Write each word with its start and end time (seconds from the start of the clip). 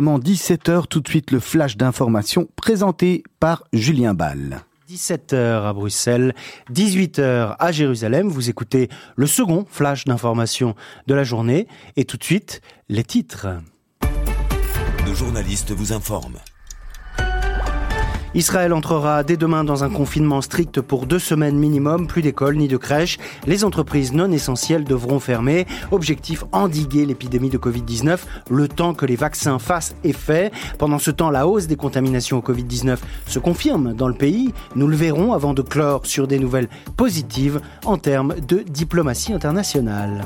17h, 0.00 0.86
tout 0.88 1.00
de 1.00 1.08
suite 1.08 1.30
le 1.30 1.40
flash 1.40 1.76
d'information 1.76 2.48
présenté 2.56 3.22
par 3.40 3.64
Julien 3.74 4.14
Ball. 4.14 4.62
17h 4.88 5.66
à 5.66 5.72
Bruxelles, 5.74 6.34
18h 6.72 7.56
à 7.58 7.72
Jérusalem. 7.72 8.28
Vous 8.28 8.48
écoutez 8.48 8.88
le 9.16 9.26
second 9.26 9.66
flash 9.68 10.04
d'information 10.04 10.74
de 11.06 11.14
la 11.14 11.24
journée. 11.24 11.68
Et 11.96 12.04
tout 12.04 12.16
de 12.16 12.24
suite, 12.24 12.62
les 12.88 13.04
titres. 13.04 13.48
Nos 15.06 15.14
journalistes 15.14 15.72
vous 15.72 15.92
informent. 15.92 16.38
Israël 18.34 18.72
entrera 18.72 19.24
dès 19.24 19.36
demain 19.36 19.62
dans 19.62 19.84
un 19.84 19.90
confinement 19.90 20.40
strict 20.40 20.80
pour 20.80 21.06
deux 21.06 21.18
semaines 21.18 21.58
minimum, 21.58 22.06
plus 22.06 22.22
d'écoles 22.22 22.56
ni 22.56 22.66
de 22.66 22.78
crèches. 22.78 23.18
Les 23.46 23.62
entreprises 23.62 24.14
non 24.14 24.32
essentielles 24.32 24.84
devront 24.84 25.20
fermer. 25.20 25.66
Objectif 25.90 26.44
endiguer 26.52 27.04
l'épidémie 27.04 27.50
de 27.50 27.58
Covid-19 27.58 28.20
le 28.50 28.68
temps 28.68 28.94
que 28.94 29.04
les 29.04 29.16
vaccins 29.16 29.58
fassent 29.58 29.94
effet. 30.02 30.50
Pendant 30.78 30.98
ce 30.98 31.10
temps, 31.10 31.30
la 31.30 31.46
hausse 31.46 31.66
des 31.66 31.76
contaminations 31.76 32.38
au 32.38 32.42
Covid-19 32.42 32.98
se 33.26 33.38
confirme 33.38 33.92
dans 33.92 34.08
le 34.08 34.14
pays. 34.14 34.54
Nous 34.76 34.86
le 34.86 34.96
verrons 34.96 35.34
avant 35.34 35.52
de 35.52 35.62
clore 35.62 36.06
sur 36.06 36.26
des 36.26 36.38
nouvelles 36.38 36.68
positives 36.96 37.60
en 37.84 37.98
termes 37.98 38.34
de 38.48 38.64
diplomatie 38.66 39.34
internationale. 39.34 40.24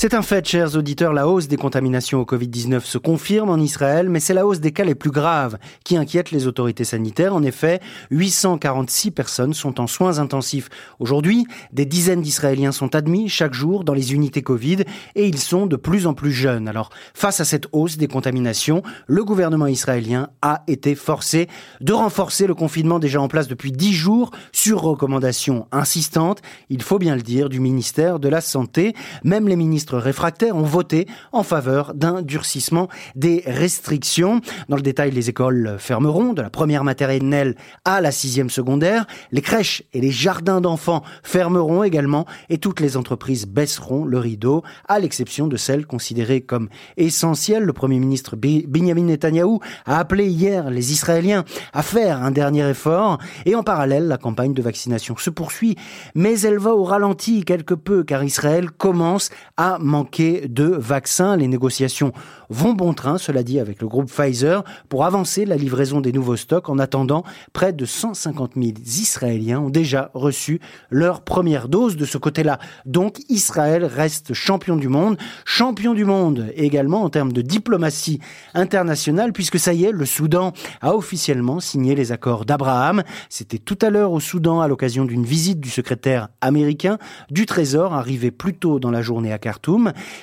C'est 0.00 0.14
un 0.14 0.22
fait, 0.22 0.46
chers 0.46 0.76
auditeurs, 0.76 1.12
la 1.12 1.26
hausse 1.26 1.48
des 1.48 1.56
contaminations 1.56 2.20
au 2.20 2.24
Covid-19 2.24 2.82
se 2.82 2.98
confirme 2.98 3.50
en 3.50 3.56
Israël, 3.56 4.08
mais 4.08 4.20
c'est 4.20 4.32
la 4.32 4.46
hausse 4.46 4.60
des 4.60 4.70
cas 4.70 4.84
les 4.84 4.94
plus 4.94 5.10
graves 5.10 5.58
qui 5.82 5.96
inquiète 5.96 6.30
les 6.30 6.46
autorités 6.46 6.84
sanitaires. 6.84 7.34
En 7.34 7.42
effet, 7.42 7.80
846 8.12 9.10
personnes 9.10 9.54
sont 9.54 9.80
en 9.80 9.88
soins 9.88 10.20
intensifs. 10.20 10.68
Aujourd'hui, 11.00 11.48
des 11.72 11.84
dizaines 11.84 12.22
d'Israéliens 12.22 12.70
sont 12.70 12.94
admis 12.94 13.28
chaque 13.28 13.54
jour 13.54 13.82
dans 13.82 13.92
les 13.92 14.14
unités 14.14 14.40
Covid 14.40 14.84
et 15.16 15.26
ils 15.26 15.40
sont 15.40 15.66
de 15.66 15.74
plus 15.74 16.06
en 16.06 16.14
plus 16.14 16.30
jeunes. 16.30 16.68
Alors, 16.68 16.90
face 17.12 17.40
à 17.40 17.44
cette 17.44 17.66
hausse 17.72 17.96
des 17.96 18.06
contaminations, 18.06 18.84
le 19.08 19.24
gouvernement 19.24 19.66
israélien 19.66 20.30
a 20.42 20.62
été 20.68 20.94
forcé 20.94 21.48
de 21.80 21.92
renforcer 21.92 22.46
le 22.46 22.54
confinement 22.54 23.00
déjà 23.00 23.20
en 23.20 23.26
place 23.26 23.48
depuis 23.48 23.72
10 23.72 23.94
jours 23.94 24.30
sur 24.52 24.80
recommandation 24.80 25.66
insistante, 25.72 26.40
il 26.68 26.82
faut 26.82 27.00
bien 27.00 27.16
le 27.16 27.22
dire, 27.22 27.48
du 27.48 27.58
ministère 27.58 28.20
de 28.20 28.28
la 28.28 28.40
Santé. 28.40 28.94
Même 29.24 29.48
les 29.48 29.56
ministres 29.56 29.87
réfractaires 29.96 30.56
ont 30.56 30.62
voté 30.62 31.06
en 31.32 31.42
faveur 31.42 31.94
d'un 31.94 32.22
durcissement 32.22 32.88
des 33.14 33.42
restrictions. 33.46 34.40
Dans 34.68 34.76
le 34.76 34.82
détail, 34.82 35.10
les 35.10 35.28
écoles 35.28 35.76
fermeront 35.78 36.32
de 36.32 36.42
la 36.42 36.50
première 36.50 36.84
maternelle 36.84 37.56
à 37.84 38.00
la 38.00 38.12
sixième 38.12 38.50
secondaire. 38.50 39.06
Les 39.32 39.42
crèches 39.42 39.82
et 39.92 40.00
les 40.00 40.10
jardins 40.10 40.60
d'enfants 40.60 41.02
fermeront 41.22 41.82
également 41.82 42.26
et 42.48 42.58
toutes 42.58 42.80
les 42.80 42.96
entreprises 42.96 43.46
baisseront 43.46 44.04
le 44.04 44.18
rideau, 44.18 44.62
à 44.88 44.98
l'exception 44.98 45.46
de 45.46 45.56
celles 45.56 45.86
considérées 45.86 46.40
comme 46.40 46.68
essentielles. 46.96 47.64
Le 47.64 47.72
Premier 47.72 47.98
ministre 47.98 48.36
Benjamin 48.36 49.02
Netanyahou 49.02 49.60
a 49.86 49.98
appelé 49.98 50.26
hier 50.26 50.70
les 50.70 50.92
Israéliens 50.92 51.44
à 51.72 51.82
faire 51.82 52.22
un 52.22 52.30
dernier 52.30 52.68
effort 52.68 53.18
et 53.46 53.54
en 53.54 53.62
parallèle, 53.62 54.08
la 54.08 54.18
campagne 54.18 54.54
de 54.54 54.62
vaccination 54.62 55.16
se 55.16 55.30
poursuit, 55.30 55.76
mais 56.14 56.40
elle 56.40 56.58
va 56.58 56.74
au 56.74 56.84
ralenti 56.84 57.44
quelque 57.44 57.74
peu 57.74 58.04
car 58.04 58.24
Israël 58.24 58.70
commence 58.70 59.30
à 59.56 59.77
manquer 59.80 60.48
de 60.48 60.64
vaccins. 60.64 61.36
Les 61.36 61.48
négociations 61.48 62.12
vont 62.50 62.72
bon 62.72 62.94
train, 62.94 63.18
cela 63.18 63.42
dit, 63.42 63.60
avec 63.60 63.80
le 63.80 63.88
groupe 63.88 64.10
Pfizer 64.10 64.64
pour 64.88 65.04
avancer 65.04 65.44
la 65.44 65.56
livraison 65.56 66.00
des 66.00 66.12
nouveaux 66.12 66.36
stocks. 66.36 66.68
En 66.68 66.78
attendant, 66.78 67.24
près 67.52 67.72
de 67.72 67.84
150 67.84 68.52
000 68.56 68.72
Israéliens 68.84 69.60
ont 69.60 69.70
déjà 69.70 70.10
reçu 70.14 70.60
leur 70.90 71.22
première 71.22 71.68
dose 71.68 71.96
de 71.96 72.04
ce 72.04 72.18
côté-là. 72.18 72.58
Donc 72.86 73.18
Israël 73.28 73.84
reste 73.84 74.34
champion 74.34 74.76
du 74.76 74.88
monde, 74.88 75.18
champion 75.44 75.94
du 75.94 76.04
monde 76.04 76.52
également 76.54 77.02
en 77.02 77.10
termes 77.10 77.32
de 77.32 77.42
diplomatie 77.42 78.20
internationale, 78.54 79.32
puisque 79.32 79.58
ça 79.58 79.72
y 79.72 79.84
est, 79.84 79.92
le 79.92 80.06
Soudan 80.06 80.52
a 80.80 80.94
officiellement 80.94 81.60
signé 81.60 81.94
les 81.94 82.12
accords 82.12 82.44
d'Abraham. 82.44 83.02
C'était 83.28 83.58
tout 83.58 83.78
à 83.82 83.90
l'heure 83.90 84.12
au 84.12 84.20
Soudan 84.20 84.60
à 84.60 84.68
l'occasion 84.68 85.04
d'une 85.04 85.24
visite 85.24 85.60
du 85.60 85.70
secrétaire 85.70 86.28
américain 86.40 86.98
du 87.30 87.46
Trésor 87.46 87.94
arrivé 87.94 88.30
plus 88.30 88.54
tôt 88.54 88.78
dans 88.78 88.90
la 88.90 89.02
journée 89.02 89.32
à 89.32 89.38
Khartoum. 89.38 89.67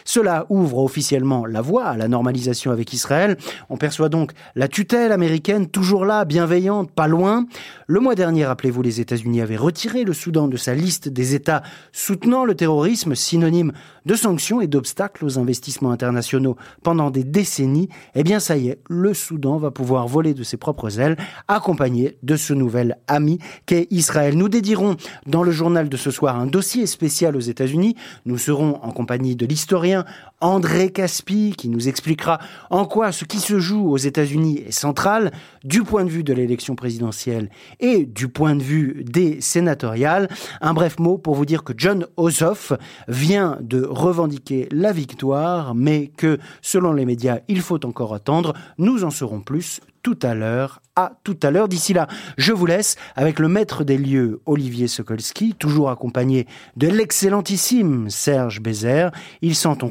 Cela 0.04 0.46
ouvre 0.50 0.80
officiellement 0.80 1.46
la 1.46 1.62
voie 1.62 1.86
à 1.86 1.98
la 1.98 2.08
normalisation 2.08 2.72
avec 2.72 2.94
Israël. 2.94 3.38
On 3.70 3.78
perçoit 3.78 4.10
donc 4.10 4.32
la 4.56 4.68
tutelle 4.68 5.12
américaine 5.12 5.68
toujours 5.68 6.06
là, 6.06 6.26
bienveillante, 6.26 6.92
pas 6.92 7.08
loin. 7.08 7.46
Le 7.88 8.00
mois 8.00 8.16
dernier, 8.16 8.46
rappelez-vous, 8.46 8.82
les 8.82 9.02
États-Unis 9.02 9.42
avaient 9.42 9.56
retiré 9.56 10.04
le 10.04 10.14
Soudan 10.14 10.48
de 10.48 10.58
sa 10.58 10.74
liste 10.74 11.10
des 11.10 11.36
États 11.36 11.62
soutenant 11.92 12.46
le 12.46 12.56
terrorisme, 12.56 13.16
synonyme 13.16 13.72
de 14.06 14.16
sanctions 14.16 14.62
et 14.62 14.68
d'obstacles 14.68 15.26
aux 15.26 15.40
investissements 15.40 15.92
internationaux 15.92 16.56
pendant 16.84 17.10
des 17.10 17.24
décennies. 17.24 17.90
Eh 18.14 18.24
bien, 18.24 18.40
ça 18.40 18.58
y 18.58 18.70
est, 18.70 18.80
le 18.90 19.14
Soudan 19.14 19.58
va 19.58 19.72
pouvoir 19.72 20.08
voler 20.08 20.34
de 20.34 20.44
ses 20.44 20.58
propres 20.58 21.00
ailes, 21.00 21.18
accompagné 21.48 22.18
de 22.24 22.36
ce 22.36 22.54
nouvel 22.54 22.98
ami 23.08 23.40
qu'est 23.66 23.88
Israël. 23.92 24.38
Nous 24.38 24.50
dédierons 24.50 24.96
dans 25.26 25.44
le 25.44 25.52
journal 25.52 25.90
de 25.90 25.98
ce 25.98 26.12
soir 26.12 26.40
un 26.40 26.46
dossier 26.46 26.86
spécial 26.86 27.36
aux 27.36 27.40
États-Unis. 27.40 27.96
Nous 28.26 28.38
serons 28.38 28.80
en 28.84 28.92
compagnie 28.92 29.35
de 29.36 29.46
l'historien 29.46 30.06
André 30.42 30.92
Caspi, 30.92 31.54
qui 31.58 31.70
nous 31.70 31.88
expliquera 31.88 32.40
en 32.70 32.86
quoi 32.86 33.12
ce 33.12 33.26
qui 33.26 33.40
se 33.40 33.60
joue 33.60 33.90
aux 33.90 33.98
États-Unis 33.98 34.64
est 34.68 34.72
central 34.72 35.32
du 35.64 35.84
point 35.84 36.04
de 36.04 36.10
vue 36.10 36.24
de 36.24 36.34
l'élection 36.34 36.76
présidentielle 36.76 37.50
et 37.80 38.06
du 38.06 38.28
point 38.28 38.56
de 38.56 38.64
vue 38.64 39.04
des 39.06 39.42
sénatoriales. 39.42 40.30
Un 40.62 40.74
bref 40.74 41.00
mot 41.00 41.18
pour 41.18 41.36
vous 41.36 41.46
dire 41.46 41.64
que 41.64 41.74
John 41.76 42.08
Ossoff 42.18 42.74
vient 43.08 43.58
de 43.62 43.84
revendiquer 43.84 44.68
la 44.72 44.92
victoire, 44.92 45.74
mais 45.76 46.08
que 46.08 46.38
selon 46.62 46.94
les 46.94 47.06
médias, 47.06 47.40
il 47.48 47.62
faut 47.62 47.84
encore 47.86 48.14
attendre. 48.14 48.54
Nous 48.78 49.04
en 49.04 49.10
saurons 49.10 49.42
plus 49.42 49.82
tout 50.06 50.20
à 50.22 50.36
l'heure. 50.36 50.84
À 50.96 51.14
tout 51.24 51.38
à 51.42 51.50
l'heure. 51.50 51.68
D'ici 51.68 51.92
là, 51.92 52.08
je 52.38 52.54
vous 52.54 52.68
laisse 52.68 52.96
avec 53.16 53.40
le 53.40 53.48
maître 53.48 53.84
des 53.84 53.98
lieux, 53.98 54.40
Olivier 54.46 54.88
Sokolski, 54.88 55.56
toujours 55.56 55.90
accompagné 55.90 56.46
de 56.78 56.88
l'excellentissime 56.88 58.12
Serge 58.12 58.62
Bézère. 58.62 59.12
Ils 59.42 59.56
sont, 59.56 59.84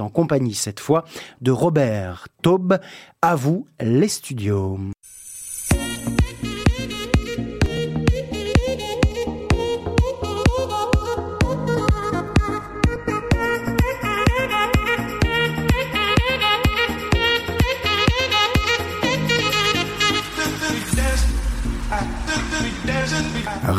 en, 0.00 0.08
compagnie 0.08 0.54
cette 0.54 0.78
fois 0.78 1.04
de 1.40 1.50
Robert 1.50 2.28
Taube. 2.42 2.78
À 3.22 3.34
vous, 3.34 3.66
les 3.80 4.06
studios. 4.06 4.78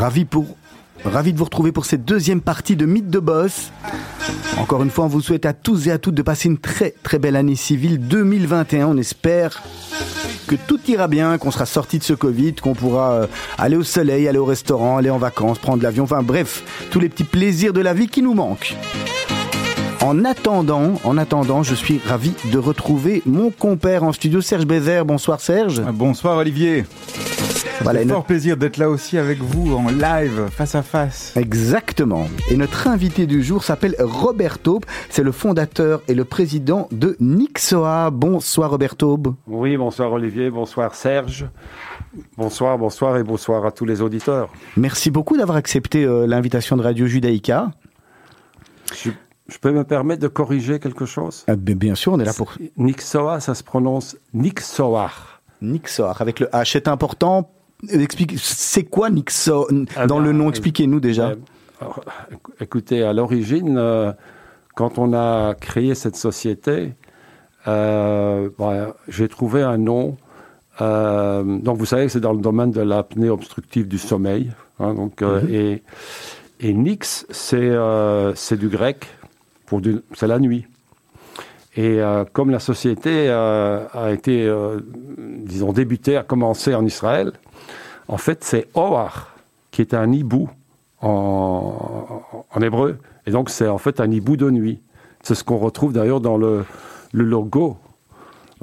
Ravi, 0.01 0.25
pour, 0.25 0.47
de 1.06 1.38
vous 1.38 1.44
retrouver 1.44 1.72
pour 1.72 1.85
cette 1.85 2.03
deuxième 2.03 2.41
partie 2.41 2.75
de 2.75 2.88
Mythe 2.88 3.12
de 3.12 3.19
Boss. 3.19 3.72
Encore 4.57 4.81
une 4.81 4.89
fois, 4.89 5.06
on 5.06 5.07
vous 5.07 5.22
souhaite 5.22 5.45
à 5.45 5.53
tous 5.53 5.88
et 5.88 5.91
à 5.91 6.00
toutes 6.00 6.16
de 6.16 6.23
passer 6.23 6.50
une 6.50 6.57
très 6.57 6.95
très 7.03 7.19
belle 7.19 7.35
année 7.35 7.56
civile 7.56 8.00
2021. 8.00 8.88
On 8.88 8.97
espère 8.97 9.62
que 10.47 10.56
tout 10.56 10.79
ira 10.88 11.07
bien, 11.07 11.38
qu'on 11.38 11.51
sera 11.51 11.67
sorti 11.67 12.00
de 12.00 12.03
ce 12.03 12.13
Covid, 12.13 12.56
qu'on 12.56 12.73
pourra 12.73 13.12
euh, 13.12 13.28
aller 13.59 13.75
au 13.75 13.84
soleil, 13.84 14.28
aller 14.28 14.39
au 14.39 14.45
restaurant, 14.45 14.97
aller 14.97 15.12
en 15.12 15.19
vacances, 15.19 15.59
prendre 15.59 15.84
l'avion, 15.84 16.06
enfin 16.06 16.23
bref, 16.23 16.63
tous 16.89 17.00
les 17.00 17.07
petits 17.07 17.23
plaisirs 17.23 17.72
de 17.72 17.81
la 17.81 17.94
vie 17.94 18.07
qui 18.07 18.23
nous 18.23 18.33
manquent. 18.33 18.75
En 20.01 20.25
attendant, 20.25 21.00
en 21.03 21.16
attendant, 21.19 21.62
je 21.62 21.75
suis 21.75 22.01
ravi 22.03 22.33
de 22.51 22.57
retrouver 22.57 23.22
mon 23.28 23.51
compère 23.51 24.03
en 24.03 24.13
studio, 24.13 24.41
Serge 24.41 24.66
Bézère. 24.66 25.06
Bonsoir 25.06 25.41
Serge. 25.41 25.79
Bonsoir 25.94 26.38
Olivier. 26.38 26.85
Voilà, 27.84 28.06
fort 28.06 28.25
plaisir 28.25 28.58
d'être 28.58 28.78
là 28.78 28.90
aussi 28.90 29.18
avec 29.18 29.40
vous 29.40 29.74
en 29.74 29.90
live, 29.90 30.47
face 30.52 30.75
à 30.75 30.84
face. 30.84 31.36
Exactement. 31.36 32.28
Et 32.50 32.56
notre 32.56 32.88
invité 32.88 33.25
du 33.25 33.42
jour 33.42 33.64
s'appelle 33.64 33.96
Robert 34.00 34.59
Taube. 34.59 34.86
C'est 35.09 35.24
le 35.24 35.31
fondateur 35.31 36.02
et 36.08 36.14
le 36.14 36.24
président 36.24 36.88
de 36.92 37.16
Nixoa. 37.19 38.12
Bonsoir 38.12 38.72
Robert 38.72 38.95
Taube. 38.95 39.33
Oui, 39.48 39.78
bonsoir 39.78 40.12
Olivier, 40.12 40.51
bonsoir 40.51 40.94
Serge. 40.94 41.48
Bonsoir, 42.38 42.78
bonsoir 42.78 43.18
et 43.18 43.24
bonsoir 43.24 43.66
à 43.66 43.72
tous 43.72 43.86
les 43.86 44.01
auditeurs. 44.01 44.51
Merci 44.78 45.10
beaucoup 45.10 45.38
d'avoir 45.38 45.57
accepté 45.57 46.04
euh, 46.04 46.28
l'invitation 46.28 46.78
de 46.78 46.83
Radio 46.83 47.07
Judaïka. 47.07 47.72
Je, 48.94 49.10
peux 49.60 49.72
me 49.72 49.83
permettre 49.83 50.22
de 50.22 50.28
corriger 50.28 50.80
quelque 50.80 51.06
chose? 51.06 51.45
Ah, 51.48 51.56
Bien 51.56 51.95
sûr, 51.95 52.13
on 52.13 52.19
est 52.19 52.25
là 52.25 52.33
pour... 52.33 52.54
Nixoa, 52.78 53.39
ça 53.39 53.56
se 53.56 53.63
prononce 53.63 54.18
Nixoar. 54.33 55.42
Nixoar, 55.62 56.22
avec 56.22 56.39
le 56.39 56.48
H. 56.48 56.72
C'est 56.74 56.88
important 56.88 57.50
c'est 58.38 58.83
quoi 58.83 59.10
Nixo 59.10 59.68
ah 59.95 60.07
dans 60.07 60.19
le 60.19 60.31
nom 60.31 60.50
Expliquez-nous 60.50 61.00
déjà. 61.00 61.33
Euh, 61.81 61.86
écoutez, 62.60 63.04
à 63.04 63.13
l'origine, 63.13 63.75
euh, 63.78 64.12
quand 64.75 64.98
on 64.98 65.13
a 65.13 65.56
créé 65.56 65.95
cette 65.95 66.16
société, 66.16 66.94
euh, 67.68 68.50
j'ai 69.07 69.28
trouvé 69.28 69.62
un 69.63 69.78
nom. 69.78 70.18
donc, 70.80 71.78
vous 71.78 71.86
savez 71.86 72.06
que 72.06 72.12
c'est 72.12 72.19
dans 72.19 72.33
le 72.33 72.42
domaine 72.42 72.72
de 72.72 72.81
l'apnée 72.81 73.30
obstructive 73.30 73.88
du 73.88 73.98
sommeil. 73.98 74.51
Hein, 74.80 74.94
donc, 74.94 75.22
mhm. 75.22 75.48
et, 75.50 75.83
et 76.60 76.74
Nix, 76.74 77.25
c'est 77.30 78.57
du 78.57 78.69
grec, 78.69 79.07
pour 79.66 79.81
c'est 80.13 80.28
la 80.28 80.39
nuit. 80.39 80.66
Et 81.75 82.01
euh, 82.01 82.25
comme 82.33 82.50
la 82.50 82.59
société 82.59 83.29
euh, 83.29 83.85
a 83.94 84.12
été, 84.12 84.45
euh, 84.45 84.79
disons, 85.18 85.71
débutée, 85.71 86.18
a 86.18 86.23
commencé 86.23 86.75
en 86.75 86.85
Israël, 86.85 87.31
en 88.07 88.18
fait, 88.18 88.44
c'est 88.44 88.68
Ohar, 88.75 89.35
qui 89.71 89.81
est 89.81 89.94
un 89.94 90.12
hibou 90.12 90.50
en, 91.01 92.21
en 92.53 92.62
hébreu. 92.62 92.97
Et 93.25 93.31
donc, 93.31 93.50
c'est 93.50 93.68
en 93.68 93.77
fait 93.77 94.01
un 94.01 94.12
hibou 94.12 94.35
de 94.35 94.50
nuit. 94.50 94.81
C'est 95.23 95.35
ce 95.35 95.44
qu'on 95.44 95.57
retrouve 95.57 95.94
d'ailleurs 95.94 96.19
dans 96.19 96.38
le, 96.38 96.65
le 97.13 97.23
logo 97.23 97.77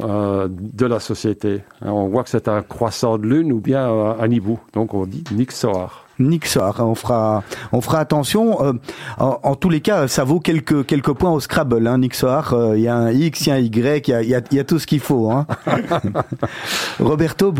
euh, 0.01 0.49
de 0.51 0.85
la 0.85 1.01
société. 1.01 1.63
On 1.81 2.09
voit 2.09 2.25
que 2.25 2.31
c'est 2.31 2.49
un 2.49 2.63
croissant 2.63 3.17
de 3.17 3.27
lune 3.27 3.53
ou 3.53 3.61
bien 3.61 3.89
un 3.89 4.31
hibou. 4.31 4.59
Donc, 4.75 4.93
on 4.93 5.07
dit 5.07 5.25
Nixoar. 5.33 6.08
Nixar, 6.19 6.81
on 6.81 6.95
fera, 6.95 7.43
on 7.73 7.81
fera 7.81 8.01
attention. 8.01 8.65
Euh, 8.65 8.73
en, 9.19 9.39
en, 9.43 9.55
tous 9.55 9.71
les 9.71 9.81
cas, 9.81 10.09
ça 10.09 10.25
vaut 10.25 10.41
quelques 10.41 10.87
quelques 10.87 11.13
points 11.13 11.31
au 11.31 11.41
Scrabble. 11.41 11.87
Hein, 11.87 12.01
euh, 12.23 12.73
il 12.77 12.83
y 12.83 12.89
a 12.89 12.97
un 12.97 13.11
X, 13.11 13.47
il 13.47 13.49
y 13.49 13.53
a 13.53 13.55
un 13.55 13.59
Y, 13.59 14.09
il 14.09 14.11
y 14.11 14.15
a, 14.15 14.23
y, 14.23 14.35
a, 14.35 14.41
y 14.51 14.59
a, 14.59 14.65
tout 14.65 14.79
ce 14.79 14.87
qu'il 14.87 15.01
faut. 15.01 15.31
Hein. 15.31 15.47
Roberto, 17.01 17.55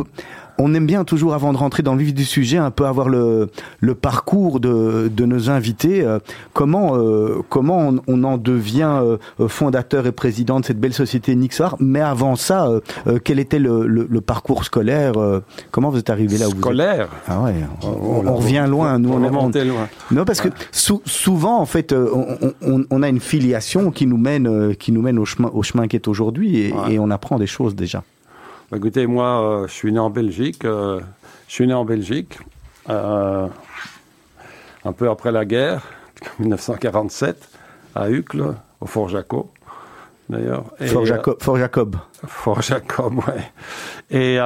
on 0.59 0.75
aime 0.75 0.87
bien 0.87 1.05
toujours, 1.05 1.35
avant 1.35 1.53
de 1.53 1.59
rentrer 1.59 1.83
dans 1.83 1.95
le 1.95 2.03
vif 2.03 2.13
du 2.13 2.25
sujet, 2.25 2.59
un 2.59 2.71
peu 2.71 2.87
avoir 2.87 3.09
le, 3.09 3.49
le 3.81 3.95
parcours 3.95 4.61
de, 4.61 5.11
de 5.15 5.25
nos 5.25 5.51
invités. 5.51 6.05
Euh, 6.05 6.19
comment 6.53 6.97
euh, 6.97 7.43
comment 7.49 7.89
on, 7.89 8.01
on, 8.09 8.25
en 8.25 8.39
devient 8.39 9.01
euh, 9.03 9.49
fondateur 9.49 10.07
et 10.07 10.13
président 10.13 10.59
de 10.61 10.65
cette 10.65 10.81
belle 10.81 10.93
société 10.93 11.35
Nixar 11.37 11.77
Mais 11.79 12.01
avant 12.01 12.37
ça, 12.37 12.69
quel 13.25 13.39
était 13.39 13.59
le, 13.59 13.87
le, 13.87 14.07
le 14.11 14.21
parcours 14.21 14.65
scolaire 14.65 15.13
Comment 15.71 15.91
vous 15.91 15.99
êtes 15.99 16.11
arrivé 16.11 16.39
là 16.39 16.49
où 16.49 16.51
Scolaire 16.51 17.09
vous 17.09 17.33
êtes... 17.33 17.39
Ah 17.39 17.43
ouais, 17.43 17.55
on, 17.83 18.27
on, 18.27 18.35
revient 18.37 18.67
loin. 18.69 18.99
Nous, 18.99 19.11
on, 19.13 19.53
est 19.53 19.65
loin. 19.65 19.89
Non, 20.11 20.25
parce 20.25 20.41
que 20.41 20.49
sou, 20.73 21.01
souvent, 21.05 21.61
en 21.61 21.67
fait, 21.67 21.93
on, 21.93 22.85
on, 22.91 23.03
a 23.03 23.09
une 23.09 23.21
filiation 23.21 23.91
qui 23.91 24.07
nous 24.07 24.17
mène, 24.19 24.75
qui 24.77 24.93
nous 24.93 25.03
mène 25.03 25.19
au 25.19 25.25
chemin, 25.25 25.51
au 25.53 25.63
chemin 25.63 25.87
qui 25.87 25.97
est 25.97 26.09
aujourd'hui, 26.09 26.59
et, 26.59 26.73
ouais. 26.73 26.95
et 26.95 26.99
on 26.99 27.11
apprend 27.11 27.39
des 27.39 27.47
choses 27.47 27.75
déjà. 27.75 28.03
Bah, 28.71 28.77
écoutez, 28.77 29.07
moi, 29.07 29.41
euh, 29.41 29.67
je 29.67 29.73
suis 29.73 29.91
né 29.91 29.99
en 29.99 30.11
Belgique. 30.11 30.63
Euh, 30.67 31.01
je 31.47 31.55
suis 31.55 31.67
né 31.67 31.73
en 31.73 31.87
Belgique, 31.87 32.39
euh, 32.91 33.49
un 34.85 34.93
peu 34.93 35.09
après 35.09 35.33
la 35.33 35.47
guerre, 35.47 35.87
1947, 36.39 37.49
à 37.95 38.11
Uccle, 38.11 38.55
au 38.83 38.87
Fort 38.87 39.09
Jacob, 39.09 39.47
d'ailleurs. 40.29 40.65
Fort, 40.83 41.07
Jacob, 41.07 41.43
Fort 41.43 41.57
Jacob. 41.57 41.97
Fort 42.27 42.61
Jacob, 42.61 43.15
ouais. 43.27 43.51
Et 44.11 44.39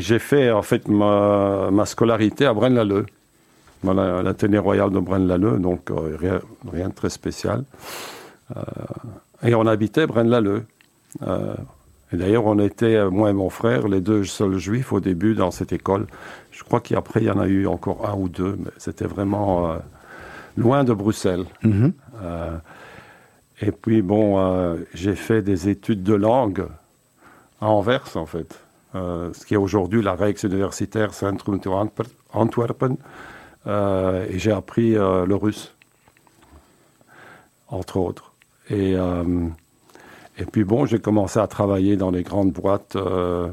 j'ai 0.00 0.18
fait, 0.18 0.50
en 0.50 0.62
fait, 0.62 0.88
ma, 0.88 1.70
ma 1.70 1.84
scolarité 1.84 2.46
à 2.46 2.54
Braine-l'Alleud, 2.54 3.04
la, 3.84 4.22
la 4.22 4.34
tenue 4.34 4.58
royale 4.58 4.90
de 4.90 5.00
Braine-l'Alleud, 5.00 5.60
donc 5.60 5.90
rien, 6.18 6.40
rien, 6.72 6.88
de 6.88 6.94
très 6.94 7.10
spécial. 7.10 7.64
et 9.42 9.54
on 9.54 9.66
habitait 9.66 10.06
Braine-l'Alleud. 10.06 10.64
D'ailleurs, 12.12 12.44
on 12.46 12.58
était, 12.58 13.08
moi 13.08 13.30
et 13.30 13.32
mon 13.32 13.50
frère, 13.50 13.86
les 13.86 14.00
deux 14.00 14.24
seuls 14.24 14.58
juifs 14.58 14.92
au 14.92 15.00
début 15.00 15.34
dans 15.34 15.52
cette 15.52 15.72
école. 15.72 16.06
Je 16.50 16.64
crois 16.64 16.80
qu'après, 16.80 17.20
il 17.20 17.26
y 17.26 17.30
en 17.30 17.38
a 17.38 17.46
eu 17.46 17.66
encore 17.66 18.08
un 18.08 18.14
ou 18.14 18.28
deux, 18.28 18.56
mais 18.58 18.70
c'était 18.78 19.06
vraiment 19.06 19.70
euh, 19.70 19.78
loin 20.56 20.84
de 20.84 20.92
Bruxelles. 20.92 21.44
Mm 21.62 21.70
-hmm. 21.70 21.92
euh, 22.22 22.56
et 23.62 23.72
puis, 23.72 24.02
bon, 24.02 24.38
euh, 24.38 24.76
j'ai 24.94 25.14
fait 25.14 25.42
des 25.42 25.68
études 25.68 26.02
de 26.02 26.14
langue 26.14 26.66
à 27.60 27.66
Anvers, 27.66 28.16
en 28.16 28.26
fait. 28.26 28.58
Euh, 28.94 29.32
ce 29.32 29.44
qui 29.46 29.54
est 29.54 29.62
aujourd'hui 29.66 30.02
la 30.02 30.14
Rijksuniversitaire 30.14 31.14
Centrum 31.14 31.60
to 31.60 31.70
Antwerpen. 32.32 32.96
et 34.32 34.38
j'ai 34.42 34.52
appris 34.52 34.90
le 35.30 35.36
russe, 35.44 35.74
entre 37.68 37.96
autres. 37.98 38.32
Et 38.70 38.96
et 40.40 40.44
puis 40.44 40.64
bon, 40.64 40.86
j'ai 40.86 40.98
commencé 40.98 41.38
à 41.38 41.46
travailler 41.46 41.96
dans 41.96 42.10
les 42.10 42.22
grandes 42.22 42.52
boîtes 42.52 42.96
euh, 42.96 43.48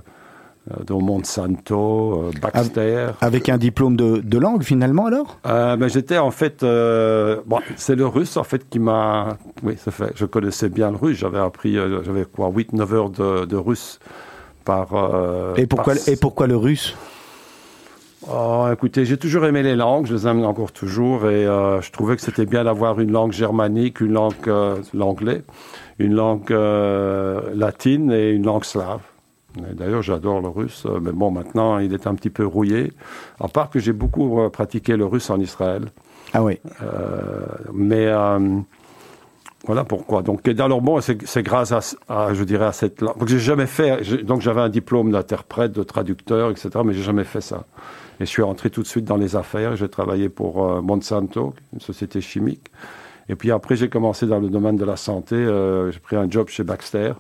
de 0.86 0.94
Monsanto, 0.94 2.24
euh, 2.24 2.32
Baxter. 2.42 3.08
Avec 3.22 3.50
un 3.50 3.58
diplôme 3.58 3.96
de, 3.96 4.18
de 4.18 4.38
langue 4.38 4.64
finalement 4.64 5.06
alors? 5.06 5.38
Euh, 5.46 5.76
ben, 5.76 5.90
J'étais 5.90 6.18
en 6.18 6.32
fait, 6.32 6.64
euh, 6.64 7.42
bon, 7.46 7.60
c'est 7.76 7.96
le 7.96 8.06
russe 8.06 8.38
en 8.38 8.44
fait 8.44 8.70
qui 8.70 8.80
m'a, 8.80 9.38
oui, 9.64 9.76
ça 9.78 9.92
fait, 9.92 10.12
je 10.16 10.26
connaissais 10.26 10.70
bien 10.70 10.92
le 10.92 10.98
russe. 10.98 11.18
J'avais 11.18 11.40
appris, 11.40 11.78
euh, 11.78 12.04
j'avais 12.04 12.26
quoi, 12.26 12.50
8-9 12.50 12.94
heures 12.94 13.10
de, 13.10 13.46
de, 13.46 13.56
russe 13.56 14.00
par. 14.66 14.94
Euh, 14.94 15.56
et 15.56 15.68
pourquoi 15.68 15.94
par... 15.96 16.08
et 16.08 16.16
pourquoi 16.16 16.48
le 16.48 16.58
russe? 16.58 16.96
Oh, 18.30 18.68
écoutez, 18.74 19.06
j'ai 19.06 19.16
toujours 19.16 19.46
aimé 19.46 19.64
les 19.64 19.76
langues, 19.76 20.06
je 20.06 20.14
les 20.14 20.28
aime 20.28 20.44
encore 20.44 20.74
toujours, 20.74 21.30
et 21.30 21.46
euh, 21.46 21.80
je 21.82 21.92
trouvais 21.92 22.18
que 22.18 22.22
c'était 22.22 22.46
bien 22.46 22.66
d'avoir 22.66 23.00
une 23.00 23.12
langue 23.12 23.32
germanique, 23.32 24.02
une 24.02 24.12
langue, 24.12 24.34
euh, 24.48 24.76
l'anglais, 24.94 25.44
une 26.00 26.14
langue 26.14 26.52
euh, 26.52 27.54
latine 27.56 28.12
et 28.12 28.32
une 28.32 28.46
langue 28.46 28.64
slave. 28.64 29.02
D'ailleurs, 29.74 30.04
j'adore 30.04 30.40
le 30.42 30.50
russe, 30.50 30.86
mais 31.02 31.12
bon, 31.12 31.32
maintenant, 31.32 31.80
il 31.80 31.94
est 31.94 32.06
un 32.06 32.14
petit 32.14 32.30
peu 32.30 32.46
rouillé. 32.46 32.94
À 33.40 33.48
part 33.48 33.72
que 33.72 33.80
j'ai 33.80 33.94
beaucoup 33.94 34.40
euh, 34.40 34.50
pratiqué 34.50 34.96
le 34.96 35.06
russe 35.06 35.32
en 35.32 35.40
Israël. 35.40 35.86
Ah 36.34 36.44
oui. 36.44 36.60
Euh, 36.84 37.46
mais 37.74 38.06
euh, 38.06 38.60
voilà 39.66 39.84
pourquoi. 39.84 40.22
Donc, 40.22 40.48
alors 40.48 40.82
bon, 40.82 41.00
c'est 41.02 41.44
grâce 41.44 41.72
à, 41.72 41.80
à, 42.08 42.34
je 42.34 42.44
dirais, 42.44 42.66
à 42.66 42.72
cette 42.72 43.02
langue. 43.02 43.18
Donc, 43.18 43.28
j'ai 43.28 43.40
jamais 43.40 43.66
fait. 43.66 44.24
Donc, 44.24 44.42
j'avais 44.42 44.62
un 44.62 44.70
diplôme 44.70 45.12
d'interprète, 45.12 45.72
de 45.72 45.84
traducteur, 45.84 46.52
etc. 46.52 46.70
Mais 46.86 46.94
j'ai 46.94 47.04
jamais 47.04 47.24
fait 47.24 47.42
ça. 47.42 47.66
Et 48.20 48.26
je 48.26 48.30
suis 48.30 48.42
rentré 48.42 48.70
tout 48.70 48.82
de 48.82 48.88
suite 48.88 49.06
dans 49.06 49.18
les 49.18 49.36
affaires. 49.36 49.76
J'ai 49.76 49.90
travaillé 49.90 50.30
pour 50.30 50.66
euh, 50.66 50.82
Monsanto, 50.82 51.54
une 51.74 51.80
société 51.80 52.22
chimique. 52.22 52.72
Et 53.30 53.36
puis 53.36 53.52
après, 53.52 53.76
j'ai 53.76 53.90
commencé 53.90 54.26
dans 54.26 54.40
le 54.40 54.50
domaine 54.50 54.78
de 54.78 54.86
la 54.86 54.96
santé. 54.96 55.36
Euh, 55.36 55.92
j'ai 55.92 56.00
pris 56.00 56.16
un 56.16 56.30
job 56.30 56.48
chez 56.48 56.64
Baxter. 56.64 57.14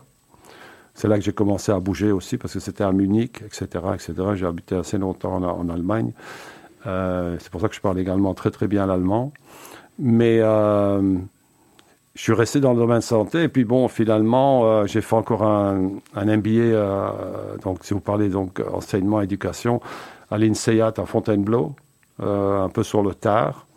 C'est 0.93 1.07
là 1.07 1.17
que 1.17 1.23
j'ai 1.23 1.33
commencé 1.33 1.71
à 1.71 1.79
bouger 1.79 2.11
aussi, 2.11 2.37
parce 2.37 2.53
que 2.53 2.59
c'était 2.59 2.83
à 2.83 2.91
Munich, 2.91 3.43
etc. 3.45 3.67
etc. 3.93 4.13
J'ai 4.35 4.45
habité 4.45 4.75
assez 4.75 4.97
longtemps 4.97 5.35
en, 5.35 5.69
Allemagne. 5.69 6.11
Euh, 6.87 7.35
c'est 7.39 7.51
pour 7.51 7.61
ça 7.61 7.67
que 7.67 7.75
je 7.75 7.81
parle 7.81 7.99
également 7.99 8.33
très 8.33 8.49
très 8.49 8.67
bien 8.67 8.87
l'allemand. 8.87 9.31
Mais 9.99 10.39
euh, 10.39 11.17
je 12.15 12.21
suis 12.21 12.33
resté 12.33 12.59
dans 12.61 12.73
le 12.73 12.79
domaine 12.79 13.01
santé. 13.01 13.43
Et 13.43 13.47
puis 13.49 13.65
bon, 13.65 13.87
finalement, 13.89 14.87
j'ai 14.87 15.01
fait 15.01 15.15
encore 15.15 15.43
un, 15.43 15.91
un 16.15 16.37
MBA. 16.37 17.59
donc, 17.61 17.83
si 17.83 17.93
vous 17.93 17.99
parlez 17.99 18.29
donc 18.29 18.59
enseignement, 18.73 19.21
éducation, 19.21 19.81
à 20.31 20.37
l'INSEAD 20.37 20.97
à 20.97 21.05
Fontainebleau, 21.05 21.75
un 22.19 22.69
peu 22.69 22.83
sur 22.83 23.03
le 23.03 23.13
tard. 23.13 23.67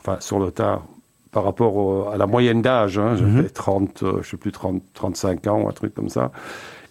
Enfin, 0.00 0.18
sur 0.20 0.38
le 0.38 0.50
tard, 0.50 0.82
par 1.34 1.42
rapport 1.42 1.76
au, 1.76 2.08
à 2.08 2.16
la 2.16 2.26
moyenne 2.26 2.62
d'âge. 2.62 2.96
Hein, 2.96 3.16
Mhm. 3.16 3.36
J'avais 3.36 3.48
30, 3.50 4.02
euh, 4.04 4.22
je 4.22 4.30
sais 4.30 4.36
plus, 4.36 4.52
30, 4.52 4.80
35 4.94 5.46
ans, 5.48 5.68
un 5.68 5.72
truc 5.72 5.92
comme 5.92 6.08
ça. 6.08 6.30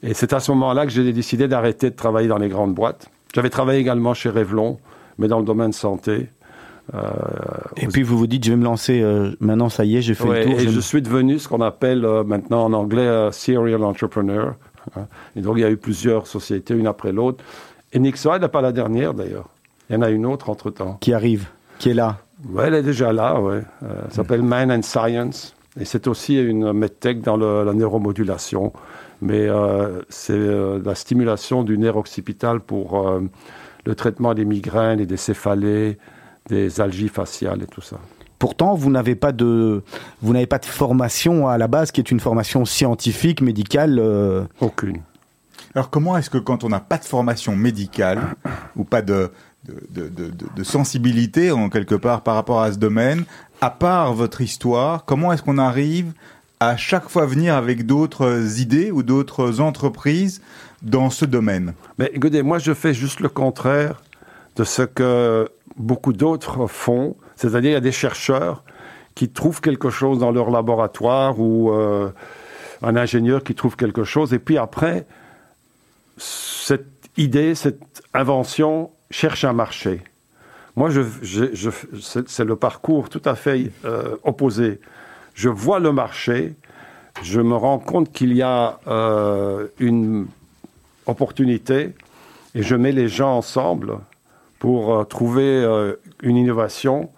Et 0.03 0.13
c'est 0.13 0.33
à 0.33 0.41
ce 0.41 0.51
moment-là 0.51 0.85
que 0.85 0.91
j'ai 0.91 1.11
décidé 1.13 1.47
d'arrêter 1.47 1.89
de 1.89 1.95
travailler 1.95 2.27
dans 2.27 2.37
les 2.37 2.49
grandes 2.49 2.75
boîtes. 2.75 3.07
J'avais 3.33 3.49
travaillé 3.49 3.79
également 3.79 4.13
chez 4.13 4.29
Revlon, 4.29 4.77
mais 5.17 5.29
dans 5.29 5.39
le 5.39 5.45
domaine 5.45 5.71
santé. 5.71 6.27
Euh, 6.93 6.99
et 7.77 7.87
puis 7.87 8.03
vous 8.03 8.17
vous 8.17 8.27
dites, 8.27 8.43
je 8.43 8.51
vais 8.51 8.57
me 8.57 8.65
lancer, 8.65 9.01
euh, 9.01 9.31
maintenant 9.39 9.69
ça 9.69 9.85
y 9.85 9.95
est, 9.95 10.01
j'ai 10.01 10.13
fait 10.13 10.27
ouais, 10.27 10.39
le 10.39 10.51
tour. 10.51 10.59
Et 10.59 10.67
je 10.67 10.75
me... 10.75 10.81
suis 10.81 11.01
devenu 11.01 11.39
ce 11.39 11.47
qu'on 11.47 11.61
appelle 11.61 12.03
euh, 12.03 12.25
maintenant 12.25 12.65
en 12.65 12.73
anglais 12.73 13.31
serial 13.31 13.81
entrepreneur. 13.85 14.55
Hein. 14.97 15.05
Et 15.37 15.41
donc 15.41 15.55
il 15.57 15.61
y 15.61 15.65
a 15.65 15.71
eu 15.71 15.77
plusieurs 15.77 16.27
sociétés, 16.27 16.73
une 16.73 16.87
après 16.87 17.13
l'autre. 17.13 17.41
Et 17.93 17.99
Nixon 17.99 18.37
n'est 18.37 18.49
pas 18.49 18.61
la 18.61 18.73
dernière 18.73 19.13
d'ailleurs. 19.13 19.47
Il 19.89 19.95
y 19.95 19.97
en 19.97 20.01
a 20.01 20.09
une 20.09 20.25
autre 20.25 20.49
entre-temps. 20.49 20.97
Qui 20.99 21.13
arrive, 21.13 21.47
qui 21.79 21.91
est 21.91 21.93
là. 21.93 22.17
Ouais, 22.49 22.65
elle 22.67 22.75
est 22.75 22.83
déjà 22.83 23.13
là, 23.13 23.39
ouais. 23.39 23.61
Euh, 23.83 24.01
ça 24.09 24.17
s'appelle 24.17 24.41
Man 24.41 24.71
and 24.71 24.81
Science. 24.81 25.55
Et 25.79 25.85
c'est 25.85 26.07
aussi 26.07 26.39
une 26.39 26.71
medtech 26.73 27.21
dans 27.21 27.37
le, 27.37 27.63
la 27.63 27.73
neuromodulation. 27.73 28.73
Mais 29.21 29.47
euh, 29.47 30.01
c'est 30.09 30.33
euh, 30.33 30.81
la 30.83 30.95
stimulation 30.95 31.63
du 31.63 31.77
nerf 31.77 31.97
occipital 31.97 32.59
pour 32.59 33.07
euh, 33.07 33.21
le 33.85 33.95
traitement 33.95 34.33
des 34.33 34.45
migraines 34.45 34.99
et 34.99 35.05
des 35.05 35.17
céphalées, 35.17 35.97
des 36.49 36.81
algies 36.81 37.07
faciales 37.07 37.63
et 37.63 37.67
tout 37.67 37.81
ça. 37.81 37.97
Pourtant, 38.37 38.75
vous 38.75 38.91
n'avez 38.91 39.15
pas 39.15 39.31
de, 39.31 39.81
vous 40.21 40.33
n'avez 40.33 40.45
pas 40.45 40.59
de 40.59 40.65
formation 40.65 41.47
à 41.47 41.57
la 41.57 41.67
base 41.67 41.91
qui 41.91 42.01
est 42.01 42.11
une 42.11 42.19
formation 42.19 42.65
scientifique, 42.65 43.41
médicale. 43.41 43.97
Euh... 43.99 44.43
Aucune. 44.59 44.99
Alors 45.73 45.89
comment 45.89 46.17
est-ce 46.17 46.29
que 46.29 46.37
quand 46.37 46.63
on 46.63 46.69
n'a 46.69 46.81
pas 46.81 46.97
de 46.97 47.05
formation 47.05 47.55
médicale 47.55 48.19
ou 48.75 48.83
pas 48.83 49.01
de, 49.01 49.31
de, 49.65 50.63
sensibilité 50.63 51.51
en 51.51 51.69
quelque 51.69 51.95
part 51.95 52.21
par 52.21 52.35
rapport 52.35 52.61
à 52.61 52.71
ce 52.71 52.77
domaine, 52.77 53.25
à 53.61 53.69
part 53.69 54.13
votre 54.13 54.41
histoire, 54.41 55.05
comment 55.05 55.31
est-ce 55.31 55.43
qu'on 55.43 55.57
arrive 55.57 56.11
à 56.59 56.77
chaque 56.77 57.09
fois 57.09 57.25
venir 57.25 57.55
avec 57.55 57.85
d'autres 57.85 58.59
idées 58.59 58.91
ou 58.91 59.03
d'autres 59.03 59.61
entreprises 59.61 60.41
dans 60.81 61.09
ce 61.09 61.25
domaine? 61.25 61.73
Mais 61.97 62.11
écoutez, 62.13 62.43
moi 62.43 62.59
je 62.59 62.73
fais 62.73 62.93
juste 62.93 63.19
le 63.19 63.29
contraire 63.29 64.01
de 64.55 64.63
ce 64.63 64.81
que 64.83 65.49
beaucoup 65.77 66.13
d'autres 66.13 66.67
font, 66.67 67.15
c'est-à-dire 67.35 67.71
il 67.71 67.73
y 67.73 67.77
a 67.77 67.81
des 67.81 67.91
chercheurs 67.91 68.63
qui 69.15 69.29
trouvent 69.29 69.61
quelque 69.61 69.89
chose 69.89 70.19
dans 70.19 70.31
leur 70.31 70.49
laboratoire 70.49 71.39
ou 71.39 71.71
euh, 71.71 72.09
un 72.81 72.95
ingénieur 72.95 73.43
qui 73.43 73.55
trouve 73.55 73.75
quelque 73.75 74.03
chose. 74.03 74.33
Et 74.33 74.39
puis 74.39 74.57
après 74.57 75.05
cette 76.17 76.87
idée, 77.17 77.55
cette 77.55 78.03
invention 78.13 78.89
cherche 79.13 79.45
un 79.45 79.53
marché. 79.53 80.01
Moi, 80.75 80.89
c'est 82.27 82.43
le 82.43 82.55
parcours 82.55 83.09
tout 83.09 83.21
à 83.25 83.35
fait 83.35 83.71
euh, 83.85 84.15
opposé. 84.23 84.79
Je 85.35 85.49
vois 85.49 85.79
le 85.79 85.91
marché, 85.91 86.55
je 87.21 87.39
me 87.39 87.55
rends 87.55 87.77
compte 87.77 88.11
qu'il 88.11 88.33
y 88.33 88.41
a 88.41 88.79
euh, 88.87 89.67
une 89.79 90.25
opportunité 91.05 91.93
et 92.55 92.63
je 92.63 92.75
mets 92.75 92.91
les 92.91 93.07
gens 93.07 93.37
ensemble 93.37 93.99
pour 94.57 94.95
euh, 94.95 95.03
trouver 95.03 95.63
une 96.23 96.37
innovation, 96.37 97.11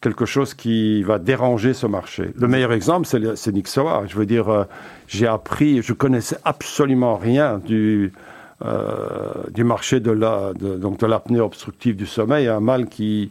quelque 0.00 0.24
chose 0.24 0.54
qui 0.54 1.02
va 1.02 1.18
déranger 1.18 1.74
ce 1.74 1.88
marché. 1.88 2.30
Le 2.36 2.46
meilleur 2.46 2.72
exemple, 2.72 3.08
c'est 3.08 3.52
Nixoa. 3.52 4.04
Je 4.06 4.14
veux 4.14 4.26
dire, 4.26 4.66
j'ai 5.08 5.26
appris, 5.26 5.82
je 5.82 5.92
connaissais 5.92 6.36
absolument 6.44 7.16
rien 7.16 7.58
du, 7.58 8.12
du 8.60 9.64
marché 9.64 10.00
de 10.00 10.10
la, 10.10 10.52
donc 10.54 10.98
de 10.98 11.06
l'apnée 11.06 11.40
obstructive 11.40 11.94
du 11.94 12.06
sommeil, 12.06 12.48
un 12.48 12.60
mal 12.60 12.88
qui, 12.88 13.30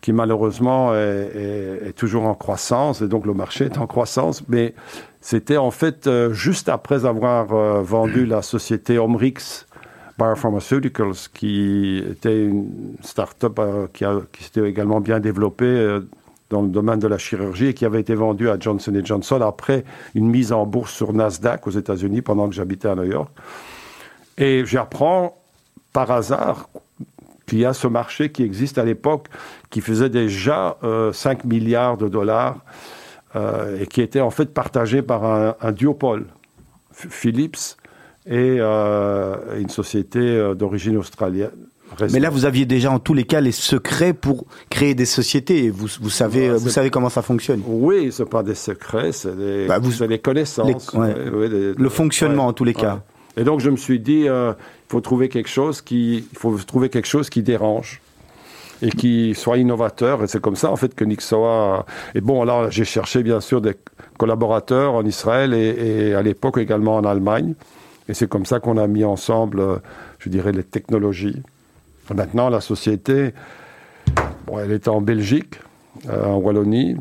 qui 0.00 0.12
malheureusement 0.12 0.94
est, 0.94 1.94
toujours 1.96 2.24
en 2.26 2.34
croissance, 2.34 3.00
et 3.00 3.08
donc 3.08 3.26
le 3.26 3.34
marché 3.34 3.64
est 3.64 3.78
en 3.78 3.86
croissance, 3.86 4.42
mais 4.48 4.74
c'était 5.20 5.56
en 5.56 5.70
fait 5.70 6.06
euh, 6.06 6.34
juste 6.34 6.68
après 6.68 7.06
avoir 7.06 7.54
euh, 7.54 7.80
vendu 7.80 8.26
la 8.26 8.42
société 8.42 8.98
Omrix 8.98 9.64
Biopharmaceuticals, 10.18 11.30
qui 11.32 12.02
était 12.10 12.44
une 12.44 12.96
start-up 13.00 13.58
euh, 13.58 13.86
qui, 13.92 14.04
qui 14.32 14.44
s'était 14.44 14.68
également 14.68 15.00
bien 15.00 15.20
développée 15.20 15.64
euh, 15.64 16.00
dans 16.50 16.60
le 16.60 16.68
domaine 16.68 16.98
de 16.98 17.08
la 17.08 17.16
chirurgie 17.16 17.68
et 17.68 17.74
qui 17.74 17.84
avait 17.84 18.00
été 18.00 18.14
vendue 18.14 18.50
à 18.50 18.58
Johnson 18.58 18.92
Johnson 19.02 19.40
après 19.40 19.84
une 20.14 20.28
mise 20.28 20.52
en 20.52 20.66
bourse 20.66 20.92
sur 20.92 21.14
Nasdaq 21.14 21.66
aux 21.66 21.70
États-Unis 21.70 22.20
pendant 22.20 22.48
que 22.48 22.54
j'habitais 22.54 22.88
à 22.88 22.94
New 22.94 23.04
York. 23.04 23.30
Et 24.38 24.64
j'apprends 24.66 25.36
par 25.92 26.10
hasard 26.10 26.68
qu'il 27.46 27.58
y 27.60 27.64
a 27.64 27.72
ce 27.72 27.86
marché 27.86 28.32
qui 28.32 28.42
existe 28.42 28.78
à 28.78 28.84
l'époque, 28.84 29.28
qui 29.70 29.80
faisait 29.80 30.08
déjà 30.08 30.76
euh, 30.82 31.12
5 31.12 31.44
milliards 31.44 31.96
de 31.98 32.08
dollars 32.08 32.56
euh, 33.36 33.78
et 33.80 33.86
qui 33.86 34.00
était 34.00 34.20
en 34.20 34.30
fait 34.30 34.52
partagé 34.54 35.02
par 35.02 35.24
un, 35.24 35.54
un 35.60 35.72
duopole, 35.72 36.26
Philips 36.92 37.76
et 38.26 38.56
euh, 38.58 39.36
une 39.60 39.68
société 39.68 40.18
euh, 40.20 40.54
d'origine 40.54 40.96
australienne. 40.96 41.50
Mais 42.12 42.18
là, 42.18 42.30
vous 42.30 42.44
aviez 42.44 42.64
déjà 42.64 42.90
en 42.90 42.98
tous 42.98 43.14
les 43.14 43.24
cas 43.24 43.40
les 43.40 43.52
secrets 43.52 44.14
pour 44.14 44.46
créer 44.70 44.94
des 44.94 45.04
sociétés. 45.04 45.70
Vous, 45.70 45.86
vous 46.00 46.10
savez, 46.10 46.50
Ouais, 46.50 46.56
vous 46.56 46.70
savez 46.70 46.90
comment 46.90 47.10
ça 47.10 47.22
fonctionne. 47.22 47.62
Oui, 47.66 48.10
ce 48.10 48.22
pas 48.24 48.42
des 48.42 48.54
secrets, 48.56 49.12
c'est 49.12 49.36
des, 49.36 49.66
Bah, 49.68 49.78
vous- 49.78 49.92
connaissances. 50.18 50.92
les- 50.92 50.98
ouais. 50.98 51.14
ouais, 51.14 51.30
ouais, 51.30 51.48
des- 51.48 51.74
Le 51.74 51.88
fonctionnement 51.88 52.46
en 52.48 52.52
tous 52.52 52.64
les 52.64 52.74
cas. 52.74 53.02
Et 53.36 53.44
donc 53.44 53.60
je 53.60 53.70
me 53.70 53.76
suis 53.76 54.00
dit, 54.00 54.28
euh, 54.28 54.52
il 54.58 54.90
faut 54.90 55.00
trouver 55.00 55.28
quelque 55.28 55.48
chose 55.48 55.80
qui, 55.80 56.26
il 56.30 56.38
faut 56.38 56.56
trouver 56.58 56.88
quelque 56.88 57.08
chose 57.08 57.30
qui 57.30 57.42
dérange 57.42 58.00
et 58.82 58.90
qui 58.90 59.34
soit 59.34 59.58
innovateur. 59.58 60.22
Et 60.22 60.28
c'est 60.28 60.40
comme 60.40 60.56
ça 60.56 60.70
en 60.70 60.76
fait 60.76 60.94
que 60.94 61.04
Nixoa. 61.04 61.86
Et 62.14 62.20
bon, 62.20 62.44
là 62.44 62.70
j'ai 62.70 62.84
cherché 62.84 63.22
bien 63.22 63.40
sûr 63.40 63.60
des 63.60 63.74
collaborateurs 64.18 64.94
en 64.94 65.04
Israël 65.04 65.54
et, 65.54 66.14
à 66.14 66.22
l'époque 66.22 66.58
également 66.58 66.96
en 66.96 67.04
Allemagne. 67.04 67.54
Et 68.08 68.14
c'est 68.14 68.28
comme 68.28 68.44
ça 68.44 68.60
qu'on 68.60 68.76
a 68.76 68.86
mis 68.86 69.04
ensemble, 69.04 69.60
euh, 69.60 69.76
je 70.18 70.28
dirais, 70.28 70.52
les 70.52 70.62
technologies. 70.62 71.42
Maintenant, 72.14 72.50
la 72.50 72.60
société, 72.60 73.32
bon, 74.46 74.58
elle 74.58 74.72
était 74.72 74.90
en 74.90 75.00
Belgique, 75.00 75.54
euh, 76.10 76.26
en 76.26 76.36
Wallonie, 76.36 76.96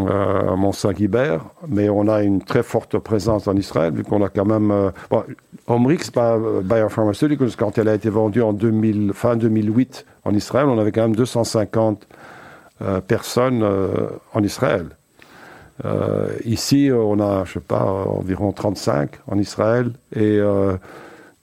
euh, 0.00 0.56
Mont-Saint-Guibert, 0.56 1.40
mais 1.68 1.88
on 1.88 2.08
a 2.08 2.22
une 2.22 2.42
très 2.42 2.62
forte 2.62 2.98
présence 2.98 3.48
en 3.48 3.56
Israël, 3.56 3.92
vu 3.92 4.04
qu'on 4.04 4.22
a 4.22 4.28
quand 4.28 4.44
même... 4.44 4.70
Euh, 4.70 4.90
bon, 5.10 5.24
Omrix 5.66 6.10
Bio- 6.14 6.60
Biopharmaceuticals, 6.62 7.56
quand 7.56 7.78
elle 7.78 7.88
a 7.88 7.94
été 7.94 8.08
vendue 8.10 8.42
en 8.42 8.52
2000, 8.52 9.12
fin 9.14 9.36
2008 9.36 10.06
en 10.24 10.34
Israël, 10.34 10.66
on 10.68 10.78
avait 10.78 10.92
quand 10.92 11.02
même 11.02 11.16
250 11.16 12.06
euh, 12.80 13.00
personnes 13.00 13.62
euh, 13.62 14.08
en 14.34 14.42
Israël. 14.42 14.86
Ici, 16.44 16.90
on 16.92 17.20
a, 17.20 17.44
je 17.44 17.52
sais 17.52 17.60
pas, 17.60 17.84
environ 17.84 18.50
35 18.50 19.10
en 19.28 19.38
Israël 19.38 19.92
et 20.12 20.40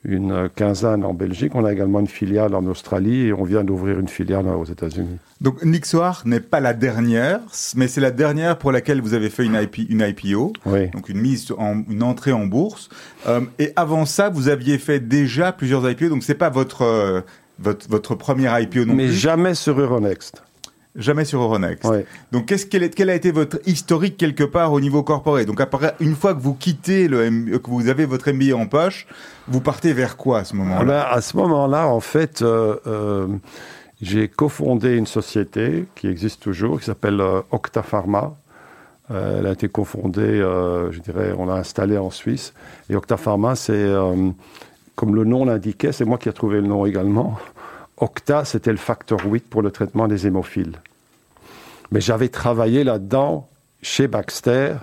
une 0.07 0.50
quinzaine 0.55 1.03
en 1.03 1.13
Belgique. 1.13 1.53
On 1.55 1.65
a 1.65 1.74
également 1.74 2.00
une 2.00 2.07
filiale 2.07 2.53
en 2.55 2.65
Australie 2.65 3.27
et 3.27 3.33
on 3.33 3.43
vient 3.43 3.63
d'ouvrir 3.63 4.00
une 4.00 4.07
filiale 4.07 4.45
aux 4.47 4.65
États-Unis. 4.65 5.17
Donc 5.41 5.63
Nixoar 5.63 6.21
n'est 6.25 6.39
pas 6.39 6.59
la 6.59 6.74
dernière, 6.74 7.39
mais 7.75 7.88
c'est 7.88 8.01
la 8.01 8.12
dernière 8.12 8.57
pour 8.57 8.71
laquelle 8.71 9.01
vous 9.01 9.13
avez 9.13 9.29
fait 9.29 9.45
une, 9.45 9.55
IP, 9.55 9.89
une 9.89 10.01
IPO, 10.01 10.53
Oui. 10.65 10.89
donc 10.91 11.09
une 11.09 11.19
mise 11.19 11.51
en 11.57 11.81
une 11.89 12.03
entrée 12.03 12.31
en 12.31 12.45
bourse. 12.45 12.89
Euh, 13.27 13.41
et 13.59 13.74
avant 13.75 14.05
ça, 14.05 14.29
vous 14.29 14.47
aviez 14.47 14.77
fait 14.77 15.00
déjà 15.00 15.51
plusieurs 15.51 15.89
IPO, 15.89 16.09
donc 16.09 16.24
c'est 16.24 16.35
pas 16.35 16.50
votre 16.50 16.83
euh, 16.83 17.21
votre 17.59 17.88
votre 17.89 18.15
première 18.15 18.59
IPO 18.59 18.85
non 18.85 18.93
Mais 18.93 19.07
plus. 19.07 19.13
jamais 19.13 19.53
sur 19.55 19.79
Euronext. 19.79 20.41
Jamais 20.95 21.25
sur 21.25 21.41
Euronext. 21.41 21.83
Ouais. 21.83 22.05
Donc, 22.31 22.45
qu'est-ce 22.45 22.65
quel, 22.65 23.09
a 23.09 23.15
été 23.15 23.31
votre 23.31 23.59
historique 23.65 24.15
quelque 24.15 24.45
part 24.45 24.71
au 24.71 24.79
niveau 24.79 25.03
corporate? 25.03 25.45
Donc, 25.45 25.59
après, 25.59 25.93
une 25.99 26.15
fois 26.15 26.33
que 26.33 26.39
vous 26.39 26.53
quittez 26.53 27.09
le, 27.09 27.57
que 27.57 27.69
vous 27.69 27.89
avez 27.89 28.05
votre 28.05 28.31
MBA 28.31 28.55
en 28.55 28.65
poche, 28.65 29.05
vous 29.49 29.59
partez 29.59 29.91
vers 29.91 30.15
quoi 30.15 30.39
à 30.39 30.43
ce 30.45 30.55
moment-là? 30.55 31.11
À 31.11 31.19
ce 31.19 31.35
moment-là, 31.35 31.87
en 31.87 31.99
fait, 31.99 32.41
euh, 32.41 32.77
euh, 32.87 33.27
j'ai 34.01 34.29
cofondé 34.29 34.95
une 34.95 35.05
société 35.05 35.85
qui 35.95 36.07
existe 36.07 36.41
toujours, 36.41 36.79
qui 36.79 36.85
s'appelle 36.85 37.19
euh, 37.19 37.41
Octa 37.51 37.83
Pharma. 37.83 38.33
Euh, 39.11 39.39
elle 39.39 39.47
a 39.47 39.51
été 39.51 39.67
cofondée, 39.67 40.39
je 40.39 40.99
dirais, 40.99 41.33
on 41.37 41.45
l'a 41.45 41.55
installée 41.55 41.97
en 41.97 42.09
Suisse. 42.09 42.53
Et 42.89 42.95
Octa 42.95 43.17
Pharma, 43.17 43.55
c'est, 43.55 43.85
comme 44.95 45.13
le 45.13 45.25
nom 45.25 45.43
l'indiquait, 45.43 45.91
c'est 45.91 46.05
moi 46.05 46.17
qui 46.17 46.29
ai 46.29 46.33
trouvé 46.33 46.61
le 46.61 46.67
nom 46.67 46.85
également. 46.85 47.37
Octa, 47.97 48.43
c'était 48.45 48.71
le 48.71 48.77
facteur 48.77 49.19
8 49.25 49.45
pour 49.49 49.61
le 49.61 49.71
traitement 49.71 50.07
des 50.07 50.27
hémophiles. 50.27 50.73
Mais 51.91 52.01
j'avais 52.01 52.29
travaillé 52.29 52.83
là-dedans 52.83 53.47
chez 53.81 54.07
Baxter 54.07 54.73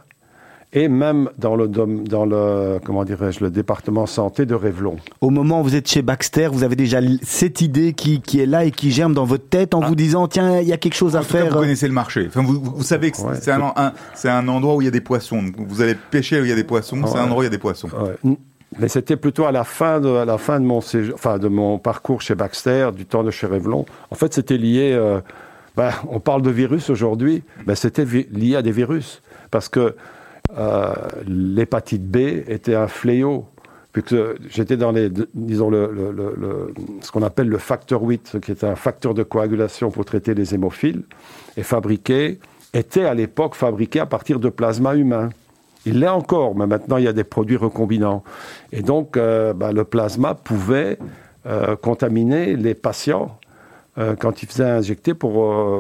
et 0.75 0.89
même 0.89 1.29
dans 1.37 1.55
le, 1.55 1.69
dom- 1.69 2.09
dans 2.09 2.25
le 2.25 2.79
comment 2.83 3.05
dirais-je, 3.05 3.41
le 3.45 3.51
département 3.51 4.07
santé 4.07 4.47
de 4.47 4.55
Revlon. 4.55 4.97
Au 5.21 5.29
moment 5.29 5.61
où 5.61 5.65
vous 5.65 5.75
êtes 5.75 5.87
chez 5.87 6.01
Baxter, 6.01 6.47
vous 6.51 6.63
avez 6.63 6.77
déjà 6.77 7.01
cette 7.21 7.61
idée 7.61 7.93
qui, 7.93 8.23
qui 8.23 8.41
est 8.41 8.47
là 8.47 8.65
et 8.65 8.71
qui 8.71 8.91
germe 8.91 9.13
dans 9.13 9.27
votre 9.27 9.47
tête 9.47 9.75
en 9.75 9.83
Ah. 9.83 9.89
vous 9.89 9.95
disant 9.97 10.29
tiens, 10.29 10.61
il 10.61 10.69
y 10.69 10.73
a 10.73 10.79
quelque 10.79 10.95
chose 10.95 11.15
à 11.15 11.19
cas, 11.19 11.25
faire. 11.27 11.49
vous 11.53 11.59
connaissez 11.59 11.89
le 11.89 11.93
marché. 11.93 12.25
Enfin, 12.29 12.43
vous, 12.43 12.59
vous 12.59 12.83
savez 12.83 13.11
que 13.11 13.21
Ouais. 13.21 13.35
c'est 13.39 13.51
un, 13.53 13.73
un- 13.77 13.93
c'est 14.15 14.31
un 14.31 14.49
endroit 14.49 14.77
où 14.77 14.81
il 14.81 14.87
y 14.87 14.89
a 14.89 14.93
des 14.93 15.03
poissons. 15.03 15.45
Vous 15.59 15.83
allez 15.83 15.95
pêcher 16.11 16.41
où 16.41 16.45
il 16.45 16.49
y 16.49 16.53
a 16.53 16.57
des 16.57 16.65
poissons. 16.65 17.03
C'est 17.05 17.13
Ouais. 17.15 17.19
un 17.21 17.25
endroit 17.25 17.41
où 17.41 17.43
il 17.43 17.47
y 17.47 17.49
a 17.49 17.51
des 17.51 17.59
poissons. 17.59 17.89
Ouais. 18.25 18.33
Mais 18.79 18.89
c'était 18.89 19.17
plutôt 19.17 19.45
à 19.45 19.53
la 19.53 19.65
fin 19.65 20.01
de, 20.01 20.09
à 20.09 20.25
la 20.25 20.39
fin 20.39 20.59
de 20.61 20.65
mon 20.65 20.79
enfin 21.15 21.39
de 21.39 21.49
mon 21.49 21.79
parcours 21.79 22.21
chez 22.23 22.35
Baxter, 22.35 22.91
du 22.95 23.05
temps 23.07 23.23
de 23.23 23.31
chez 23.31 23.47
Revlon. 23.47 23.85
En 24.11 24.15
fait, 24.15 24.33
c'était 24.33 24.57
lié. 24.59 24.93
euh, 24.93 25.21
ben, 25.77 25.91
on 26.11 26.21
parle 26.21 26.43
de 26.43 26.51
virus 26.51 26.91
aujourd'hui, 26.91 27.43
ben, 27.67 27.75
c'était 27.75 28.05
lié 28.05 28.57
à 28.57 28.63
des 28.63 28.73
virus 28.73 29.23
parce 29.51 29.69
que 29.71 29.95
euh, 30.59 30.93
l'hépatite 31.27 32.03
B 32.11 32.17
était 32.49 32.75
un 32.75 32.89
fléau. 32.89 33.47
Puisque 33.93 34.17
j'étais 34.49 34.79
dans 34.79 34.91
les, 34.91 35.11
disons 35.35 35.69
le, 35.69 35.91
le- 35.93 36.13
le- 36.13 36.75
ce 37.03 37.11
qu'on 37.13 37.21
appelle 37.23 37.49
le 37.49 37.59
facteur 37.59 38.01
8, 38.03 38.27
ce 38.27 38.39
qui 38.39 38.51
est 38.51 38.65
un 38.65 38.75
facteur 38.75 39.13
de 39.13 39.23
coagulation 39.23 39.91
pour 39.91 40.07
traiter 40.07 40.33
les 40.33 40.55
hémophiles, 40.55 41.03
est 41.59 41.63
fabriqué, 41.63 42.39
était 42.73 43.05
à 43.05 43.13
l'époque 43.13 43.55
fabriqué 43.55 44.01
à 44.01 44.07
partir 44.07 44.41
de 44.41 44.49
plasma 44.49 44.95
humain. 44.95 45.29
Il 45.85 46.01
l'est 46.01 46.09
encore, 46.09 46.55
mais 46.55 46.67
maintenant 46.67 46.97
il 46.97 47.05
y 47.05 47.09
a 47.09 47.13
des 47.13 47.25
produits 47.25 47.57
recombinants. 47.57 48.23
Et 48.71 48.83
donc 48.83 49.17
euh, 49.17 49.53
ben, 49.53 49.73
le 49.73 49.85
plasma 49.85 50.35
pouvait 50.35 50.99
euh, 51.47 51.77
contaminer 51.77 52.57
les 52.57 52.75
patients 52.75 53.39
euh, 53.99 54.15
quand 54.17 54.43
ils 54.43 54.49
faisaient 54.49 54.71
injecter 54.71 55.13
pour, 55.13 55.33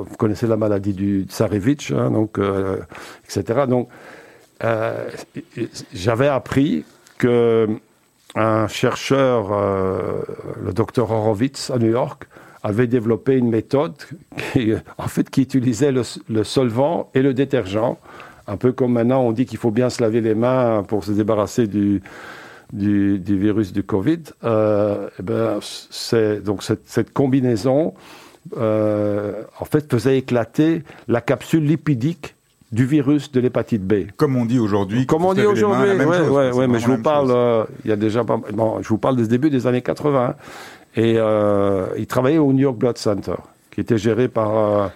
vous 0.03 0.17
connaissez 0.17 0.47
la 0.47 0.57
maladie 0.57 0.93
du 0.93 1.27
Tsarevitch, 1.29 1.93
hein, 1.93 2.11
donc, 2.11 2.39
etc. 3.25 3.67
Donc 3.69 3.89
j'avais 5.93 6.29
appris 6.29 6.85
que 7.19 7.69
un 8.35 8.67
chercheur, 8.67 9.51
le 10.65 10.73
docteur 10.73 11.11
Horowitz 11.11 11.71
à 11.71 11.79
New 11.79 11.91
York, 11.91 12.25
avait 12.63 12.87
développé 12.87 13.37
une 13.37 13.51
méthode 13.51 13.95
qui, 14.53 14.73
en 14.99 15.09
fait, 15.09 15.29
qui 15.29 15.43
utilisait 15.43 15.93
le 15.93 16.45
solvant 16.45 17.11
et 17.15 17.23
le 17.23 17.35
détergent, 17.35 17.99
un 18.47 18.57
peu 18.57 18.73
comme 18.73 18.93
maintenant 18.93 19.23
on 19.23 19.33
dit 19.33 19.47
qu'il 19.47 19.59
faut 19.59 19.71
bien 19.71 19.91
se 19.91 20.03
laver 20.03 20.21
les 20.21 20.35
mains 20.35 20.85
pour 20.87 21.05
se 21.05 21.13
débarrasser 21.13 21.67
du, 21.67 22.03
du, 22.73 23.19
du 23.19 23.39
virus 23.39 23.73
du 23.73 23.83
Covid. 23.83 24.21
Euh, 24.45 25.09
eh 25.19 25.23
ben, 25.23 25.59
c'est 25.61 26.43
donc 26.43 26.63
cette, 26.63 26.89
cette 26.89 27.13
combinaison, 27.13 27.95
euh, 28.57 29.43
en 29.61 29.65
fait, 29.65 29.91
faisait 29.91 30.19
éclater 30.19 30.83
la 31.09 31.21
capsule 31.21 31.65
lipidique 31.65 32.35
du 32.73 32.87
virus 32.87 33.31
de 33.31 33.41
l'hépatite 33.41 33.87
B. 33.87 34.07
Comme 34.17 34.37
on 34.37 34.47
dit 34.47 34.59
aujourd'hui. 34.59 35.07
Comme 35.07 35.27
on 35.27 35.35
dit 35.35 35.43
aujourd'hui, 35.43 35.91
ouais, 35.91 36.51
ouais, 36.51 36.67
mais 36.67 36.79
je 36.79 36.87
vous 36.87 37.03
parle, 37.03 37.31
euh, 37.31 37.65
il 37.85 37.91
y 37.91 37.93
a 37.93 37.97
déjà 37.97 38.25
pas, 38.25 38.41
bon, 38.53 38.81
je 38.81 38.89
vous 38.89 38.99
parle 38.99 39.17
des 39.17 39.27
débuts 39.27 39.51
des 39.51 39.67
années 39.67 39.83
80. 39.83 40.35
Et 40.97 41.15
euh, 41.17 41.87
il 41.99 42.07
travaillait 42.07 42.39
au 42.39 42.53
New 42.53 42.61
York 42.61 42.77
Blood 42.77 42.99
Center, 42.99 43.37
qui 43.71 43.81
était 43.81 43.99
géré 43.99 44.29
par 44.29 44.91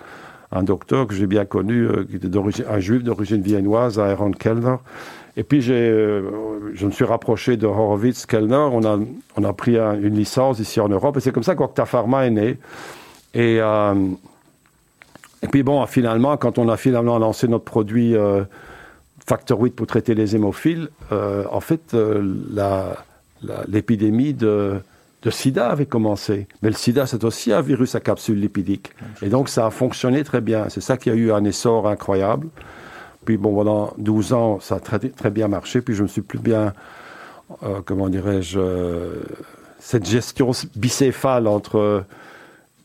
un 0.53 0.62
docteur 0.62 1.07
que 1.07 1.15
j'ai 1.15 1.26
bien 1.26 1.45
connu, 1.45 1.87
euh, 1.87 2.05
qui 2.09 2.17
était 2.17 2.29
un 2.69 2.79
juif 2.81 3.03
d'origine 3.03 3.43
viennoise, 3.43 3.99
Aaron 3.99 4.31
Kellner. 4.33 4.76
Et 5.37 5.43
puis 5.43 5.65
euh, 5.69 6.23
je 6.75 6.87
me 6.87 6.91
suis 6.91 7.05
rapproché 7.05 7.57
de 7.57 7.67
Horowitz 7.67 8.25
Kellner. 8.26 8.55
On 8.73 8.85
a, 8.85 8.99
on 9.37 9.45
a 9.45 9.53
pris 9.53 9.76
un- 9.79 9.95
une 10.00 10.15
licence 10.15 10.59
ici 10.61 10.81
en 10.81 10.88
Europe, 10.88 11.17
et 11.17 11.21
c'est 11.21 11.33
comme 11.33 11.43
ça 11.43 11.55
qu'Octa 11.55 11.85
Pharma 11.85 12.26
est 12.26 12.31
né. 12.31 12.59
Et 13.35 13.59
euh, 13.61 13.95
et 15.43 15.49
puis 15.49 15.62
bon, 15.62 15.85
finalement, 15.87 16.37
quand 16.38 16.59
on 16.59 16.69
a 16.71 16.76
finalement 16.79 17.19
lancé 17.19 17.47
notre 17.49 17.65
produit 17.65 18.15
facteur 19.26 19.61
8 19.61 19.76
pour 19.76 19.87
traiter 19.87 20.15
les 20.15 20.35
hémophiles, 20.35 20.88
en 21.11 21.61
fait, 21.61 21.95
l'épidémie 23.69 24.33
de, 24.35 24.81
de 25.23 25.31
sida 25.31 25.71
avait 25.71 25.87
commencé. 25.87 26.47
Mais 26.63 26.69
le 26.69 26.75
sida, 26.75 27.07
c'est 27.07 27.25
aussi 27.25 27.53
un 27.53 27.61
virus 27.61 27.95
à 27.95 28.01
capsule 28.01 28.41
lipidique. 28.41 28.93
Et 29.23 29.29
donc, 29.29 29.49
ça 29.49 29.67
a 29.67 29.71
fonctionné 29.71 30.23
très 30.25 30.41
bien. 30.41 30.69
C'est 30.69 30.81
ça 30.81 30.97
qui 30.97 31.11
a 31.11 31.15
eu 31.15 31.33
un 31.33 31.45
essor 31.45 31.89
incroyable. 31.89 32.49
Puis, 33.25 33.37
bon, 33.37 33.55
pendant 33.55 33.93
12 33.99 34.33
ans, 34.33 34.61
ça 34.61 34.77
a 34.77 34.81
très, 34.81 34.99
très 34.99 35.31
bien 35.31 35.49
marché. 35.49 35.81
Puis, 35.81 35.95
je 35.95 36.03
me 36.03 36.09
suis 36.09 36.23
plus 36.23 36.39
bien, 36.39 36.75
euh, 37.63 37.81
comment 37.85 38.09
dirais-je, 38.09 38.59
euh, 38.59 39.23
cette 39.81 40.07
gestion 40.07 40.53
bicéphale 40.77 41.49
entre 41.49 42.05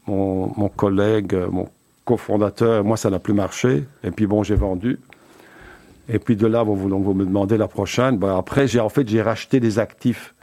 mon, 0.07 0.51
mon 0.57 0.69
collègue, 0.69 1.35
mon 1.51 1.69
cofondateur, 2.05 2.83
moi, 2.83 2.97
ça 2.97 3.09
n'a 3.09 3.19
plus 3.19 3.33
marché. 3.33 3.83
Et 4.03 4.11
puis, 4.11 4.25
bon, 4.25 4.41
j'ai 4.41 4.55
vendu. 4.55 4.99
Et 6.09 6.19
puis 6.19 6.35
de 6.35 6.47
là, 6.47 6.63
vous, 6.63 6.75
vous 6.75 7.13
me 7.13 7.25
demandez 7.25 7.57
la 7.57 7.67
prochaine. 7.67 8.17
Ben, 8.17 8.37
après, 8.37 8.67
j'ai 8.67 8.79
en 8.79 8.89
fait 8.89 9.07
j'ai 9.07 9.21
racheté 9.21 9.59
des 9.59 9.79
actifs 9.79 10.33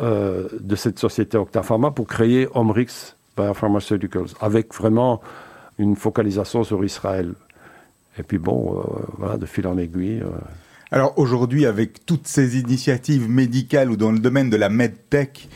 euh, 0.00 0.48
de 0.58 0.76
cette 0.76 0.98
société 0.98 1.36
Octapharma 1.36 1.90
pour 1.90 2.06
créer 2.06 2.48
Omrix 2.54 3.14
Biopharmaceuticals, 3.36 4.28
avec 4.40 4.74
vraiment 4.74 5.20
une 5.78 5.96
focalisation 5.96 6.64
sur 6.64 6.84
Israël. 6.84 7.34
Et 8.18 8.22
puis 8.22 8.38
bon, 8.38 8.78
euh, 8.78 8.82
voilà, 9.18 9.36
de 9.36 9.46
fil 9.46 9.66
en 9.66 9.78
aiguille. 9.78 10.20
euh, 10.20 10.28
Alors 10.90 11.18
aujourd'hui, 11.18 11.66
avec 11.66 12.04
toutes 12.04 12.26
ces 12.26 12.58
initiatives 12.58 13.28
médicales 13.28 13.90
ou 13.90 13.96
dans 13.96 14.12
le 14.12 14.18
domaine 14.18 14.50
de 14.50 14.56
la 14.56 14.68
medtech, 14.68 15.48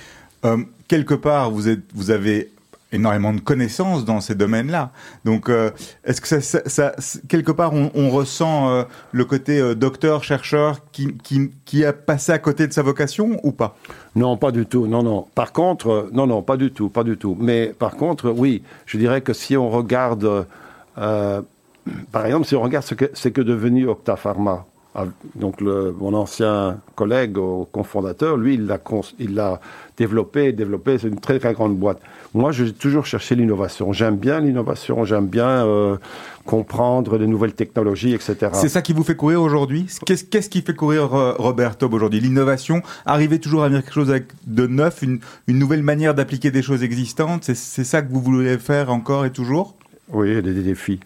euh, 0.44 0.58
quelque 0.88 1.14
part, 1.14 1.50
vous, 1.50 1.68
êtes, 1.68 1.84
vous 1.94 2.10
avez 2.10 2.50
énormément 2.92 3.32
de 3.32 3.40
connaissances 3.40 4.04
dans 4.04 4.20
ces 4.20 4.34
domaines-là. 4.34 4.90
Donc, 5.24 5.48
euh, 5.48 5.70
est-ce 6.04 6.20
que 6.20 6.40
ça, 6.40 6.92
quelque 7.28 7.52
part, 7.52 7.72
on, 7.72 8.10
ressent 8.10 8.70
euh, 8.70 8.84
le 9.12 9.24
côté 9.24 9.58
euh, 9.60 9.74
docteur, 9.74 10.22
chercheur 10.22 10.80
qui, 10.92 11.16
qui, 11.64 11.84
a 11.84 11.92
passé 11.92 12.32
à 12.32 12.38
côté 12.38 12.66
de 12.66 12.72
sa 12.72 12.82
vocation 12.82 13.38
ou 13.42 13.52
pas? 13.52 13.76
Non, 14.14 14.36
pas 14.36 14.52
du 14.52 14.66
tout. 14.66 14.86
Non, 14.86 15.02
non. 15.02 15.26
Par 15.34 15.52
contre, 15.52 16.08
non, 16.12 16.26
non, 16.26 16.42
pas 16.42 16.56
du 16.56 16.70
tout, 16.70 16.88
pas 16.88 17.04
du 17.04 17.16
tout. 17.16 17.36
Mais 17.38 17.74
par 17.78 17.96
contre, 17.96 18.30
oui, 18.30 18.62
je 18.86 18.98
dirais 18.98 19.20
que 19.20 19.32
si 19.32 19.56
on 19.56 19.68
regarde, 19.68 20.46
par 20.94 22.26
exemple, 22.26 22.46
si 22.46 22.54
on 22.54 22.62
regarde 22.62 22.84
ce 22.84 22.94
que 22.94 23.10
c'est 23.14 23.32
que 23.32 23.40
devenu 23.40 23.88
Octa 23.88 24.16
Pharma, 24.16 24.64
ah, 24.98 25.04
donc 25.34 25.60
mon 25.60 26.14
ancien 26.14 26.78
collègue 26.94 27.36
au 27.36 27.68
cofondateur, 27.70 28.38
lui, 28.38 28.54
il 28.54 28.66
l'a 28.66 28.78
il 29.18 29.34
l'a 29.34 29.60
développé, 29.96 30.52
développé. 30.52 30.98
C'est 30.98 31.08
une 31.08 31.20
très 31.20 31.38
très 31.38 31.52
grande 31.52 31.76
boîte. 31.76 32.00
Moi, 32.34 32.52
j'ai 32.52 32.72
toujours 32.72 33.06
cherché 33.06 33.34
l'innovation. 33.34 33.92
J'aime 33.92 34.16
bien 34.16 34.40
l'innovation. 34.40 35.04
J'aime 35.04 35.26
bien 35.26 35.48
euh, 35.48 35.96
comprendre 36.44 37.18
les 37.18 37.26
nouvelles 37.26 37.54
technologies, 37.54 38.12
etc. 38.14 38.48
C'est 38.52 38.68
ça 38.68 38.82
qui 38.82 38.92
vous 38.92 39.04
fait 39.04 39.16
courir 39.16 39.42
aujourd'hui? 39.42 39.86
Qu'est-ce 40.04 40.48
qui 40.48 40.62
fait 40.62 40.74
courir 40.74 41.14
euh, 41.14 41.34
Robert 41.38 41.76
Taub 41.76 41.92
aujourd'hui? 41.94 42.20
L'innovation 42.20 42.82
Arriver 43.04 43.38
toujours 43.38 43.64
à 43.64 43.68
venir 43.68 43.82
quelque 43.82 43.94
chose 43.94 44.14
de 44.46 44.66
neuf, 44.66 45.02
une, 45.02 45.20
une 45.46 45.58
nouvelle 45.58 45.82
manière 45.82 46.14
d'appliquer 46.14 46.50
des 46.50 46.62
choses 46.62 46.82
existantes 46.82 47.44
C'est 47.44 47.84
ça 47.84 48.02
que 48.02 48.12
vous 48.12 48.20
voulez 48.20 48.58
faire 48.58 48.90
encore 48.90 49.24
et 49.24 49.30
toujours? 49.30 49.74
Oui, 50.12 50.28
il 50.28 50.34
y 50.34 50.38
a 50.38 50.42
des 50.42 50.62
défis. 50.62 51.00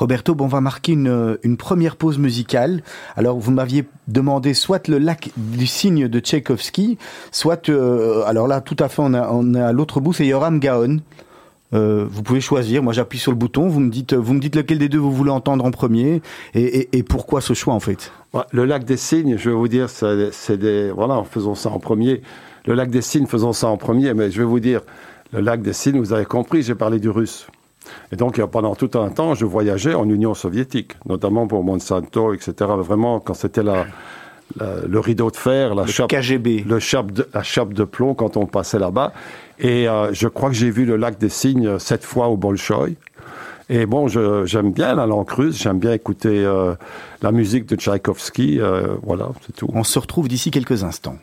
Roberto, 0.00 0.34
bon, 0.34 0.46
on 0.46 0.48
va 0.48 0.62
marquer 0.62 0.92
une, 0.92 1.36
une 1.42 1.58
première 1.58 1.96
pause 1.96 2.16
musicale. 2.16 2.82
Alors, 3.16 3.38
vous 3.38 3.50
m'aviez 3.50 3.84
demandé 4.08 4.54
soit 4.54 4.88
le 4.88 4.96
lac 4.96 5.30
du 5.36 5.66
cygne 5.66 6.08
de 6.08 6.20
Tchaïkovski, 6.20 6.96
soit, 7.30 7.68
euh, 7.68 8.22
alors 8.24 8.48
là, 8.48 8.62
tout 8.62 8.76
à 8.78 8.88
fait, 8.88 9.02
on, 9.02 9.54
est 9.54 9.60
à 9.60 9.72
l'autre 9.72 10.00
bout, 10.00 10.14
c'est 10.14 10.24
Yoram 10.26 10.58
Gaon. 10.58 11.00
Euh, 11.74 12.06
vous 12.10 12.22
pouvez 12.22 12.40
choisir. 12.40 12.82
Moi, 12.82 12.94
j'appuie 12.94 13.18
sur 13.18 13.30
le 13.30 13.36
bouton. 13.36 13.68
Vous 13.68 13.80
me 13.80 13.90
dites, 13.90 14.14
vous 14.14 14.32
me 14.32 14.40
dites 14.40 14.56
lequel 14.56 14.78
des 14.78 14.88
deux 14.88 14.98
vous 14.98 15.12
voulez 15.12 15.30
entendre 15.30 15.66
en 15.66 15.70
premier 15.70 16.22
et, 16.54 17.02
pourquoi 17.02 17.42
ce 17.42 17.52
choix 17.52 17.74
en 17.74 17.80
fait? 17.80 18.10
Le 18.52 18.64
lac 18.64 18.84
des 18.84 18.96
Cygnes, 18.96 19.36
je 19.36 19.50
vais 19.50 19.56
vous 19.56 19.68
dire, 19.68 19.90
c'est 19.90 20.56
des. 20.56 20.90
Voilà, 20.90 21.22
faisons 21.30 21.54
ça 21.54 21.68
en 21.68 21.78
premier. 21.78 22.22
Le 22.64 22.72
lac 22.72 22.90
des 22.90 23.02
Cygnes, 23.02 23.26
faisons 23.26 23.52
ça 23.52 23.68
en 23.68 23.76
premier, 23.76 24.14
mais 24.14 24.30
je 24.30 24.38
vais 24.38 24.48
vous 24.48 24.60
dire, 24.60 24.80
le 25.34 25.40
lac 25.40 25.60
des 25.60 25.74
Cygnes, 25.74 25.98
vous 25.98 26.14
avez 26.14 26.24
compris, 26.24 26.62
j'ai 26.62 26.74
parlé 26.74 26.98
du 26.98 27.10
russe. 27.10 27.46
Et 28.12 28.16
donc, 28.16 28.40
pendant 28.46 28.74
tout 28.74 28.90
un 28.98 29.08
temps, 29.10 29.34
je 29.34 29.44
voyageais 29.44 29.94
en 29.94 30.08
Union 30.08 30.34
soviétique, 30.34 30.92
notamment 31.06 31.46
pour 31.46 31.62
Monsanto, 31.64 32.34
etc. 32.34 32.52
Vraiment, 32.78 33.20
quand 33.20 33.34
c'était 33.34 33.62
la, 33.62 33.86
la- 34.58 34.86
le 34.88 34.98
rideau 35.00 35.30
de 35.30 35.36
fer, 35.36 35.74
la 35.74 35.82
Le 35.84 35.88
chape, 35.90 36.10
KGB. 36.10 36.64
le 36.66 36.78
chape 36.80 37.12
de, 37.12 37.28
la 37.32 37.42
chape 37.42 37.72
de 37.72 37.84
plomb 37.84 38.14
quand 38.14 38.36
on 38.36 38.46
passait 38.46 38.78
là-bas. 38.80 39.12
Et 39.58 39.88
euh, 39.88 40.12
je 40.12 40.26
crois 40.28 40.48
que 40.48 40.56
j'ai 40.56 40.70
vu 40.70 40.84
le 40.84 40.96
lac 40.96 41.18
des 41.18 41.28
Cygnes 41.28 41.78
sept 41.78 42.04
fois 42.04 42.28
au 42.28 42.36
Bolchoï. 42.36 42.96
Et 43.72 43.86
bon, 43.86 44.08
j'aime 44.08 44.72
bien 44.72 44.96
la 44.96 45.06
langue 45.06 45.30
russe, 45.30 45.62
j'aime 45.62 45.78
bien 45.78 45.92
écouter 45.92 46.44
euh, 46.44 46.74
la 47.22 47.30
musique 47.30 47.66
de 47.66 47.76
Tchaïkovski. 47.76 48.58
euh, 48.60 48.96
voilà, 49.04 49.28
c'est 49.46 49.54
tout. 49.54 49.68
On 49.72 49.84
se 49.84 49.96
retrouve 50.00 50.26
d'ici 50.26 50.50
quelques 50.50 50.82
instants. 50.82 51.14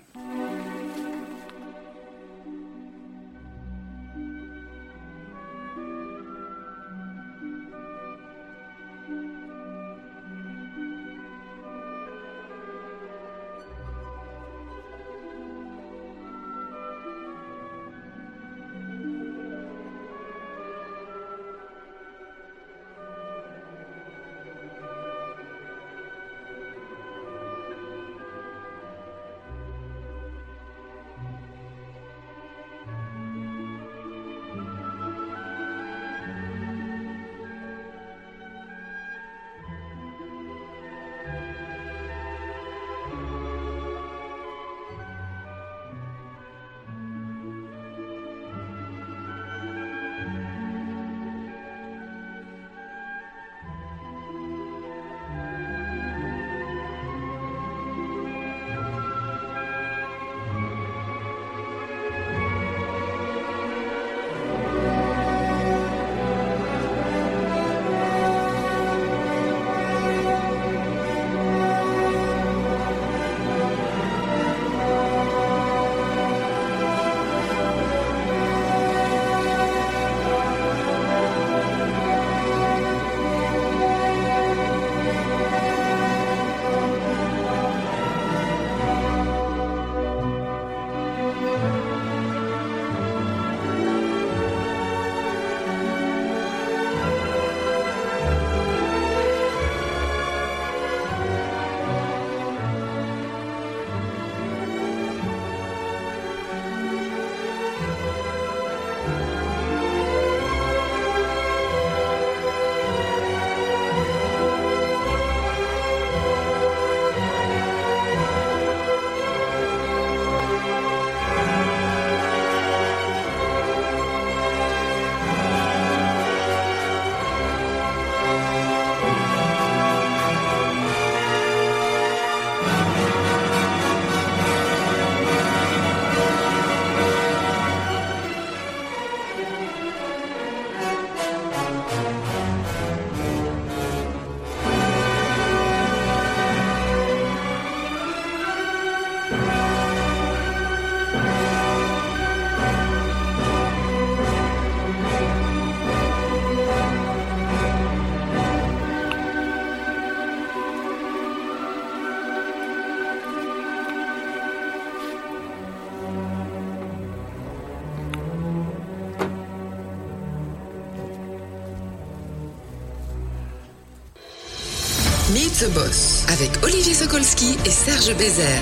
The 175.60 175.74
Boss 175.74 176.24
avec 176.30 176.64
Olivier 176.64 176.94
Sokolski 176.94 177.58
et 177.66 177.72
Serge 177.72 178.16
Bézère. 178.16 178.62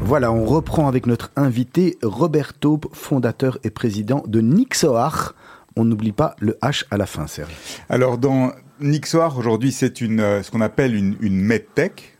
Voilà, 0.00 0.32
on 0.32 0.44
reprend 0.44 0.86
avec 0.86 1.06
notre 1.06 1.30
invité 1.34 1.96
Robert 2.02 2.52
Taupe, 2.52 2.94
fondateur 2.94 3.58
et 3.64 3.70
président 3.70 4.22
de 4.26 4.40
Nixoar. 4.40 5.34
On 5.76 5.86
n'oublie 5.86 6.12
pas 6.12 6.36
le 6.40 6.58
H 6.60 6.84
à 6.90 6.98
la 6.98 7.06
fin, 7.06 7.26
Serge. 7.26 7.54
Alors 7.88 8.18
dans 8.18 8.52
Nixoar, 8.80 9.38
aujourd'hui, 9.38 9.72
c'est 9.72 10.02
une 10.02 10.20
euh, 10.20 10.42
ce 10.42 10.50
qu'on 10.50 10.60
appelle 10.60 10.94
une, 10.94 11.16
une 11.20 11.40
medtech. 11.40 12.18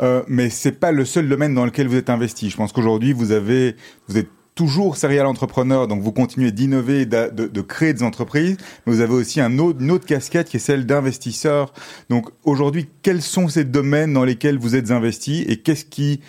Euh, 0.00 0.22
mais 0.28 0.48
c'est 0.48 0.72
pas 0.72 0.92
le 0.92 1.04
seul 1.04 1.28
domaine 1.28 1.54
dans 1.54 1.66
lequel 1.66 1.88
vous 1.88 1.96
êtes 1.96 2.10
investi. 2.10 2.48
Je 2.48 2.56
pense 2.56 2.72
qu'aujourd'hui, 2.72 3.12
vous 3.12 3.32
avez, 3.32 3.76
vous 4.08 4.16
êtes 4.16 4.30
toujours 4.54 4.96
serial 4.96 5.26
entrepreneur, 5.26 5.88
donc 5.88 6.00
vous 6.00 6.12
continuez 6.12 6.52
d'innover, 6.52 7.06
de, 7.06 7.60
créer 7.60 7.92
des 7.92 8.02
entreprises, 8.02 8.56
mais 8.86 8.92
vous 8.92 9.00
avez 9.00 9.12
aussi 9.12 9.40
une 9.40 9.60
autre 9.60 10.06
casquette 10.06 10.48
qui 10.48 10.58
est 10.58 10.60
celle 10.60 10.86
d'investisseur. 10.86 11.72
Donc 12.08 12.28
aujourd'hui, 12.44 12.88
quels 13.02 13.22
sont 13.22 13.48
ces 13.48 13.64
domaines 13.64 14.12
dans 14.12 14.24
lesquels 14.24 14.58
vous 14.58 14.76
êtes 14.76 14.90
investi 14.90 15.44
et 15.48 15.56
qu'est-ce 15.56 15.84
qui, 15.84 16.20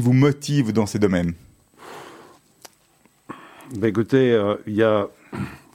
vous 0.00 0.12
motive 0.12 0.72
dans 0.72 0.86
ces 0.86 0.98
domaines? 0.98 1.34
Ben 3.74 3.88
Écoutez, 3.88 4.32
euh, 4.32 4.54
il 4.66 4.74
y 4.74 4.82
a 4.82 5.06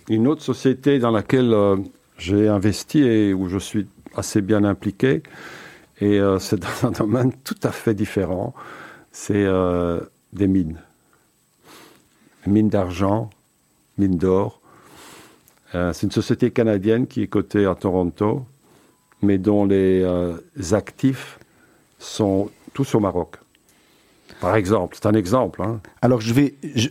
une 0.10 0.28
autre 0.28 0.42
société 0.42 0.98
dans 0.98 1.12
laquelle 1.12 1.54
euh, 1.54 1.78
j'ai 2.18 2.48
investi 2.48 3.04
et 3.04 3.34
où 3.34 3.50
je 3.50 3.60
suis 3.60 3.88
assez 4.16 4.42
bien 4.42 4.64
impliqué, 4.64 5.22
et 6.02 6.20
euh, 6.20 6.40
c'est 6.40 6.60
dans 6.60 6.88
un 6.88 6.92
domaine 6.92 7.32
tout 7.44 7.60
à 7.62 7.72
fait 7.72 7.94
différent. 7.94 8.56
C'est 9.12 9.46
des 10.34 10.48
mines 10.48 10.80
mine 12.46 12.70
d'argent, 12.70 13.30
mine 13.98 14.18
d'or. 14.18 14.60
Euh, 15.76 15.92
c'est 15.94 16.06
une 16.06 16.12
société 16.12 16.52
canadienne 16.52 17.08
qui 17.08 17.24
est 17.24 17.28
cotée 17.28 17.66
à 17.66 17.76
Toronto, 17.76 18.44
mais 19.22 19.38
dont 19.38 19.66
les 19.66 20.02
euh, 20.04 20.38
actifs 20.72 21.40
sont 22.00 22.50
tous 22.74 22.94
au 22.96 23.00
Maroc. 23.00 23.38
Par 24.40 24.56
exemple, 24.56 24.96
c'est 24.96 25.08
un 25.08 25.14
exemple. 25.14 25.62
Hein. 25.64 25.80
Alors 26.02 26.20
je 26.22 26.34
vais, 26.34 26.54
je... 26.76 26.90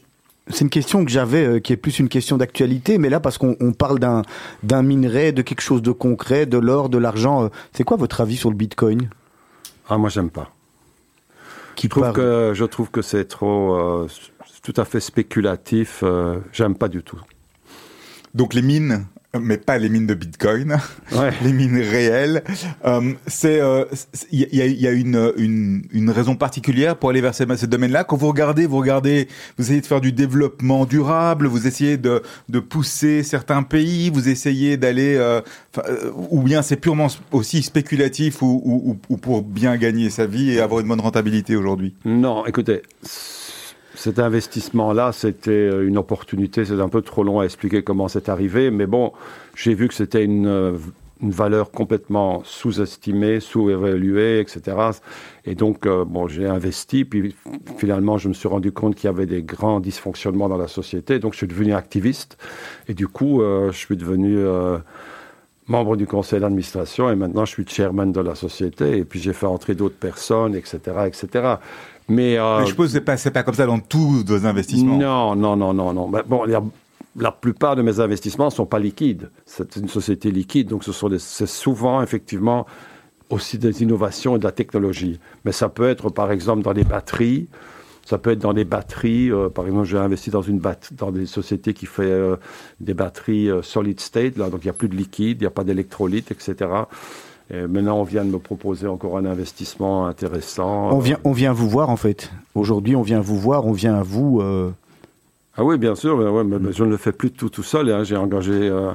c'est 0.48 0.62
une 0.62 0.70
question 0.70 1.04
que 1.04 1.10
j'avais, 1.10 1.44
euh, 1.44 1.60
qui 1.60 1.72
est 1.72 1.76
plus 1.76 1.98
une 1.98 2.08
question 2.08 2.38
d'actualité, 2.38 2.98
mais 2.98 3.10
là 3.10 3.20
parce 3.20 3.36
qu'on 3.38 3.56
on 3.60 3.72
parle 3.72 3.98
d'un 3.98 4.22
d'un 4.62 4.82
minerai, 4.82 5.32
de 5.32 5.42
quelque 5.42 5.60
chose 5.60 5.82
de 5.82 5.92
concret, 5.92 6.46
de 6.46 6.58
l'or, 6.58 6.88
de 6.88 6.98
l'argent. 6.98 7.44
euh, 7.44 7.48
c'est 7.72 7.84
quoi 7.84 7.96
votre 7.96 8.20
avis 8.20 8.36
sur 8.36 8.48
le 8.50 8.56
Bitcoin? 8.56 9.10
Ah, 9.88 9.98
moi, 9.98 10.08
j'aime 10.08 10.30
pas. 10.30 10.50
Qui 11.76 11.86
Je 11.86 11.90
trouve 11.90 12.02
part- 12.04 12.12
que, 12.14 12.52
je 12.54 12.64
trouve 12.64 12.90
que 12.90 13.02
c'est 13.02 13.26
trop, 13.26 13.74
euh, 13.74 14.08
tout 14.62 14.74
à 14.76 14.84
fait 14.84 15.00
spéculatif. 15.00 16.00
euh, 16.02 16.38
j'aime 16.52 16.74
pas 16.74 16.88
du 16.88 17.02
tout. 17.02 17.20
Donc 18.34 18.54
les 18.54 18.62
mines, 18.62 19.04
mais 19.38 19.58
pas 19.58 19.76
les 19.76 19.90
mines 19.90 20.06
de 20.06 20.14
Bitcoin, 20.14 20.78
Ouais. 21.12 21.30
les 21.42 21.52
mines 21.52 21.76
réelles. 21.76 22.42
Euh, 22.86 23.12
c'est, 23.26 23.60
euh, 23.60 23.84
il 24.30 24.40
y 24.52 24.62
a, 24.62 24.66
il 24.66 24.80
y 24.80 24.86
a 24.86 24.90
une, 24.92 25.32
une, 25.36 25.82
une 25.92 26.10
raison 26.10 26.34
particulière 26.34 26.96
pour 26.96 27.10
aller 27.10 27.20
vers 27.20 27.34
ce, 27.34 27.44
ce 27.56 27.66
domaine-là. 27.66 28.04
Quand 28.04 28.16
vous 28.16 28.28
regardez, 28.28 28.64
vous 28.66 28.78
regardez, 28.78 29.28
vous 29.58 29.64
essayez 29.64 29.82
de 29.82 29.86
faire 29.86 30.00
du 30.00 30.12
développement 30.12 30.86
durable, 30.86 31.46
vous 31.46 31.66
essayez 31.66 31.98
de, 31.98 32.22
de 32.48 32.58
pousser 32.60 33.22
certains 33.22 33.62
pays, 33.64 34.08
vous 34.08 34.30
essayez 34.30 34.78
d'aller, 34.78 35.16
euh, 35.16 35.42
euh, 35.78 36.10
ou 36.30 36.40
bien 36.42 36.62
c'est 36.62 36.76
purement 36.76 37.08
aussi 37.32 37.62
spéculatif 37.62 38.40
ou- 38.40 38.98
ou 39.10 39.16
pour 39.18 39.42
bien 39.42 39.76
gagner 39.76 40.08
sa 40.08 40.24
vie 40.24 40.52
et 40.52 40.60
avoir 40.60 40.80
une 40.80 40.88
bonne 40.88 41.00
rentabilité 41.00 41.54
aujourd'hui? 41.56 41.94
Non, 42.06 42.46
écoutez, 42.46 42.80
cet 43.94 44.18
investissement-là, 44.18 45.12
c'était 45.12 45.68
une 45.84 45.98
opportunité. 45.98 46.64
C'est 46.64 46.80
un 46.80 46.88
peu 46.88 47.02
trop 47.02 47.22
long 47.24 47.40
à 47.40 47.44
expliquer 47.44 47.82
comment 47.82 48.08
c'est 48.08 48.28
arrivé, 48.28 48.70
mais 48.70 48.86
bon, 48.86 49.12
j'ai 49.54 49.74
vu 49.74 49.88
que 49.88 49.94
c'était 49.94 50.24
une, 50.24 50.78
une 51.22 51.30
valeur 51.30 51.70
complètement 51.70 52.42
sous-estimée, 52.44 53.40
sous-évaluée, 53.40 54.40
etc. 54.40 54.76
Et 55.44 55.54
donc, 55.54 55.86
euh, 55.86 56.04
bon, 56.04 56.26
j'ai 56.26 56.46
investi, 56.46 57.04
puis 57.04 57.34
finalement, 57.78 58.18
je 58.18 58.28
me 58.28 58.34
suis 58.34 58.48
rendu 58.48 58.72
compte 58.72 58.96
qu'il 58.96 59.04
y 59.04 59.08
avait 59.08 59.26
des 59.26 59.42
grands 59.42 59.80
dysfonctionnements 59.80 60.48
dans 60.48 60.56
la 60.56 60.68
société, 60.68 61.20
donc 61.20 61.32
je 61.32 61.38
suis 61.38 61.46
devenu 61.46 61.74
activiste. 61.74 62.36
Et 62.88 62.94
du 62.94 63.06
coup, 63.06 63.40
euh, 63.40 63.70
je 63.70 63.76
suis 63.76 63.96
devenu 63.96 64.36
euh, 64.36 64.78
membre 65.68 65.96
du 65.96 66.06
conseil 66.06 66.40
d'administration 66.40 67.08
et 67.08 67.14
maintenant 67.14 67.44
je 67.44 67.52
suis 67.52 67.66
chairman 67.66 68.10
de 68.10 68.20
la 68.20 68.34
société 68.34 68.98
et 68.98 69.04
puis 69.04 69.20
j'ai 69.20 69.32
fait 69.32 69.46
entrer 69.46 69.74
d'autres 69.76 69.96
personnes, 69.96 70.56
etc., 70.56 70.80
etc. 71.06 71.54
Mais, 72.08 72.36
euh, 72.38 72.58
Mais 72.58 72.64
je 72.64 72.70
suppose 72.70 72.92
que 72.92 72.98
pas, 72.98 73.16
c'est 73.16 73.30
pas 73.30 73.42
comme 73.42 73.54
ça 73.54 73.66
dans 73.66 73.78
tous 73.78 74.24
vos 74.26 74.46
investissements. 74.46 74.96
non, 74.96 75.34
non, 75.36 75.56
non, 75.56 75.72
non, 75.72 75.92
non. 75.92 76.08
Ben, 76.08 76.22
bon, 76.26 76.44
la, 76.44 76.62
la 77.16 77.30
plupart 77.32 77.76
de 77.76 77.82
mes 77.82 78.00
investissements 78.00 78.46
ne 78.46 78.50
sont 78.50 78.66
pas 78.66 78.78
liquides. 78.78 79.30
C'est 79.46 79.76
une 79.76 79.88
société 79.88 80.30
liquide, 80.30 80.68
donc 80.68 80.84
ce 80.84 80.92
sont 80.92 81.08
des- 81.08 81.18
c'est 81.18 81.46
souvent 81.46 82.02
effectivement 82.02 82.66
aussi 83.30 83.56
des 83.56 83.82
innovations 83.82 84.36
et 84.36 84.38
de 84.38 84.44
la 84.44 84.52
technologie. 84.52 85.18
Mais 85.44 85.52
ça 85.52 85.68
peut 85.68 85.88
être 85.88 86.10
par 86.10 86.30
exemple 86.32 86.62
dans 86.62 86.72
les 86.72 86.84
batteries. 86.84 87.48
Ça 88.04 88.18
peut 88.18 88.30
être 88.32 88.40
dans 88.40 88.52
les 88.52 88.64
batteries. 88.64 89.30
euh, 89.30 89.48
par 89.48 89.64
exemple, 89.66 89.86
j'ai 89.86 89.96
investi 89.96 90.28
dans 90.30 90.42
une 90.42 90.58
bat- 90.58 90.90
dans 90.92 91.12
des 91.12 91.24
sociétés 91.24 91.72
qui 91.72 91.86
fait 91.86 92.02
euh, 92.02 92.36
des 92.80 92.94
batteries 92.94 93.48
euh, 93.48 93.62
solid 93.62 94.00
state. 94.00 94.36
Là, 94.36 94.50
donc 94.50 94.60
il 94.64 94.66
n'y 94.66 94.70
a 94.70 94.74
plus 94.74 94.88
de 94.88 94.96
liquide, 94.96 95.38
il 95.40 95.44
n'y 95.44 95.46
a 95.46 95.50
pas 95.50 95.62
d'électrolyte, 95.64 96.30
etc. 96.32 96.68
Maintenant, 97.52 97.98
on 98.00 98.02
vient 98.04 98.24
de 98.24 98.30
me 98.30 98.38
proposer 98.38 98.86
encore 98.86 99.18
un 99.18 99.26
investissement 99.26 100.06
intéressant. 100.06 100.90
On 100.90 100.98
vient, 100.98 101.18
on 101.24 101.32
vient 101.32 101.52
vous 101.52 101.68
voir 101.68 101.90
en 101.90 101.96
fait. 101.96 102.30
Aujourd'hui, 102.54 102.96
on 102.96 103.02
vient 103.02 103.20
vous 103.20 103.38
voir, 103.38 103.66
on 103.66 103.72
vient 103.72 103.94
à 103.94 104.02
vous. 104.02 104.40
euh, 104.40 104.72
Ah 105.54 105.64
oui, 105.64 105.76
bien 105.76 105.94
sûr, 105.94 106.16
mais, 106.16 106.24
ouais, 106.30 106.44
mais- 106.44 106.58
mais 106.58 106.72
je 106.72 106.82
ne 106.82 106.88
le 106.88 106.96
fais 106.96 107.12
plus 107.12 107.30
tout 107.30 107.50
tout 107.50 107.62
seul. 107.62 107.90
hein. 107.92 108.04
J'ai 108.04 108.16
engagé. 108.16 108.52
euh, 108.54 108.92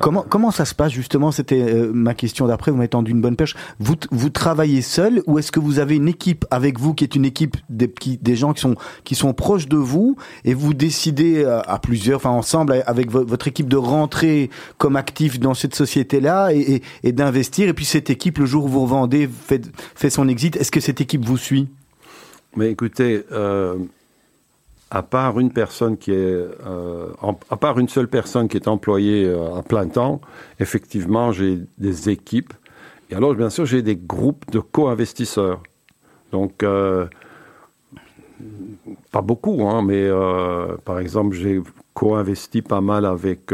Comment, 0.00 0.24
comment 0.26 0.50
ça 0.50 0.64
se 0.64 0.74
passe 0.74 0.92
justement 0.92 1.30
C'était 1.30 1.60
euh, 1.60 1.90
ma 1.92 2.14
question 2.14 2.46
d'après. 2.46 2.70
Vous 2.70 2.78
m'avez 2.78 2.88
tendu 2.88 3.10
une 3.10 3.20
bonne 3.20 3.36
perche. 3.36 3.54
Vous, 3.80 3.94
vous 4.10 4.30
travaillez 4.30 4.80
seul 4.80 5.22
ou 5.26 5.38
est-ce 5.38 5.52
que 5.52 5.60
vous 5.60 5.80
avez 5.80 5.96
une 5.96 6.08
équipe 6.08 6.46
avec 6.50 6.78
vous 6.80 6.94
qui 6.94 7.04
est 7.04 7.14
une 7.14 7.26
équipe 7.26 7.58
des, 7.68 7.90
qui- 7.90 8.16
des 8.16 8.34
gens 8.34 8.54
qui 8.54 8.62
sont, 8.62 8.76
qui 9.04 9.14
sont 9.14 9.34
proches 9.34 9.68
de 9.68 9.76
vous 9.76 10.16
et 10.46 10.54
vous 10.54 10.72
décidez 10.72 11.44
euh, 11.44 11.60
à 11.66 11.78
plusieurs, 11.78 12.16
enfin 12.16 12.30
ensemble 12.30 12.82
avec 12.86 13.10
vo- 13.10 13.26
votre 13.26 13.46
équipe 13.46 13.68
de 13.68 13.76
rentrer 13.76 14.48
comme 14.78 14.96
actif 14.96 15.38
dans 15.38 15.52
cette 15.52 15.74
société-là 15.74 16.54
et, 16.54 16.60
et- 16.76 16.82
et 17.02 17.12
d'investir 17.12 17.68
et 17.68 17.74
puis 17.74 17.84
cette 17.84 18.08
équipe 18.08 18.38
le 18.38 18.46
jour 18.46 18.64
où 18.64 18.68
vous 18.68 18.80
revendez 18.84 19.28
fait, 19.28 19.70
fait 19.94 20.08
son 20.08 20.28
exit. 20.28 20.56
Est-ce 20.56 20.70
que 20.70 20.80
cette 20.80 21.02
équipe 21.02 21.26
vous 21.26 21.36
suit? 21.36 21.68
Mais 22.56 22.70
écoutez, 22.70 23.24
euh, 23.32 23.74
à 24.94 25.02
part 25.02 25.40
une 25.40 25.50
personne 25.50 25.98
qui 25.98 26.12
est, 26.12 26.14
euh, 26.14 27.08
à 27.50 27.56
part 27.56 27.80
une 27.80 27.88
seule 27.88 28.06
personne 28.06 28.46
qui 28.46 28.56
est 28.56 28.68
employée 28.68 29.24
euh, 29.24 29.56
à 29.56 29.62
plein 29.64 29.88
temps, 29.88 30.20
effectivement, 30.60 31.32
j'ai 31.32 31.58
des 31.78 32.10
équipes. 32.10 32.54
Et 33.10 33.16
alors, 33.16 33.34
bien 33.34 33.50
sûr, 33.50 33.66
j'ai 33.66 33.82
des 33.82 33.96
groupes 33.96 34.48
de 34.52 34.60
co-investisseurs. 34.60 35.60
Donc, 36.30 36.62
euh, 36.62 37.06
pas 39.10 39.20
beaucoup, 39.20 39.66
hein, 39.66 39.82
mais 39.82 40.08
par 40.84 41.00
exemple, 41.00 41.34
j'ai 41.34 41.60
co-investi 41.94 42.62
pas 42.62 42.80
mal 42.80 43.04
avec 43.04 43.52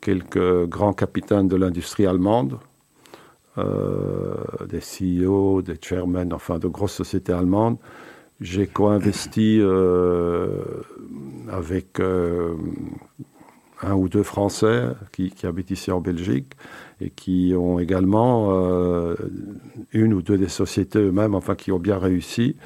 quelques 0.00 0.66
grands 0.66 0.92
capitaines 0.92 1.48
de 1.48 1.56
l'industrie 1.56 2.06
allemande, 2.06 2.58
des 3.56 4.80
CEO, 4.80 5.62
des 5.62 5.78
chairmen, 5.80 6.32
enfin 6.32 6.58
de 6.58 6.68
grosses 6.68 6.94
sociétés 6.94 7.32
allemandes. 7.32 7.78
J'ai 8.40 8.68
co-investi 8.68 9.58
euh, 9.60 10.62
avec 11.50 11.98
euh, 11.98 12.54
un 13.82 13.94
ou 13.94 14.08
deux 14.08 14.22
Français 14.22 14.84
qui, 15.10 15.30
qui 15.30 15.46
habitent 15.46 15.72
ici 15.72 15.90
en 15.90 16.00
Belgique 16.00 16.52
et 17.00 17.10
qui 17.10 17.52
ont 17.56 17.80
également 17.80 18.50
euh, 18.50 19.16
une 19.92 20.14
ou 20.14 20.22
deux 20.22 20.38
des 20.38 20.48
sociétés 20.48 21.00
eux-mêmes, 21.00 21.34
enfin 21.34 21.56
qui 21.56 21.72
ont 21.72 21.78
bien 21.78 21.98
réussi. 21.98 22.56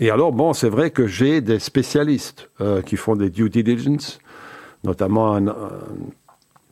Et 0.00 0.08
alors, 0.08 0.32
bon, 0.32 0.54
c'est 0.54 0.70
vrai 0.70 0.90
que 0.90 1.06
j'ai 1.06 1.42
des 1.42 1.58
spécialistes 1.58 2.48
qui 2.86 2.96
font 2.96 3.14
des 3.14 3.28
due 3.28 3.50
diligence, 3.50 4.20
notamment 4.84 5.34
un, 5.34 5.48
un 5.48 5.68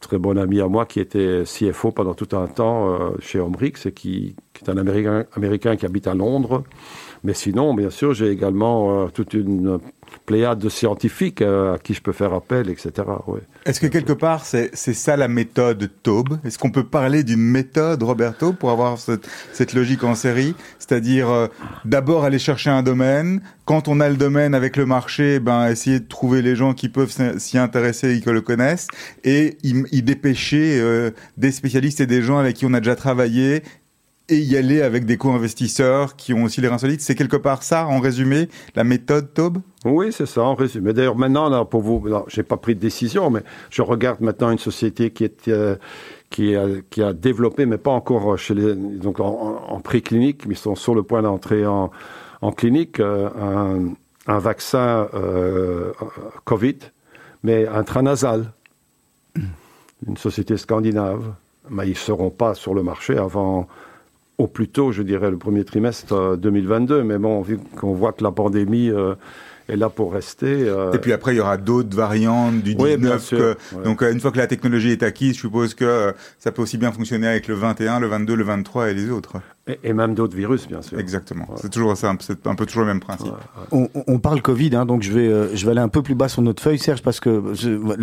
très 0.01 0.17
bon 0.17 0.39
ami 0.39 0.63
à 0.63 0.67
moi 0.67 0.87
qui 0.87 0.99
était 0.99 1.43
CFO 1.45 1.91
pendant 1.91 2.15
tout 2.15 2.35
un 2.35 2.47
temps 2.47 3.13
chez 3.21 3.41
Omrix 3.41 3.75
et 3.85 3.93
qui, 3.93 4.37
qui 4.59 4.65
est 4.65 4.71
un 4.71 4.77
Américain, 4.79 5.25
Américain 5.37 5.77
qui 5.77 5.87
habite 5.87 6.07
à 6.07 6.15
Londres. 6.15 6.65
Mais 7.25 7.35
sinon, 7.35 7.75
bien 7.75 7.91
sûr, 7.91 8.15
j'ai 8.15 8.31
également 8.31 9.05
euh, 9.05 9.07
toute 9.09 9.35
une 9.35 9.79
pléiade 10.27 10.59
de 10.61 10.69
scientifiques 10.69 11.43
euh, 11.43 11.75
à 11.75 11.79
qui 11.79 11.93
je 11.95 12.01
peux 12.01 12.13
faire 12.13 12.33
appel, 12.33 12.71
etc. 12.71 12.93
ouais. 13.27 13.41
Est-ce 13.65 13.81
que 13.81 13.87
quelque 13.89 14.13
part, 14.13 14.45
c'est 14.45 14.71
ça 14.75 15.17
la 15.17 15.27
méthode 15.27 15.91
Taube? 16.05 16.39
Est-ce 16.45 16.59
qu'on 16.59 16.71
peut 16.71 16.85
parler 16.85 17.25
d'une 17.25 17.41
méthode 17.41 18.03
Robert 18.03 18.37
Taube 18.37 18.57
pour 18.57 18.71
avoir 18.71 18.99
cette, 18.99 19.29
cette 19.53 19.73
logique 19.75 20.05
en 20.05 20.15
série? 20.15 20.55
C'est-à-dire 20.79 21.29
euh, 21.31 21.49
d'abord 21.85 22.25
aller 22.25 22.39
chercher 22.39 22.71
un 22.71 22.83
domaine, 22.85 23.41
quand 23.65 23.89
on 23.89 23.99
a 23.99 24.09
le 24.09 24.17
domaine 24.17 24.55
avec 24.55 24.77
le 24.77 24.87
marché, 24.87 25.41
ben 25.41 25.69
essayer 25.69 25.99
de 25.99 26.07
trouver 26.07 26.43
les 26.43 26.55
gens 26.55 26.75
qui 26.75 26.89
peuvent 26.89 27.13
s'y- 27.39 27.59
intéresser 27.59 28.15
et 28.17 28.21
qui 28.21 28.31
le 28.31 28.41
connaissent, 28.43 28.87
et 29.25 29.57
y, 29.65 30.03
dépêcher 30.03 30.81
des 31.37 31.51
spécialistes 31.51 32.01
et 32.01 32.07
des 32.07 32.23
gens 32.23 32.39
avec 32.39 32.55
qui 32.57 32.67
on 32.67 32.75
a 32.75 32.81
déjà 32.81 32.95
travaillé 32.95 33.63
et 34.29 34.39
y 34.39 34.57
aller 34.57 34.83
avec 34.83 35.05
des 35.05 35.17
co-investisseurs 35.17 36.17
qui 36.17 36.35
ont 36.35 36.45
aussi 36.45 36.61
les 36.61 36.69
reins 36.69 36.79
solides. 36.79 37.01
C'est 37.01 37.15
quelque 37.15 37.37
part 37.37 37.63
ça, 37.63 37.87
en 37.87 38.01
résumé, 38.01 38.49
la 38.75 38.85
méthode 38.85 39.33
Taube? 39.33 39.59
Oui, 39.85 40.13
c'est 40.13 40.27
ça, 40.27 40.43
en 40.43 40.55
résumé. 40.55 40.93
D'ailleurs, 40.93 41.17
maintenant, 41.17 41.49
là, 41.49 41.65
pour 41.65 41.83
vous, 41.83 42.07
je 42.27 42.41
n'ai 42.41 42.43
pas 42.43 42.57
pris 42.57 42.75
de 42.75 42.81
décision, 42.81 43.31
mais 43.31 43.43
je 43.71 43.83
regarde 43.83 44.21
maintenant 44.21 44.51
une 44.51 44.59
société 44.59 45.11
qui 45.11 45.25
est, 45.25 45.49
euh, 45.49 45.77
qui 46.31 46.57
a, 46.57 46.67
qui 46.91 47.03
a 47.03 47.13
développé, 47.13 47.67
mais 47.67 47.79
pas 47.79 47.93
encore 47.93 48.37
chez 48.37 48.55
les, 48.55 48.75
donc 48.75 49.21
en, 49.21 49.63
en 49.69 49.81
préclinique, 49.81 50.47
mais 50.47 50.55
ils 50.55 50.59
sont 50.59 50.75
sur 50.75 50.95
le 50.95 51.03
point 51.03 51.23
d'entrer 51.23 51.67
en, 51.67 51.91
en 52.43 52.53
clinique, 52.53 52.99
euh, 52.99 53.29
un, 53.41 53.95
un 54.27 54.39
vaccin 54.39 55.09
euh, 55.15 55.93
Covid, 56.45 56.79
mais 57.45 57.69
intranasal. 57.69 58.53
Une 60.07 60.17
société 60.17 60.57
scandinave. 60.57 61.33
Mais 61.69 61.87
ils 61.87 61.91
ne 61.91 61.95
seront 61.95 62.31
pas 62.31 62.55
sur 62.55 62.75
le 62.75 62.83
marché 62.85 63.17
avant, 63.17 63.67
au 64.39 64.47
plus 64.47 64.69
tôt, 64.69 64.93
je 64.93 65.03
dirais, 65.03 65.31
le 65.31 65.39
premier 65.39 65.65
trimestre 65.65 66.13
euh, 66.13 66.37
2022. 66.37 67.03
Mais 67.03 67.19
bon, 67.19 67.41
vu 67.43 67.59
qu'on 67.79 67.95
voit 67.95 68.13
que 68.13 68.23
la 68.23 68.31
pandémie 68.33 68.91
euh, 68.91 69.15
est 69.69 69.77
là 69.77 69.89
pour 69.89 70.13
rester. 70.13 70.47
euh, 70.69 70.93
Et 70.93 70.99
puis 70.99 71.13
après, 71.13 71.35
il 71.35 71.39
y 71.39 71.41
aura 71.41 71.57
d'autres 71.57 71.97
variantes 71.97 72.63
du 72.63 72.75
19. 72.75 72.81
Oui, 72.83 72.97
bien 72.99 73.19
sûr, 73.19 73.39
que- 73.39 73.77
ouais. 73.77 73.85
Donc, 73.85 74.03
euh, 74.03 74.13
une 74.13 74.21
fois 74.21 74.31
que 74.31 74.39
la 74.39 74.47
technologie 74.47 74.91
est 74.91 75.03
acquise, 75.03 75.35
je 75.37 75.41
suppose 75.41 75.75
que 75.75 75.85
euh, 75.85 76.13
ça 76.39 76.53
peut 76.53 76.63
aussi 76.63 76.77
bien 76.79 76.93
fonctionner 76.93 77.27
avec 77.27 77.49
le 77.49 77.55
21, 77.55 77.99
le 78.01 78.07
22, 78.09 78.35
le 78.37 78.45
23 78.45 78.91
et 78.91 78.95
les 78.95 79.11
autres. 79.11 79.37
Et, 79.67 79.79
et 79.85 79.93
même 79.93 80.15
d'autres 80.15 80.37
virus, 80.37 80.69
bien 80.69 80.81
sûr. 80.83 80.99
Exactement. 80.99 81.47
C'est 81.57 81.71
toujours 81.71 81.97
ça, 81.97 82.13
c'est 82.21 82.47
un 82.47 82.55
peu 82.55 82.67
toujours 82.67 82.83
le 82.83 82.89
même 82.89 83.01
principe. 83.01 83.33
On, 83.73 83.89
on- 83.95 84.05
on 84.07 84.19
parle 84.19 84.41
Covid, 84.43 84.77
hein, 84.77 84.87
donc 84.87 85.03
je 85.03 85.13
vais, 85.13 85.27
euh, 85.27 85.55
je 85.57 85.65
vais 85.65 85.73
aller 85.73 85.81
un 85.81 85.89
peu 85.89 86.03
plus 86.03 86.15
bas 86.15 86.29
sur 86.29 86.43
notre 86.43 86.63
feuille, 86.63 86.79
Serge, 86.79 87.03
parce 87.03 87.19
que 87.21 87.43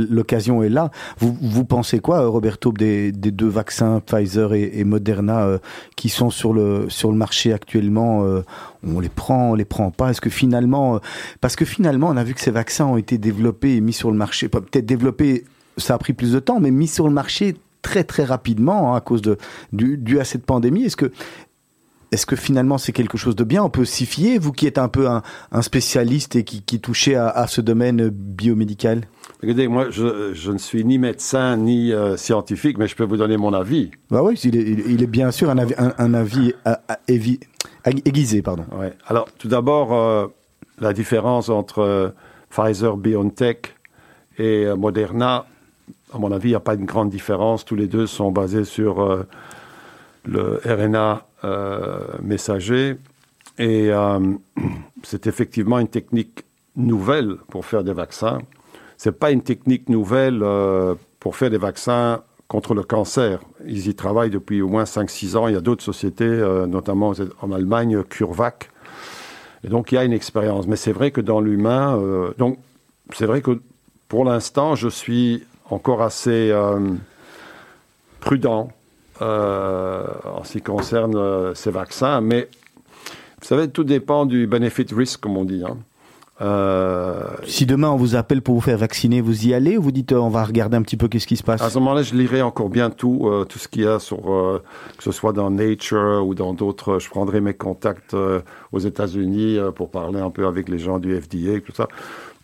l'occasion 0.09 0.61
est 0.63 0.69
là. 0.69 0.91
Vous, 1.19 1.37
vous 1.41 1.65
pensez 1.65 1.99
quoi, 1.99 2.21
euh, 2.23 2.27
Roberto, 2.27 2.71
des, 2.71 3.11
des 3.11 3.31
deux 3.31 3.47
vaccins 3.47 4.01
Pfizer 4.01 4.53
et, 4.53 4.71
et 4.73 4.83
Moderna 4.83 5.43
euh, 5.45 5.57
qui 5.95 6.09
sont 6.09 6.29
sur 6.29 6.53
le 6.53 6.89
sur 6.89 7.11
le 7.11 7.17
marché 7.17 7.53
actuellement 7.53 8.25
euh, 8.25 8.41
On 8.85 8.99
les 8.99 9.09
prend, 9.09 9.51
on 9.51 9.55
les 9.55 9.65
prend 9.65 9.91
pas? 9.91 10.09
Est-ce 10.09 10.21
que 10.21 10.29
finalement, 10.29 10.95
euh, 10.95 10.99
parce 11.41 11.55
que 11.55 11.65
finalement, 11.65 12.09
on 12.09 12.17
a 12.17 12.23
vu 12.23 12.33
que 12.33 12.41
ces 12.41 12.51
vaccins 12.51 12.85
ont 12.85 12.97
été 12.97 13.17
développés 13.17 13.75
et 13.77 13.81
mis 13.81 13.93
sur 13.93 14.11
le 14.11 14.17
marché, 14.17 14.49
peut-être 14.49 14.85
développés, 14.85 15.45
ça 15.77 15.95
a 15.95 15.97
pris 15.97 16.13
plus 16.13 16.33
de 16.33 16.39
temps, 16.39 16.59
mais 16.59 16.71
mis 16.71 16.87
sur 16.87 17.07
le 17.07 17.13
marché 17.13 17.55
très 17.81 18.03
très 18.03 18.23
rapidement 18.23 18.93
hein, 18.93 18.97
à 18.97 19.01
cause 19.01 19.21
de 19.21 19.37
dû, 19.73 19.97
dû 19.97 20.19
à 20.19 20.23
cette 20.23 20.45
pandémie. 20.45 20.83
Est-ce 20.85 20.95
que 20.97 21.11
est-ce 22.13 22.25
que 22.25 22.35
finalement 22.35 22.77
c'est 22.77 22.91
quelque 22.93 23.17
chose 23.17 23.35
de 23.35 23.43
bien? 23.43 23.63
On 23.63 23.69
peut 23.69 23.85
s'y 23.85 24.05
fier, 24.05 24.37
vous 24.39 24.51
qui 24.51 24.67
êtes 24.67 24.77
un 24.77 24.87
peu 24.87 25.09
un, 25.09 25.23
un 25.51 25.61
spécialiste 25.61 26.35
et 26.35 26.43
qui, 26.43 26.61
qui 26.61 26.79
touchez 26.79 27.15
à, 27.15 27.27
à 27.27 27.47
ce 27.47 27.59
domaine 27.59 28.09
biomédical? 28.09 29.01
Regardez, 29.41 29.67
moi, 29.67 29.87
je, 29.89 30.33
je 30.33 30.51
ne 30.51 30.57
suis 30.57 30.85
ni 30.85 30.97
médecin 30.97 31.57
ni 31.57 31.91
euh, 31.91 32.15
scientifique, 32.15 32.77
mais 32.77 32.87
je 32.87 32.95
peux 32.95 33.03
vous 33.03 33.17
donner 33.17 33.35
mon 33.35 33.51
avis. 33.53 33.91
Bah 34.09 34.23
oui, 34.23 34.39
il 34.43 34.55
est, 34.55 34.61
il 34.87 35.05
bien 35.07 35.31
sûr 35.31 35.49
un 35.49 35.57
avis, 35.57 35.73
un, 35.77 35.93
un 35.97 36.13
avis 36.13 36.53
à- 36.63 36.79
à- 36.87 36.99
évi- 37.09 37.39
à- 37.83 37.89
aiguisé, 37.89 38.41
pardon. 38.41 38.65
Ouais. 38.79 38.93
Alors, 39.07 39.27
tout 39.37 39.49
d'abord, 39.49 39.93
euh, 39.93 40.27
la 40.79 40.93
différence 40.93 41.49
entre 41.49 41.79
euh, 41.79 42.09
Pfizer, 42.49 42.95
BioNTech 42.95 43.75
et 44.37 44.67
Moderna, 44.77 45.45
à 46.13 46.19
mon 46.19 46.31
avis, 46.31 46.49
il 46.49 46.51
n'y 46.51 46.55
a 46.55 46.61
pas 46.61 46.75
une 46.75 46.85
grande 46.85 47.09
différence. 47.09 47.65
Tous 47.65 47.75
les 47.75 47.87
deux 47.87 48.07
sont 48.07 48.31
basés 48.31 48.63
sur 48.63 49.25
le 50.25 50.61
RNA 50.65 51.25
euh, 51.43 51.99
messager. 52.21 52.95
Et 53.57 53.91
euh, 53.91 54.19
c'est 55.03 55.27
effectivement 55.27 55.79
une 55.79 55.87
technique 55.87 56.45
nouvelle 56.75 57.35
pour 57.49 57.65
faire 57.65 57.83
des 57.83 57.93
vaccins. 57.93 58.39
Ce 58.97 59.09
n'est 59.09 59.13
pas 59.13 59.31
une 59.31 59.41
technique 59.41 59.89
nouvelle 59.89 60.41
euh, 60.41 60.95
pour 61.19 61.35
faire 61.35 61.49
des 61.49 61.57
vaccins 61.57 62.21
contre 62.47 62.73
le 62.73 62.83
cancer. 62.83 63.39
Ils 63.65 63.87
y 63.87 63.95
travaillent 63.95 64.29
depuis 64.29 64.61
au 64.61 64.69
moins 64.69 64.83
5-6 64.83 65.35
ans. 65.35 65.47
Il 65.47 65.53
y 65.53 65.57
a 65.57 65.61
d'autres 65.61 65.83
sociétés, 65.83 66.27
notamment 66.67 67.13
en 67.41 67.51
Allemagne, 67.51 68.03
CureVac. 68.03 68.69
Et 69.63 69.69
donc, 69.69 69.91
il 69.91 69.95
y 69.95 69.97
a 69.97 70.03
une 70.03 70.13
expérience. 70.13 70.67
Mais 70.67 70.75
c'est 70.75 70.91
vrai 70.91 71.09
que 71.09 71.21
dans 71.21 71.39
l'humain, 71.41 71.97
donc, 72.37 72.59
c'est 73.13 73.25
vrai 73.25 73.41
que 73.41 73.59
pour 74.07 74.23
l'instant, 74.25 74.75
je 74.75 74.87
suis 74.87 75.43
encore 75.69 76.03
assez 76.03 76.53
prudent 78.19 78.69
euh, 79.21 80.03
en 80.25 80.43
ce 80.43 80.53
qui 80.53 80.61
concerne 80.61 81.15
euh, 81.15 81.53
ces 81.53 81.71
vaccins. 81.71 82.21
Mais 82.21 82.49
vous 83.41 83.47
savez, 83.47 83.67
tout 83.69 83.83
dépend 83.83 84.25
du 84.25 84.47
benefit-risk, 84.47 85.19
comme 85.21 85.37
on 85.37 85.45
dit. 85.45 85.63
hein. 85.67 85.77
Euh, 86.41 87.23
Si 87.45 87.65
demain 87.67 87.89
on 87.89 87.95
vous 87.95 88.15
appelle 88.15 88.41
pour 88.41 88.55
vous 88.55 88.61
faire 88.61 88.77
vacciner, 88.77 89.21
vous 89.21 89.45
y 89.47 89.53
allez 89.53 89.77
ou 89.77 89.83
vous 89.83 89.91
dites 89.91 90.13
on 90.13 90.29
va 90.29 90.43
regarder 90.43 90.75
un 90.75 90.81
petit 90.81 90.97
peu 90.97 91.07
qu'est-ce 91.07 91.27
qui 91.27 91.37
se 91.37 91.43
passe? 91.43 91.61
À 91.61 91.69
ce 91.69 91.77
moment-là, 91.77 92.01
je 92.01 92.15
lirai 92.15 92.41
encore 92.41 92.69
bien 92.69 92.89
tout, 92.89 93.29
tout 93.47 93.59
ce 93.59 93.67
qu'il 93.67 93.83
y 93.83 93.87
a 93.87 93.99
sur, 93.99 94.17
que 94.97 95.03
ce 95.03 95.11
soit 95.11 95.31
dans 95.31 95.51
Nature 95.51 96.25
ou 96.25 96.33
dans 96.33 96.53
d'autres. 96.53 96.97
Je 96.99 97.07
prendrai 97.09 97.39
mes 97.39 97.53
contacts 97.53 98.15
aux 98.71 98.79
États-Unis 98.79 99.59
pour 99.75 99.91
parler 99.91 100.19
un 100.19 100.31
peu 100.31 100.47
avec 100.47 100.69
les 100.69 100.79
gens 100.79 100.97
du 100.97 101.15
FDA, 101.15 101.59
tout 101.63 101.71
ça. 101.75 101.87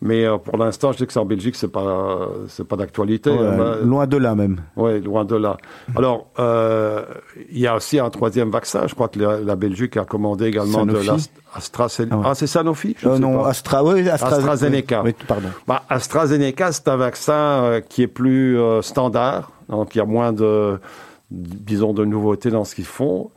Mais 0.01 0.23
euh, 0.23 0.37
pour 0.37 0.57
l'instant, 0.57 0.93
je 0.93 0.99
sais 0.99 1.05
que 1.05 1.11
c'est 1.11 1.19
en 1.19 1.25
Belgique, 1.25 1.55
c'est 1.57 1.67
pas, 1.71 2.29
c'est 2.47 2.65
pas 2.65 2.77
d'actualité. 2.77 3.29
Ouais, 3.31 3.37
hein, 3.45 3.57
bah, 3.57 3.75
Loin 3.83 4.07
de 4.07 4.15
là 4.15 4.33
même. 4.33 4.61
oui, 4.77 5.01
loin 5.01 5.25
de 5.25 5.35
là. 5.35 5.57
Alors, 5.97 6.27
euh, 6.39 7.03
il 7.51 7.59
y 7.59 7.67
a 7.67 7.75
aussi 7.75 7.99
un 7.99 8.09
troisième 8.09 8.49
vaccin. 8.49 8.87
Je 8.87 8.95
crois 8.95 9.09
que 9.09 9.19
la, 9.19 9.39
la 9.41 9.55
Belgique 9.57 9.97
a 9.97 10.05
commandé 10.05 10.45
également 10.45 10.85
de 10.85 10.97
l'AstraZeneca. 11.55 12.15
Ah 12.15 12.19
ouais. 12.19 12.25
Ah, 12.29 12.35
c'est 12.35 12.47
Sanofi 12.47 12.95
je 12.97 13.09
Euh, 13.09 13.15
sais 13.15 13.19
non, 13.21 13.41
pas. 13.43 13.49
Astra, 13.49 13.83
oui, 13.83 14.07
Astra- 14.07 14.35
AstraZeneca. 14.37 15.01
Oui, 15.03 15.13
pardon. 15.27 15.49
Bah, 15.67 15.83
AstraZeneca, 15.89 16.71
c'est 16.71 16.87
un 16.87 16.95
vaccin 16.95 17.81
qui 17.89 18.01
est 18.03 18.07
plus 18.07 18.57
standard, 18.81 19.51
donc 19.67 19.95
il 19.95 19.97
y 19.97 20.01
a 20.01 20.05
moins 20.05 20.31
de, 20.31 20.79
disons, 21.29 21.91
de 21.93 22.05
nouveautés 22.05 22.51
dans 22.51 22.63
ce 22.63 22.73
qu'ils 22.73 22.85
font. 22.85 23.31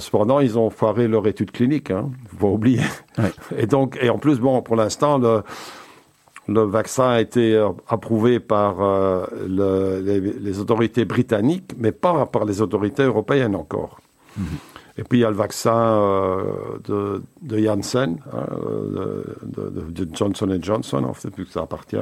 Cependant, 0.00 0.40
ils 0.40 0.58
ont 0.58 0.70
foiré 0.70 1.06
leur 1.08 1.26
étude 1.26 1.50
clinique, 1.52 1.90
hein, 1.90 2.10
faut 2.38 2.48
oublier. 2.50 2.82
Ouais. 3.18 3.32
Et 3.56 3.66
donc, 3.66 3.98
et 4.00 4.10
en 4.10 4.18
plus, 4.18 4.38
bon, 4.38 4.62
pour 4.62 4.76
l'instant, 4.76 5.18
le, 5.18 5.42
le 6.48 6.62
vaccin 6.62 7.08
a 7.10 7.20
été 7.20 7.54
euh, 7.54 7.68
approuvé 7.88 8.40
par 8.40 8.82
euh, 8.82 9.24
le- 9.46 10.00
les, 10.00 10.20
les 10.20 10.58
autorités 10.60 11.04
britanniques, 11.04 11.72
mais 11.78 11.92
pas 11.92 12.26
par 12.26 12.44
les 12.44 12.60
autorités 12.60 13.04
européennes 13.04 13.54
encore. 13.54 13.98
Et 14.98 15.04
puis 15.04 15.18
il 15.18 15.22
y 15.22 15.24
a 15.24 15.30
le 15.30 15.36
vaccin 15.36 15.76
euh, 15.76 16.42
de, 16.84 17.22
de 17.42 17.58
Janssen, 17.58 18.18
hein, 18.32 18.46
de, 19.44 19.70
de- 19.90 20.08
Johnson 20.14 20.58
Johnson, 20.60 21.04
en 21.04 21.14
fait, 21.14 21.30
puisque 21.30 21.52
ça 21.52 21.62
appartient. 21.62 21.96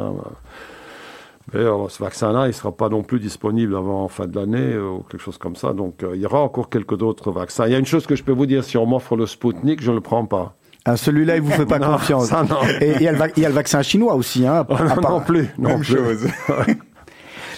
Mais 1.53 1.61
euh, 1.61 1.89
ce 1.89 2.03
vaccin-là, 2.03 2.45
il 2.45 2.49
ne 2.49 2.53
sera 2.53 2.73
pas 2.73 2.89
non 2.89 3.03
plus 3.03 3.19
disponible 3.21 3.75
avant 3.77 4.07
fin 4.09 4.27
de 4.27 4.35
l'année 4.37 4.77
ou 4.79 5.03
quelque 5.09 5.23
chose 5.23 5.39
comme 5.39 5.57
ça. 5.57 5.73
Donc 5.73 6.05
il 6.15 6.21
y 6.21 6.27
aura 6.27 6.41
encore 6.41 6.69
quelques 6.71 7.03
autres 7.03 7.31
vaccins. 7.31 7.67
Il 7.67 7.73
y 7.73 7.75
a 7.75 7.79
une 7.79 7.87
chose 7.87 8.07
que 8.07 8.15
je 8.17 8.23
peux 8.25 8.33
vous 8.33 8.47
dire, 8.47 8.65
si 8.65 8.77
on 8.77 8.87
m'offre 8.87 9.17
le 9.17 9.27
Spoutnik, 9.27 9.83
je 9.83 9.91
ne 9.91 9.97
le 9.97 10.01
prends 10.01 10.27
pas. 10.27 10.55
Ah, 10.85 10.97
Celui-là, 10.97 11.37
il 11.37 11.43
vous 11.43 11.51
fait 11.51 11.67
pas 11.67 11.79
Non, 11.79 11.93
confiance. 11.93 12.29
ça, 12.29 12.43
non. 12.43 12.57
Et 12.81 12.93
il 12.97 13.03
y, 13.03 13.09
a 13.09 13.13
le 13.13 13.19
vac- 13.19 13.33
il 13.37 13.43
y 13.43 13.47
a 13.47 13.49
le 13.49 13.55
vaccin 13.55 13.83
chinois 13.83 14.15
aussi. 14.15 14.47
Hein, 14.47 14.67
à 14.69 14.85
non, 14.95 15.01
part- 15.03 15.11
non 15.13 15.21
plus. 15.21 15.49
Non 15.59 15.69
Même 15.71 15.81
plus. 15.81 15.97
chose. 15.97 16.27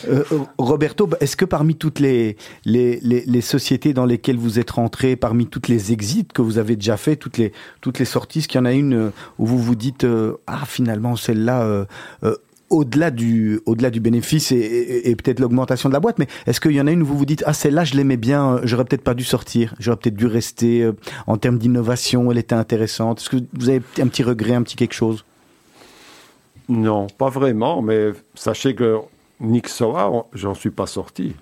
Euh, 0.08 0.24
Roberto, 0.58 1.06
bah, 1.06 1.16
est-ce 1.20 1.36
que 1.36 1.44
parmi 1.44 1.76
toutes 1.76 2.00
les, 2.00 2.36
les, 2.64 2.98
les, 3.02 3.22
les 3.24 3.40
sociétés 3.40 3.94
dans 3.94 4.04
lesquelles 4.04 4.36
vous 4.36 4.58
êtes 4.58 4.72
rentré, 4.72 5.14
parmi 5.14 5.46
toutes 5.46 5.68
les 5.68 5.92
exits 5.92 6.26
que 6.26 6.42
vous 6.42 6.58
avez 6.58 6.74
déjà 6.74 6.96
fait, 6.96 7.14
toutes 7.14 7.38
les, 7.38 7.52
toutes 7.80 8.00
les 8.00 8.04
sorties, 8.04 8.40
est-ce 8.40 8.48
qu'il 8.48 8.58
y 8.58 8.62
en 8.62 8.64
a 8.64 8.72
une 8.72 8.94
euh, 8.94 9.10
où 9.38 9.46
vous 9.46 9.58
vous 9.58 9.76
dites 9.76 10.02
euh, 10.02 10.34
ah 10.48 10.62
finalement 10.66 11.14
celle-là 11.14 11.62
euh, 11.62 11.84
euh, 12.24 12.34
au-delà 12.72 13.10
du 13.10 13.60
au-delà 13.66 13.90
du 13.90 14.00
bénéfice 14.00 14.50
et, 14.52 14.56
et- 14.56 15.10
et 15.10 15.16
peut-être 15.16 15.38
l'augmentation 15.40 15.88
de 15.88 15.94
la 15.94 16.00
boîte, 16.00 16.18
mais 16.18 16.26
est-ce 16.46 16.60
qu'il 16.60 16.72
y 16.72 16.80
en 16.80 16.86
a 16.86 16.90
une 16.90 17.02
où 17.02 17.06
vous 17.06 17.16
vous 17.18 17.26
dites 17.26 17.44
ah 17.46 17.52
celle-là 17.52 17.84
je 17.84 17.94
l'aimais 17.94 18.16
bien, 18.16 18.54
euh, 18.54 18.60
j'aurais 18.64 18.84
peut-être 18.84 19.04
pas 19.04 19.14
dû 19.14 19.24
sortir, 19.24 19.74
j'aurais 19.78 19.96
peut-être 19.98 20.16
dû 20.16 20.26
rester 20.26 20.82
euh, 20.82 20.92
en 21.26 21.36
termes 21.36 21.58
d'innovation, 21.58 22.30
elle 22.32 22.38
était 22.38 22.54
intéressante. 22.54 23.20
Est-ce 23.20 23.30
que 23.30 23.36
vous 23.54 23.68
avez 23.68 23.82
un 24.00 24.08
petit 24.08 24.22
regret, 24.24 24.54
un 24.54 24.62
petit 24.62 24.76
quelque 24.76 24.94
chose? 24.94 25.24
Non, 26.68 27.06
pas 27.18 27.28
vraiment, 27.28 27.82
mais 27.82 28.10
sachez 28.34 28.74
que 28.74 28.98
Nixoa, 29.40 30.10
on- 30.10 30.24
j'en 30.32 30.54
suis 30.54 30.70
pas 30.70 30.86
sorti. 30.86 31.34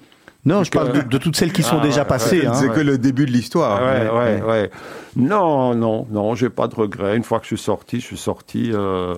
Non, 0.47 0.65
je 0.65 0.71
parle 0.71 0.93
de, 0.93 1.03
de 1.03 1.19
toutes 1.19 1.37
celles 1.37 1.53
qui 1.53 1.63
sont 1.63 1.77
Ah, 1.81 1.87
déjà 1.87 2.01
ouais, 2.01 2.07
passées. 2.09 2.47
hein. 2.47 2.55
C'est 2.55 2.71
que 2.73 2.81
le 2.81 2.97
début 2.97 3.27
de 3.27 3.31
l'histoire. 3.31 3.79
ouais, 3.83 4.09
ouais, 4.09 4.43
ouais. 4.43 4.71
Non, 5.15 5.75
non, 5.75 6.07
non, 6.11 6.35
j'ai 6.35 6.49
pas 6.49 6.67
de 6.67 6.75
regrets. 6.75 7.15
Une 7.15 7.25
fois 7.25 7.39
que 7.41 7.45
je 7.45 7.49
suis 7.57 7.63
sorti, 7.63 8.01
je 8.01 8.07
suis 8.07 8.17
sorti. 8.17 8.71
euh, 8.73 9.15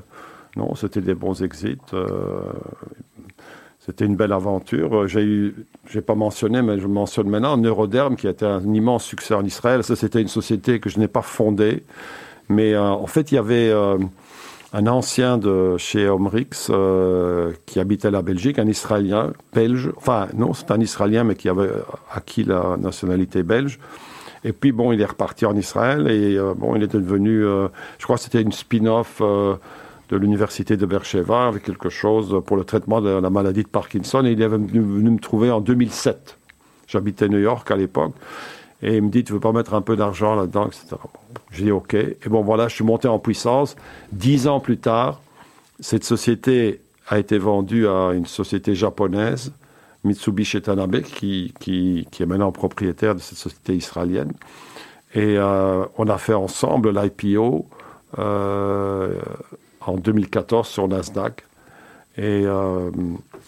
non, 0.56 0.74
c'était 0.74 1.00
des 1.00 1.14
bons 1.14 1.42
exits. 1.42 1.78
euh, 1.94 2.42
c'était 3.80 4.04
une 4.04 4.16
belle 4.16 4.32
aventure. 4.32 4.94
Euh, 5.02 5.06
J'ai 5.06 5.22
eu, 5.22 5.54
j'ai 5.90 6.02
pas 6.02 6.14
mentionné, 6.14 6.62
mais 6.62 6.78
je 6.78 6.86
mentionne 6.86 7.28
maintenant 7.28 7.56
Neuroderm, 7.56 8.16
qui 8.16 8.26
a 8.26 8.30
été 8.30 8.44
un 8.44 8.62
immense 8.74 9.04
succès 9.04 9.34
en 9.34 9.44
Israël. 9.44 9.82
Ça, 9.82 9.96
c'était 9.96 10.20
une 10.20 10.28
société 10.28 10.78
que 10.78 10.88
je 10.90 10.98
n'ai 10.98 11.08
pas 11.08 11.22
fondée, 11.22 11.82
mais 12.48 12.74
euh, 12.74 12.82
en 12.82 13.06
fait, 13.06 13.32
il 13.32 13.36
y 13.36 13.38
avait 13.38 13.72
un 14.74 14.86
ancien 14.86 15.36
de 15.38 15.76
chez 15.78 16.08
Omrix 16.08 16.70
qui 17.66 17.80
habitait 17.80 18.10
la 18.10 18.22
Belgique, 18.22 18.58
un 18.58 18.68
Israélien 18.68 19.32
belge. 19.54 19.90
Enfin, 19.96 20.28
non, 20.34 20.52
c'est 20.54 20.70
un 20.70 20.80
Israélien, 20.80 21.24
mais 21.24 21.34
qui 21.34 21.48
avait 21.48 21.70
acquis 22.12 22.44
la 22.44 22.76
nationalité 22.78 23.42
belge. 23.42 23.78
Et 24.44 24.52
puis, 24.52 24.72
bon, 24.72 24.92
il 24.92 25.00
est 25.00 25.06
reparti 25.06 25.44
en 25.44 25.56
Israël 25.56 26.08
et 26.08 26.38
bon, 26.56 26.74
il 26.74 26.82
est 26.82 26.92
devenu, 26.92 27.42
je 27.42 28.04
crois 28.04 28.16
que 28.16 28.22
c'était 28.22 28.42
une 28.42 28.52
spin-off 28.52 29.20
de 30.12 30.18
l'université 30.18 30.76
de 30.76 30.84
Beersheba 30.84 31.48
avec 31.48 31.62
quelque 31.62 31.88
chose 31.88 32.42
pour 32.44 32.58
le 32.58 32.64
traitement 32.64 33.00
de 33.00 33.08
la 33.08 33.30
maladie 33.30 33.62
de 33.62 33.68
Parkinson. 33.68 34.24
Et 34.26 34.32
il 34.32 34.42
est 34.42 34.46
venu, 34.46 34.66
venu 34.66 35.10
me 35.10 35.18
trouver 35.18 35.50
en 35.50 35.62
2007. 35.62 36.36
J'habitais 36.86 37.30
New 37.30 37.38
York 37.38 37.70
à 37.70 37.76
l'époque. 37.76 38.12
Et 38.82 38.96
il 38.96 39.02
me 39.02 39.08
dit, 39.08 39.24
tu 39.24 39.32
veux 39.32 39.40
pas 39.40 39.52
mettre 39.52 39.72
un 39.72 39.80
peu 39.80 39.96
d'argent 39.96 40.34
là-dedans, 40.34 40.66
etc. 40.66 40.84
Bon, 40.90 41.40
J'ai 41.50 41.64
dit, 41.64 41.70
OK. 41.70 41.94
Et 41.94 42.18
bon, 42.28 42.42
voilà, 42.42 42.68
je 42.68 42.74
suis 42.74 42.84
monté 42.84 43.08
en 43.08 43.18
puissance. 43.18 43.74
Dix 44.12 44.48
ans 44.48 44.60
plus 44.60 44.76
tard, 44.76 45.22
cette 45.80 46.04
société 46.04 46.82
a 47.08 47.18
été 47.18 47.38
vendue 47.38 47.88
à 47.88 48.10
une 48.12 48.26
société 48.26 48.74
japonaise 48.74 49.52
Mitsubishi 50.04 50.60
Tanabe, 50.60 51.00
qui, 51.00 51.54
qui, 51.58 52.06
qui, 52.10 52.22
est 52.22 52.26
maintenant 52.26 52.52
propriétaire 52.52 53.14
de 53.14 53.20
cette 53.20 53.38
société 53.38 53.76
israélienne. 53.76 54.32
Et 55.14 55.38
euh, 55.38 55.86
on 55.96 56.08
a 56.08 56.18
fait 56.18 56.34
ensemble 56.34 56.90
l'IPO 56.90 57.66
euh, 58.18 59.18
en 59.86 59.96
2014 59.96 60.68
sur 60.68 60.88
Nasdaq. 60.88 61.44
Et 62.18 62.42
euh, 62.44 62.90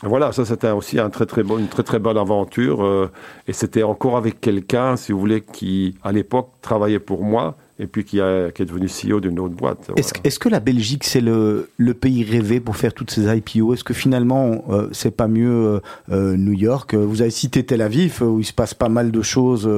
voilà, 0.03 0.33
ça 0.33 0.45
c'était 0.45 0.71
aussi 0.71 0.99
un 0.99 1.11
très, 1.11 1.27
très 1.27 1.43
bon, 1.43 1.59
une 1.59 1.69
très 1.69 1.83
très 1.83 1.99
bonne 1.99 2.17
aventure. 2.17 2.83
Euh, 2.83 3.11
et 3.47 3.53
c'était 3.53 3.83
encore 3.83 4.17
avec 4.17 4.41
quelqu'un, 4.41 4.97
si 4.97 5.13
vous 5.13 5.21
voulez, 5.21 5.43
qui 5.43 5.97
à 6.03 6.13
l'époque 6.13 6.51
travaillait 6.63 6.99
pour 6.99 7.25
moi 7.25 7.57
et 7.81 7.87
puis 7.89 8.05
qui, 8.05 8.21
a, 8.21 8.51
qui 8.53 8.63
est 8.63 8.67
devenu 8.67 8.87
CEO 8.87 9.19
d'une 9.21 9.41
autre 9.41 9.55
boîte. 9.55 9.91
Est-ce 9.97 10.13
Voilà. 10.23 10.37
que 10.39 10.49
la 10.49 10.61
Belgique, 10.61 11.03
c'est 11.05 11.21
le, 11.21 11.69
le 11.77 11.95
pays 11.95 12.23
rêvé 12.25 12.61
pour 12.61 12.77
faire 12.77 12.95
toutes 12.95 13.11
ces 13.11 13.27
IPO 13.37 13.75
Est-ce 13.75 13.83
que 13.83 13.95
finalement, 13.95 14.65
euh, 14.71 14.89
c'est 14.93 15.11
pas 15.11 15.27
mieux 15.27 15.51
euh, 15.51 15.81
euh, 16.13 16.37
New 16.37 16.53
York? 16.53 16.95
Vous 16.95 17.21
avez 17.21 17.31
cité 17.33 17.65
Tel 17.65 17.83
Aviv, 17.83 18.23
où 18.23 18.39
il 18.39 18.45
se 18.45 18.53
passe 18.53 18.75
pas 18.75 18.89
mal 18.89 19.11
de 19.11 19.23
choses, 19.23 19.69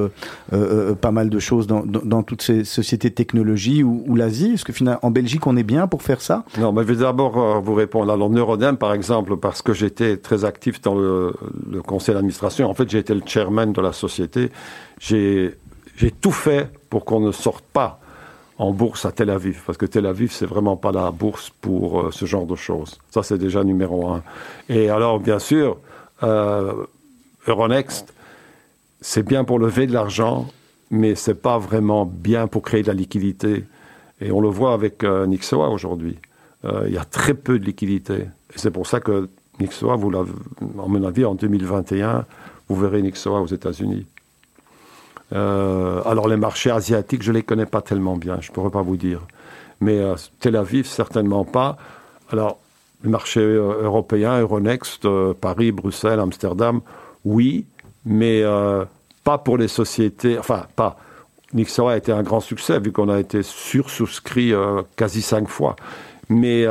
euh, 0.53 0.93
pas 0.95 1.11
mal 1.11 1.29
de 1.29 1.39
choses 1.39 1.65
dans, 1.65 1.83
dans, 1.85 2.01
dans 2.03 2.21
toutes 2.23 2.43
ces 2.43 2.63
sociétés 2.63 3.09
de 3.09 3.15
technologie 3.15 3.81
ou, 3.83 4.03
ou 4.07 4.15
l'Asie. 4.15 4.51
Est-ce 4.53 4.65
que 4.65 4.73
finalement, 4.73 4.99
en 5.01 5.09
Belgique, 5.11 5.47
on 5.47 5.57
est 5.57 5.63
bien 5.63 5.87
pour 5.87 6.03
faire 6.03 6.21
ça? 6.21 6.43
Non, 6.59 6.71
mais 6.71 6.83
je 6.83 6.87
vais 6.89 6.95
d'abord 6.97 7.61
vous 7.61 7.73
répondre. 7.73 8.11
Alors, 8.11 8.29
Neurodem, 8.29 8.77
par 8.77 8.93
exemple, 8.93 9.37
parce 9.37 9.61
que 9.63 9.73
j'étais 9.73 10.17
très 10.17 10.45
actif 10.45 10.81
dans 10.81 10.95
le, 10.95 11.33
le 11.71 11.81
conseil 11.81 12.13
d'administration. 12.13 12.69
En 12.69 12.73
fait, 12.75 12.87
j'ai 12.89 12.99
été 12.99 13.13
le 13.15 13.21
chairman 13.25 13.73
de 13.73 13.81
la 13.81 13.91
société. 13.93 14.51
J'ai 14.99 15.55
j'ai 15.97 16.11
tout 16.11 16.31
fait 16.31 16.69
pour 16.89 17.03
qu'on 17.03 17.19
ne 17.19 17.31
sorte 17.31 17.65
pas 17.65 17.99
en 18.57 18.71
bourse 18.71 19.05
à 19.05 19.11
Tel 19.11 19.29
Aviv, 19.29 19.61
parce 19.65 19.77
que 19.77 19.85
Tel 19.85 20.05
Aviv, 20.05 20.31
c'est 20.31 20.45
vraiment 20.45 20.77
pas 20.77 20.91
la 20.91 21.11
bourse 21.11 21.51
pour 21.61 21.99
euh, 21.99 22.11
ce 22.11 22.25
genre 22.25 22.45
de 22.45 22.55
choses. 22.55 22.99
Ça, 23.11 23.21
c'est 23.21 23.37
déjà 23.37 23.63
numéro 23.63 24.07
un. 24.07 24.23
Et 24.69 24.89
alors, 24.89 25.19
bien 25.19 25.37
sûr, 25.37 25.77
euh, 26.23 26.73
Euronext, 27.45 28.13
c'est 29.01 29.23
bien 29.23 29.43
pour 29.43 29.59
lever 29.59 29.85
de 29.85 29.93
l'argent, 29.93 30.47
mais 30.89 31.15
c'est 31.15 31.41
pas 31.41 31.57
vraiment 31.57 32.05
bien 32.05 32.47
pour 32.47 32.61
créer 32.61 32.81
de 32.81 32.87
la 32.87 32.93
liquidité. 32.93 33.63
Et 34.21 34.31
on 34.31 34.41
le 34.41 34.49
voit 34.49 34.73
avec 34.73 35.03
euh, 35.03 35.25
Nixoa 35.27 35.69
aujourd'hui. 35.69 36.17
Euh, 36.65 36.85
il 36.87 36.93
y 36.93 36.97
a 36.97 37.05
très 37.05 37.33
peu 37.33 37.59
de 37.59 37.65
liquidité. 37.65 38.15
Et 38.53 38.57
c'est 38.57 38.71
pour 38.71 38.87
ça 38.87 38.99
que 38.99 39.29
Nixoa, 39.59 39.95
vous 39.95 40.15
à 40.15 40.25
mon 40.87 41.03
avis, 41.03 41.25
en 41.25 41.35
2021, 41.35 42.25
vous 42.69 42.75
verrez 42.75 43.01
Nixoa 43.01 43.41
aux 43.41 43.47
États-Unis. 43.47 44.05
Euh, 45.33 46.01
alors 46.05 46.27
les 46.27 46.37
marchés 46.37 46.71
asiatiques, 46.71 47.23
je 47.23 47.31
ne 47.31 47.37
les 47.37 47.43
connais 47.43 47.65
pas 47.65 47.81
tellement 47.81 48.15
bien, 48.15 48.37
je 48.39 48.49
ne 48.49 48.53
pourrais 48.53 48.69
pas 48.69 48.81
vous 48.81 48.97
dire. 48.97 49.21
Mais 49.81 49.99
euh, 49.99 50.15
Tel 50.39 50.55
Aviv, 50.55 50.85
certainement 50.85 51.43
pas. 51.43 51.77
Alors, 52.31 52.59
les 53.03 53.09
marchés 53.09 53.41
euh, 53.41 53.83
européens, 53.83 54.39
Euronext, 54.39 55.07
Paris, 55.39 55.71
Bruxelles, 55.71 56.19
Amsterdam, 56.19 56.81
oui, 57.25 57.65
mais 58.05 58.43
pas 59.23 59.37
pour 59.37 59.57
les 59.57 59.67
sociétés, 59.67 60.39
enfin, 60.39 60.65
pas. 60.75 60.97
Nixoa 61.53 61.93
a 61.93 61.97
été 61.97 62.11
un 62.11 62.23
grand 62.23 62.39
succès, 62.39 62.79
vu 62.79 62.91
qu'on 62.91 63.09
a 63.09 63.19
été 63.19 63.43
sursouscrit 63.43 64.53
quasi 64.95 65.21
cinq 65.21 65.49
fois. 65.49 65.75
Mais 66.29 66.65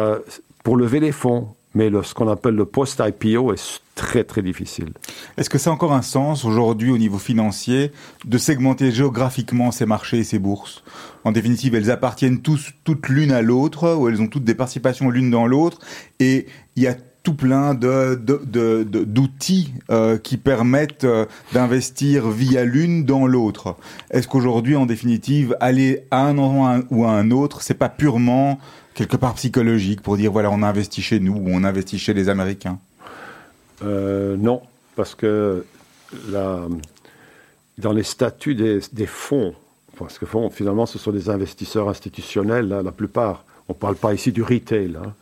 pour 0.64 0.78
lever 0.78 1.00
les 1.00 1.12
fonds, 1.12 1.48
mais 1.76 1.90
ce 2.02 2.14
qu'on 2.14 2.28
appelle 2.28 2.54
le 2.54 2.64
post-IPO 2.64 3.52
est 3.52 3.82
très, 3.94 4.24
très 4.24 4.40
difficile. 4.40 4.94
Est-ce 5.36 5.50
que 5.50 5.58
c'est 5.58 5.68
encore 5.68 5.92
un 5.92 6.00
sens 6.00 6.46
aujourd'hui 6.46 6.90
au 6.90 6.96
niveau 6.96 7.18
financier 7.18 7.92
de 8.24 8.38
segmenter 8.38 8.90
géographiquement 8.90 9.70
ces 9.70 9.84
marchés 9.84 10.20
et 10.20 10.24
ces 10.24 10.38
bourses? 10.38 10.82
En 11.24 11.32
définitive, 11.32 11.74
elles 11.74 11.90
appartiennent 11.90 12.40
tous, 12.40 12.70
toutes 12.84 13.10
l'une 13.10 13.30
à 13.30 13.42
l'autre, 13.42 13.94
ou 13.94 14.08
elles 14.08 14.22
ont 14.22 14.26
toutes 14.26 14.44
des 14.44 14.54
participations 14.54 15.10
l'une 15.10 15.30
dans 15.30 15.46
l'autre, 15.46 15.78
et 16.18 16.46
il 16.76 16.82
y 16.82 16.86
a 16.86 16.96
tout 17.22 17.34
plein 17.34 17.74
d'outils 17.74 19.74
euh, 19.90 20.16
qui 20.16 20.38
permettent 20.38 21.04
euh, 21.04 21.26
d'investir 21.52 22.30
via 22.30 22.64
l'une 22.64 23.04
dans 23.04 23.26
l'autre. 23.26 23.76
Est-ce 24.12 24.28
qu'aujourd'hui, 24.28 24.76
en 24.76 24.86
définitive, 24.86 25.54
aller 25.60 26.04
à 26.10 26.22
un 26.22 26.38
endroit 26.38 26.78
ou 26.88 27.04
à 27.04 27.10
un 27.10 27.30
autre, 27.32 27.60
c'est 27.60 27.74
pas 27.74 27.90
purement 27.90 28.60
quelque 28.96 29.16
part 29.16 29.34
psychologique 29.34 30.00
pour 30.00 30.16
dire 30.16 30.32
voilà, 30.32 30.50
on 30.50 30.62
investit 30.62 31.02
chez 31.02 31.20
nous 31.20 31.34
ou 31.34 31.48
on 31.50 31.62
investit 31.62 31.98
chez 31.98 32.14
les 32.14 32.28
Américains 32.28 32.78
Euh, 33.84 34.36
non, 34.38 34.62
parce 34.96 35.14
que 35.14 35.64
la- 36.30 36.66
dans 37.76 37.92
les 37.92 38.02
statuts 38.04 38.54
des, 38.54 38.80
fonds, 39.06 39.54
parce 39.98 40.18
que 40.18 40.24
fonds, 40.24 40.48
finalement, 40.48 40.86
ce 40.86 40.98
sont 40.98 41.12
des 41.12 41.28
investisseurs 41.28 41.86
institutionnels, 41.90 42.68
là, 42.68 42.82
la 42.82 42.90
plupart. 42.90 43.44
On 43.68 43.74
ne 43.74 43.78
parle 43.78 43.96
pas 43.96 44.14
ici 44.14 44.32
du 44.32 44.42
retail. 44.42 44.96
hein. 44.96 45.12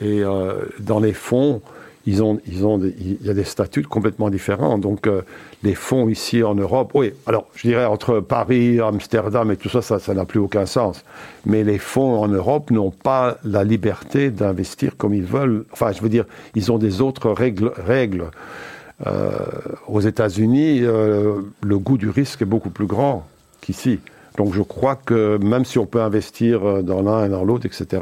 Et 0.00 0.22
euh, 0.22 0.62
dans 0.78 1.00
les 1.00 1.12
fonds, 1.12 1.60
ils 2.06 2.22
ont, 2.22 2.40
ils 2.46 2.64
ont 2.64 2.78
il 2.80 3.18
y 3.26 3.30
a 3.30 3.34
des 3.34 3.42
statuts 3.42 3.82
complètement 3.82 4.30
différents. 4.30 4.78
Donc, 4.78 5.08
euh, 5.08 5.22
les 5.62 5.74
fonds 5.74 6.08
ici 6.08 6.42
en 6.42 6.54
Europe, 6.54 6.92
oui, 6.94 7.12
alors 7.26 7.46
je 7.54 7.66
dirais 7.66 7.84
entre 7.84 8.20
Paris, 8.20 8.80
Amsterdam 8.80 9.50
et 9.50 9.56
tout 9.56 9.68
ça, 9.68 9.82
ça 9.82 10.14
n'a 10.14 10.24
plus 10.24 10.38
aucun 10.38 10.66
sens. 10.66 11.04
Mais 11.46 11.64
les 11.64 11.78
fonds 11.78 12.20
en 12.20 12.28
Europe 12.28 12.70
n'ont 12.70 12.90
pas 12.90 13.38
la 13.44 13.64
liberté 13.64 14.30
d'investir 14.30 14.96
comme 14.96 15.14
ils 15.14 15.24
veulent. 15.24 15.64
Enfin, 15.72 15.92
je 15.92 16.00
veux 16.00 16.08
dire, 16.08 16.26
ils 16.54 16.70
ont 16.70 16.78
des 16.78 17.00
autres 17.00 17.30
règles. 17.30 17.72
règles. 17.76 18.30
Euh, 19.06 19.30
aux 19.86 20.00
États-Unis, 20.00 20.80
euh, 20.82 21.40
le 21.62 21.78
goût 21.78 21.98
du 21.98 22.10
risque 22.10 22.42
est 22.42 22.46
beaucoup 22.46 22.70
plus 22.70 22.86
grand 22.86 23.26
qu'ici. 23.60 24.00
Donc 24.38 24.54
je 24.54 24.62
crois 24.62 24.96
que 24.96 25.36
même 25.42 25.64
si 25.66 25.78
on 25.78 25.84
peut 25.84 26.00
investir 26.00 26.64
euh, 26.66 26.82
dans 26.82 27.02
l'un 27.02 27.26
et 27.26 27.28
dans 27.28 27.44
l'autre, 27.44 27.66
etc., 27.66 28.00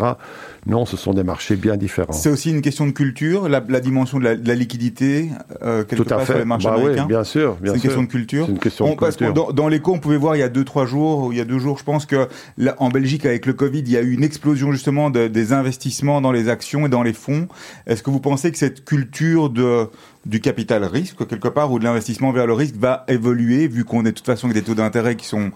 non, 0.66 0.84
ce 0.84 0.96
sont 0.96 1.14
des 1.14 1.22
marchés 1.22 1.56
bien 1.56 1.76
différents. 1.76 2.12
C'est 2.12 2.28
aussi 2.28 2.50
une 2.50 2.60
question 2.60 2.86
de 2.86 2.90
culture, 2.92 3.48
la, 3.48 3.62
la 3.68 3.80
dimension 3.80 4.18
de 4.18 4.24
la, 4.24 4.36
de 4.36 4.46
la 4.46 4.54
liquidité, 4.54 5.30
euh, 5.62 5.82
quelque 5.84 6.02
Tout 6.02 6.12
à 6.12 6.16
part 6.16 6.24
sur 6.26 6.34
fait. 6.34 6.40
les 6.40 6.44
marchés 6.44 6.68
Bah 6.68 6.74
oui, 6.76 6.82
américains. 6.84 7.06
bien 7.06 7.24
sûr, 7.24 7.54
bien 7.54 7.72
C'est 7.72 7.76
une 7.76 7.80
sûr. 7.80 7.88
question 7.88 8.02
de 8.02 8.08
culture. 8.08 8.44
C'est 8.46 8.52
une 8.52 8.58
question 8.58 8.84
On- 8.86 8.94
de 8.94 8.96
culture. 8.96 9.32
dans, 9.32 9.50
dans 9.52 9.68
l'écho, 9.68 9.92
on 9.94 9.98
pouvait 9.98 10.16
voir 10.18 10.36
il 10.36 10.40
y 10.40 10.42
a 10.42 10.48
deux 10.48 10.64
trois 10.64 10.84
jours, 10.86 11.24
ou 11.24 11.32
il 11.32 11.38
y 11.38 11.40
a 11.40 11.44
deux 11.44 11.58
jours, 11.58 11.78
je 11.78 11.84
pense 11.84 12.04
que 12.04 12.28
là, 12.58 12.74
en 12.78 12.90
Belgique 12.90 13.24
avec 13.24 13.46
le 13.46 13.54
Covid, 13.54 13.78
il 13.80 13.90
y 13.90 13.96
a 13.96 14.02
eu 14.02 14.12
une 14.12 14.24
explosion 14.24 14.72
justement 14.72 15.08
de- 15.10 15.28
des 15.28 15.52
investissements 15.54 16.20
dans 16.20 16.32
les 16.32 16.48
actions 16.50 16.84
et 16.86 16.88
dans 16.90 17.02
les 17.02 17.12
fonds. 17.14 17.48
Est-ce 17.86 18.02
que 18.02 18.10
vous 18.10 18.20
pensez 18.20 18.52
que 18.52 18.58
cette 18.58 18.84
culture 18.84 19.48
de 19.50 19.86
du 20.26 20.40
capital 20.40 20.82
risque 20.82 21.24
quelque 21.28 21.46
part 21.46 21.70
ou 21.70 21.78
de 21.78 21.84
l'investissement 21.84 22.32
vers 22.32 22.48
le 22.48 22.52
risque 22.52 22.74
va 22.74 23.04
évoluer 23.06 23.68
vu 23.68 23.84
qu'on 23.84 24.00
est 24.00 24.10
de 24.10 24.16
toute 24.16 24.26
façon 24.26 24.48
avec 24.48 24.56
des 24.56 24.62
taux 24.64 24.74
d'intérêt 24.74 25.14
qui 25.14 25.24
sont 25.24 25.52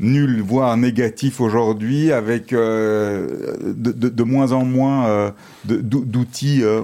nuls 0.00 0.40
voire 0.42 0.76
négatifs 0.76 1.40
aujourd'hui 1.40 2.10
avec 2.12 2.52
euh, 2.52 3.54
de, 3.62 3.92
de- 3.92 4.22
moins 4.22 4.52
en 4.52 4.64
moins 4.64 5.06
euh, 5.06 5.30
d'outils 5.64 6.62
euh, 6.62 6.82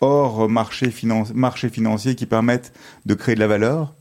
hors 0.00 0.48
marché, 0.48 0.92
marché 1.34 1.68
financier 1.68 2.14
qui 2.14 2.26
permettent 2.26 2.72
de 3.06 3.14
créer 3.14 3.34
de 3.34 3.40
la 3.40 3.46
valeur 3.48 3.92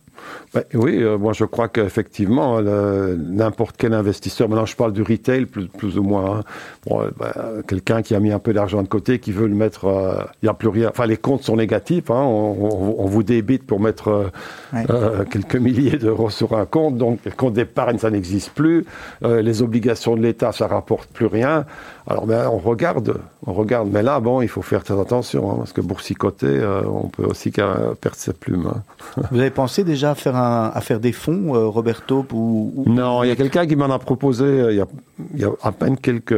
Ben, 0.53 0.63
oui, 0.73 1.01
euh, 1.01 1.17
moi 1.17 1.33
je 1.33 1.45
crois 1.45 1.67
qu'effectivement, 1.69 2.59
le- 2.59 3.15
n'importe 3.17 3.75
quel 3.77 3.93
investisseur, 3.93 4.49
maintenant 4.49 4.65
je 4.65 4.75
parle 4.75 4.91
du 4.93 5.01
retail 5.01 5.45
plus, 5.45 5.67
plus 5.67 5.97
ou 5.97 6.03
moins, 6.03 6.39
hein. 6.39 6.43
Bon, 6.87 7.01
euh, 7.01 7.09
ben, 7.17 7.31
quelqu'un 7.67 8.01
qui 8.01 8.15
a 8.15 8.19
mis 8.19 8.31
un 8.31 8.39
peu 8.39 8.51
d'argent 8.53 8.81
de 8.83 8.87
côté, 8.87 9.19
qui 9.19 9.31
veut 9.31 9.47
le 9.47 9.55
mettre, 9.55 9.85
euh, 9.85 10.15
il 10.41 10.45
n'y 10.45 10.49
a 10.49 10.53
plus 10.53 10.67
rien, 10.67 10.89
enfin 10.89 11.05
les 11.05 11.17
comptes 11.17 11.43
sont 11.43 11.55
négatifs, 11.55 12.09
hein. 12.11 12.21
on, 12.21 12.55
on- 12.59 12.95
on 12.99 13.05
vous 13.05 13.23
débite 13.23 13.65
pour 13.65 13.79
mettre 13.79 14.07
euh, 14.09 14.23
Ouais. 14.73 14.85
euh, 14.89 15.23
quelques 15.25 15.55
milliers 15.57 15.97
d'euros 15.97 16.29
sur 16.29 16.53
un 16.57 16.65
compte, 16.65 16.97
donc 16.97 17.19
le 17.25 17.31
compte 17.31 17.53
d'épargne 17.53 17.97
ça 17.97 18.09
n'existe 18.09 18.51
plus, 18.51 18.85
Euh, 19.23 19.41
les 19.41 19.61
obligations 19.61 20.15
de 20.15 20.21
l'État 20.21 20.51
ça 20.51 20.67
rapporte 20.67 21.09
plus 21.11 21.25
rien, 21.27 21.65
alors 22.07 22.25
ben, 22.25 22.49
on 22.51 22.57
regarde, 22.57 23.19
on 23.45 23.53
regarde, 23.53 23.89
mais 23.91 24.01
là 24.03 24.19
bon 24.19 24.41
il 24.41 24.47
faut 24.47 24.61
faire 24.61 24.83
très 24.83 24.99
attention, 24.99 25.51
hein, 25.51 25.55
parce 25.59 25.73
que 25.73 25.81
boursicoter, 25.81 26.47
euh, 26.47 26.81
on 26.85 27.07
peut 27.09 27.23
aussi 27.23 27.51
perdre 27.51 27.95
ses 28.15 28.33
plumes. 28.33 28.67
hein. 28.73 29.23
Vous 29.31 29.39
avez 29.39 29.49
pensé 29.51 29.83
déjà 29.83 30.10
à 30.11 30.15
faire, 30.15 30.35
un, 30.35 30.71
à 30.73 30.81
faire 30.81 30.99
des 30.99 31.11
fonds, 31.11 31.55
euh, 31.55 31.67
Roberto 31.67 32.25
ou, 32.31 32.73
ou- 32.75 32.89
Non, 32.89 33.23
il 33.23 33.27
y 33.29 33.31
a 33.31 33.35
quelqu'un 33.35 33.65
qui 33.65 33.75
m'en 33.75 33.89
a 33.89 33.99
proposé 33.99 34.45
euh, 34.45 34.71
il 34.71 34.77
y 34.77 34.81
a, 34.81 34.87
il 35.33 35.39
y 35.41 35.43
a 35.45 35.49
à 35.63 35.71
peine 35.71 35.97
quelques, 35.97 36.35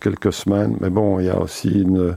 quelques 0.00 0.32
semaines, 0.32 0.76
mais 0.80 0.90
bon, 0.90 1.20
il 1.20 1.26
y 1.26 1.30
a 1.30 1.38
aussi 1.40 1.68
une, 1.82 2.16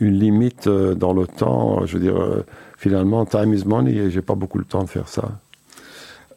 une 0.00 0.14
limite 0.18 0.66
euh, 0.66 0.94
dans 0.94 1.12
le 1.12 1.26
temps. 1.26 1.86
Je 1.86 1.96
veux 1.98 2.02
dire, 2.02 2.16
euh, 2.20 2.44
finalement, 2.76 3.24
time 3.26 3.54
is 3.54 3.64
money 3.66 3.92
et 3.94 4.10
j'ai 4.10 4.22
pas 4.22 4.34
beaucoup 4.34 4.58
le 4.58 4.64
temps 4.64 4.82
de 4.84 4.88
faire 4.88 5.08
ça. 5.08 5.30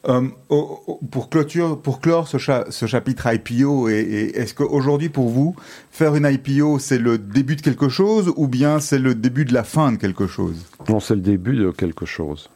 Euh, 0.09 0.27
au- 0.49 0.79
au- 0.87 0.99
pour, 1.11 1.29
clôture, 1.29 1.79
pour 1.81 2.01
clore 2.01 2.27
ce, 2.27 2.37
cha- 2.37 2.65
ce 2.69 2.85
chapitre 2.87 3.25
IPO, 3.33 3.87
et, 3.87 3.93
et 4.01 4.37
est-ce 4.37 4.53
qu'aujourd'hui 4.53 5.07
pour 5.07 5.29
vous, 5.29 5.55
faire 5.91 6.13
une 6.17 6.25
IPO, 6.29 6.77
c'est 6.79 6.97
le 6.97 7.17
début 7.17 7.55
de 7.55 7.61
quelque 7.61 7.87
chose 7.87 8.33
ou 8.35 8.49
bien 8.49 8.81
c'est 8.81 8.99
le 8.99 9.15
début 9.15 9.45
de 9.45 9.53
la 9.53 9.63
fin 9.63 9.93
de 9.93 9.97
quelque 9.97 10.27
chose? 10.27 10.57
Non, 10.89 10.99
c'est 10.99 11.15
le 11.15 11.21
début 11.21 11.55
de 11.55 11.71
quelque 11.71 12.05
chose. 12.05 12.49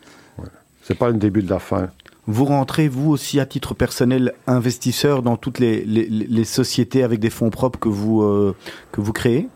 C'est 0.88 0.98
pas 0.98 1.10
le 1.10 1.16
début 1.18 1.44
de 1.44 1.50
la 1.50 1.60
fin. 1.60 1.90
vous 2.28 2.46
rentrez, 2.46 2.88
vous 2.88 3.12
aussi, 3.12 3.42
à 3.42 3.46
titre 3.46 3.74
personnel, 3.74 4.32
investisseur 4.48 5.22
dans 5.22 5.36
toutes 5.36 5.60
les, 5.60 5.84
les, 5.84 6.08
les 6.08 6.44
sociétés 6.46 7.04
avec 7.04 7.20
des 7.20 7.30
fonds 7.30 7.50
propres 7.50 7.78
que 7.78 7.90
vous, 7.90 8.22
euh, 8.22 8.56
que 8.94 9.02
vous 9.02 9.12
créez? 9.12 9.50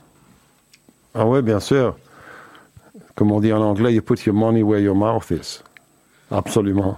Ah 1.15 1.25
ouais, 1.25 1.41
bien 1.41 1.61
sûr. 1.61 1.95
Comme 3.15 3.31
on 3.31 3.39
dit 3.39 3.53
en 3.53 3.61
anglais, 3.61 3.93
you 3.93 4.01
put 4.01 4.19
your 4.25 4.35
money 4.35 4.61
where 4.61 4.81
your 4.81 4.95
mouth 4.95 5.31
is. 5.31 5.61
Absolument. 6.29 6.97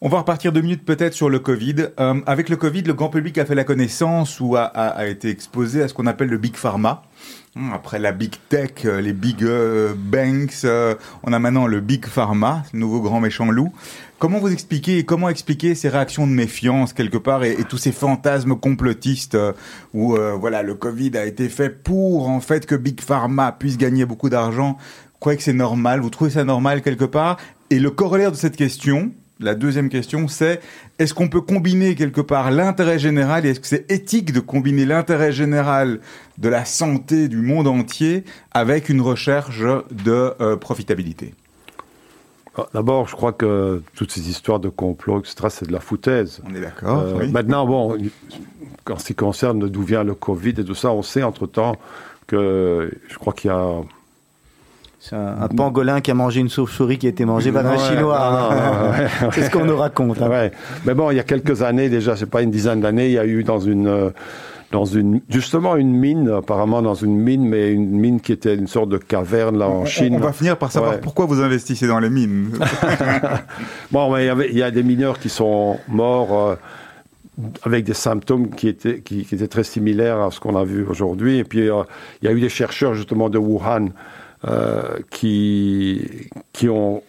On 0.00 0.08
va 0.08 0.18
repartir 0.18 0.52
deux 0.52 0.62
minutes 0.62 0.86
peut-être 0.86 1.12
sur 1.14 1.28
le 1.28 1.40
Covid. 1.40 1.88
Euh, 2.00 2.20
avec 2.24 2.48
le 2.48 2.56
Covid, 2.56 2.82
le 2.82 2.94
grand 2.94 3.10
public 3.10 3.36
a 3.36 3.44
fait 3.44 3.54
la 3.54 3.64
connaissance 3.64 4.40
ou 4.40 4.56
a, 4.56 4.62
a, 4.62 4.88
a 4.88 5.06
été 5.06 5.28
exposé 5.28 5.82
à 5.82 5.88
ce 5.88 5.94
qu'on 5.94 6.06
appelle 6.06 6.28
le 6.28 6.38
Big 6.38 6.56
Pharma. 6.56 7.02
Hum, 7.56 7.72
Après 7.72 8.00
la 8.00 8.10
Big 8.10 8.32
Tech, 8.48 8.84
euh, 8.84 9.00
les 9.00 9.12
Big 9.12 9.44
euh, 9.44 9.94
Banks, 9.96 10.64
euh, 10.64 10.96
on 11.22 11.32
a 11.32 11.38
maintenant 11.38 11.68
le 11.68 11.78
Big 11.78 12.04
Pharma, 12.04 12.64
ce 12.72 12.76
nouveau 12.76 13.00
grand 13.00 13.20
méchant 13.20 13.48
loup. 13.48 13.72
Comment 14.18 14.40
vous 14.40 14.52
expliquez 14.52 14.98
et 14.98 15.04
comment 15.04 15.28
expliquer 15.28 15.76
ces 15.76 15.88
réactions 15.88 16.26
de 16.26 16.32
méfiance 16.32 16.92
quelque 16.92 17.16
part 17.16 17.44
et, 17.44 17.56
tous 17.68 17.78
ces 17.78 17.92
fantasmes 17.92 18.56
complotistes 18.56 19.36
où 19.92 20.16
voilà 20.40 20.62
le 20.62 20.74
Covid 20.74 21.16
a 21.16 21.26
été 21.26 21.48
fait 21.50 21.68
pour 21.68 22.28
en 22.28 22.40
fait 22.40 22.64
que 22.64 22.74
Big 22.74 23.00
Pharma 23.02 23.52
puisse 23.52 23.76
gagner 23.76 24.06
beaucoup 24.06 24.30
d'argent? 24.30 24.78
Vous 24.78 25.18
croyez 25.20 25.36
que 25.36 25.44
c'est 25.44 25.52
normal? 25.52 26.00
Vous 26.00 26.10
trouvez 26.10 26.30
ça 26.30 26.44
normal 26.44 26.80
quelque 26.80 27.04
part? 27.04 27.36
Et 27.68 27.78
le 27.78 27.90
corollaire 27.90 28.32
de 28.32 28.36
cette 28.36 28.56
question, 28.56 29.12
la 29.40 29.54
deuxième 29.54 29.88
question, 29.88 30.28
c'est 30.28 30.60
est-ce 30.98 31.12
qu'on 31.12 31.28
peut 31.28 31.40
combiner 31.40 31.94
quelque 31.94 32.20
part 32.20 32.50
l'intérêt 32.50 32.98
général 32.98 33.44
et 33.44 33.50
est-ce 33.50 33.60
que 33.60 33.66
c'est 33.66 33.90
éthique 33.90 34.32
de 34.32 34.40
combiner 34.40 34.84
l'intérêt 34.86 35.32
général 35.32 36.00
de 36.38 36.48
la 36.48 36.64
santé 36.64 37.28
du 37.28 37.38
monde 37.38 37.66
entier 37.66 38.24
avec 38.52 38.88
une 38.88 39.00
recherche 39.00 39.60
de 39.90 40.32
euh, 40.40 40.56
profitabilité? 40.56 41.34
Ah, 42.56 42.68
D'abord, 42.72 43.08
je 43.08 43.16
crois 43.16 43.32
que 43.32 43.82
toutes 43.96 44.12
ces 44.12 44.30
histoires 44.30 44.60
de 44.60 44.68
complot, 44.68 45.18
etc., 45.20 45.34
c'est 45.50 45.66
de 45.66 45.72
la 45.72 45.80
foutaise. 45.80 46.40
On 46.48 46.54
est 46.54 46.60
d'accord 46.60 47.00
Euh, 47.00 47.14
oui. 47.18 47.32
Maintenant, 47.32 47.66
bon, 47.66 47.98
en 48.88 48.98
ce 48.98 49.06
qui 49.06 49.14
concerne 49.16 49.68
d'où 49.68 49.82
vient 49.82 50.04
le 50.04 50.14
Covid 50.14 50.50
et 50.50 50.64
tout 50.64 50.76
ça, 50.76 50.92
on 50.92 51.02
sait 51.02 51.24
entre-temps 51.24 51.76
que 52.28 52.90
je 53.08 53.18
crois 53.18 53.32
qu'il 53.32 53.50
y 53.50 53.52
a... 53.54 53.80
C'est 55.06 55.16
un, 55.16 55.36
un 55.42 55.48
pangolin 55.48 56.00
qui 56.00 56.10
a 56.10 56.14
mangé 56.14 56.40
une 56.40 56.48
chauve-souris 56.48 56.96
qui 56.96 57.04
a 57.04 57.10
été 57.10 57.26
mangée 57.26 57.52
par 57.52 57.66
un 57.66 57.72
Ouais, 57.72 57.78
chinois. 57.78 58.18
non, 58.50 58.56
non, 58.56 58.90
ouais, 58.90 59.30
C'est 59.34 59.42
ce 59.42 59.50
qu'on 59.50 59.66
nous 59.66 59.76
raconte. 59.76 60.22
hein. 60.22 60.30
Ouais. 60.30 60.50
Mais 60.86 60.94
bon, 60.94 61.10
il 61.10 61.16
y 61.16 61.20
a 61.20 61.24
quelques 61.24 61.60
années 61.60 61.90
déjà, 61.90 62.16
c'est 62.16 62.24
pas 62.30 62.40
une 62.40 62.50
dizaine 62.50 62.80
d'années, 62.80 63.06
il 63.08 63.12
y 63.12 63.18
a 63.18 63.26
eu 63.26 63.44
dans 63.44 63.58
une, 63.60 63.86
euh, 63.86 64.10
dans 64.72 64.86
une, 64.86 65.20
justement 65.28 65.76
une 65.76 65.92
mine, 65.94 66.30
apparemment 66.30 66.80
dans 66.80 66.94
une 66.94 67.16
mine, 67.18 67.46
mais 67.46 67.70
une 67.70 67.90
mine 67.90 68.18
qui 68.18 68.32
était 68.32 68.54
une 68.54 68.66
sorte 68.66 68.88
de 68.88 68.96
caverne 68.96 69.58
là 69.58 69.68
en 69.68 69.82
On- 69.82 69.84
Chine. 69.84 70.14
On 70.16 70.20
va 70.20 70.32
finir 70.32 70.56
par 70.56 70.72
savoir 70.72 70.92
Ouais. 70.92 71.00
pourquoi 71.02 71.26
vous 71.26 71.42
investissez 71.42 71.86
dans 71.86 71.98
les 72.00 72.08
mines. 72.08 72.52
Bon, 73.92 74.10
mais 74.10 74.24
il 74.24 74.26
y, 74.26 74.30
avait- 74.30 74.48
il 74.50 74.56
y 74.58 74.62
a 74.62 74.70
des 74.70 74.82
mineurs 74.82 75.18
qui 75.18 75.28
sont 75.28 75.78
morts 75.88 76.48
euh, 76.48 76.54
avec 77.62 77.84
des 77.84 77.94
symptômes 77.94 78.48
qui 78.50 78.68
étaient, 78.68 79.00
qui, 79.00 79.24
qui 79.26 79.34
étaient 79.34 79.48
très 79.48 79.64
similaires 79.64 80.20
à 80.20 80.30
ce 80.30 80.40
qu'on 80.40 80.56
a 80.56 80.64
vu 80.64 80.84
aujourd'hui. 80.88 81.38
Et 81.38 81.44
puis, 81.44 81.68
euh, 81.68 81.82
il 82.22 82.26
y 82.26 82.28
a 82.28 82.34
eu 82.34 82.40
des 82.40 82.48
chercheurs 82.48 82.94
justement 82.94 83.28
de 83.28 83.38
Wuhan 83.38 83.88
euh, 84.46 84.98
qui, 85.10 86.28
qui 86.52 86.68
ont 86.68 87.02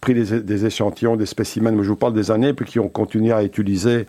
pris 0.00 0.14
des, 0.14 0.64
échantillons, 0.64 1.16
des 1.16 1.26
spécimens, 1.26 1.72
mais 1.72 1.82
je 1.82 1.88
vous 1.88 1.96
parle 1.96 2.14
des 2.14 2.30
années, 2.30 2.52
puis 2.52 2.66
qui 2.66 2.78
ont 2.78 2.88
continué 2.88 3.32
à 3.32 3.42
utiliser 3.42 4.06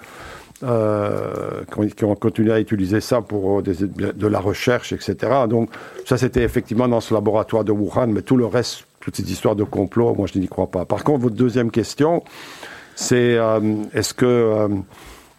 euh, 0.62 1.64
qui 1.96 2.04
ont- 2.04 2.16
continué 2.16 2.52
à 2.52 2.60
utiliser 2.60 3.00
ça 3.00 3.22
pour 3.22 3.60
euh, 3.60 3.62
de 3.64 4.28
la 4.28 4.40
recherche, 4.40 4.92
etc. 4.92 5.16
Donc 5.50 5.70
ça, 6.06 6.18
c'était 6.18 6.44
effectivement 6.44 6.88
dans 6.88 7.00
ce 7.00 7.14
laboratoire 7.14 7.64
de 7.64 7.72
Wuhan, 7.72 8.08
mais 8.08 8.22
tout 8.22 8.36
le 8.36 8.46
reste, 8.46 8.84
toutes 9.00 9.16
ces 9.16 9.32
histoires 9.32 9.56
de 9.56 9.64
complot, 9.64 10.14
moi, 10.16 10.28
je 10.32 10.38
n'y 10.38 10.48
crois 10.50 10.68
pas. 10.68 10.84
Par 10.86 11.04
contre, 11.06 11.22
votre 11.22 11.36
deuxième 11.36 11.72
question, 11.72 12.24
c'est 12.96 13.38
est-ce 13.94 14.14
que 14.14 14.68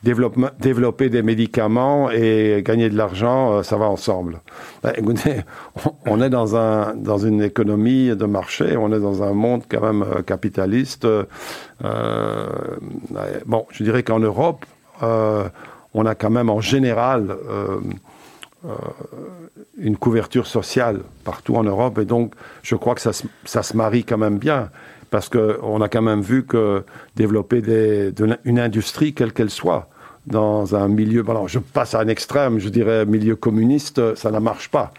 développer 0.03 1.11
des 1.11 1.23
médicaments 1.23 2.11
et 2.11 2.63
gagner 2.65 2.89
de 2.89 2.97
l'argent, 2.97 3.53
euh, 3.53 3.63
ça 3.63 3.77
va 3.77 3.87
ensemble 3.87 4.41
Ben, 4.83 4.93
Écoutez, 4.97 5.43
on, 6.07 6.23
est 6.23 6.31
dans, 6.31 6.57
un, 6.57 6.95
dans 6.95 7.19
une 7.19 7.43
économie 7.43 8.09
de 8.09 8.25
marché, 8.25 8.77
on 8.77 8.93
est 8.93 9.01
dans 9.01 9.23
un 9.23 9.33
monde 9.33 9.63
quand 9.69 9.83
même 9.83 10.03
euh, 10.03 10.23
capitaliste. 10.23 11.05
euh, 11.05 12.47
bon, 13.47 13.67
je 13.71 13.85
dirais 13.85 14.03
qu'en 14.03 14.21
Europe, 14.21 14.65
on 15.03 16.07
a 16.07 16.15
quand 16.15 16.31
même 16.31 16.51
en 16.51 16.61
général 16.61 17.35
une 19.79 19.97
couverture 19.97 20.47
sociale 20.47 21.01
partout 21.25 21.57
en 21.57 21.65
Europe 21.65 21.99
et 21.99 22.05
donc 22.05 22.35
je 22.63 22.77
crois 22.77 22.95
que 22.95 23.01
ça 23.01 23.13
se 23.63 23.77
marie 23.77 24.05
quand 24.05 24.19
même 24.19 24.37
bien 24.37 24.69
parce 25.11 25.29
qu'on 25.29 25.81
a 25.81 25.89
quand 25.89 26.03
même 26.03 26.21
vu 26.21 26.45
que 26.45 26.85
développer 27.17 27.61
des, 27.61 28.13
une 28.45 28.59
industrie, 28.59 29.13
quelle 29.13 29.33
qu'elle 29.33 29.51
soit, 29.51 29.89
dans 30.27 30.75
un 30.77 30.89
milieu, 30.89 31.25
alors 31.29 31.49
je 31.49 31.59
passe 31.59 31.95
à 31.95 32.01
un 32.01 32.09
extrême, 32.09 32.59
je 32.59 32.69
dirais 32.69 33.07
milieu 33.07 33.37
communiste, 33.37 34.15
ça 34.15 34.31
ne 34.31 34.39
marche 34.39 34.71
pas. 34.71 34.93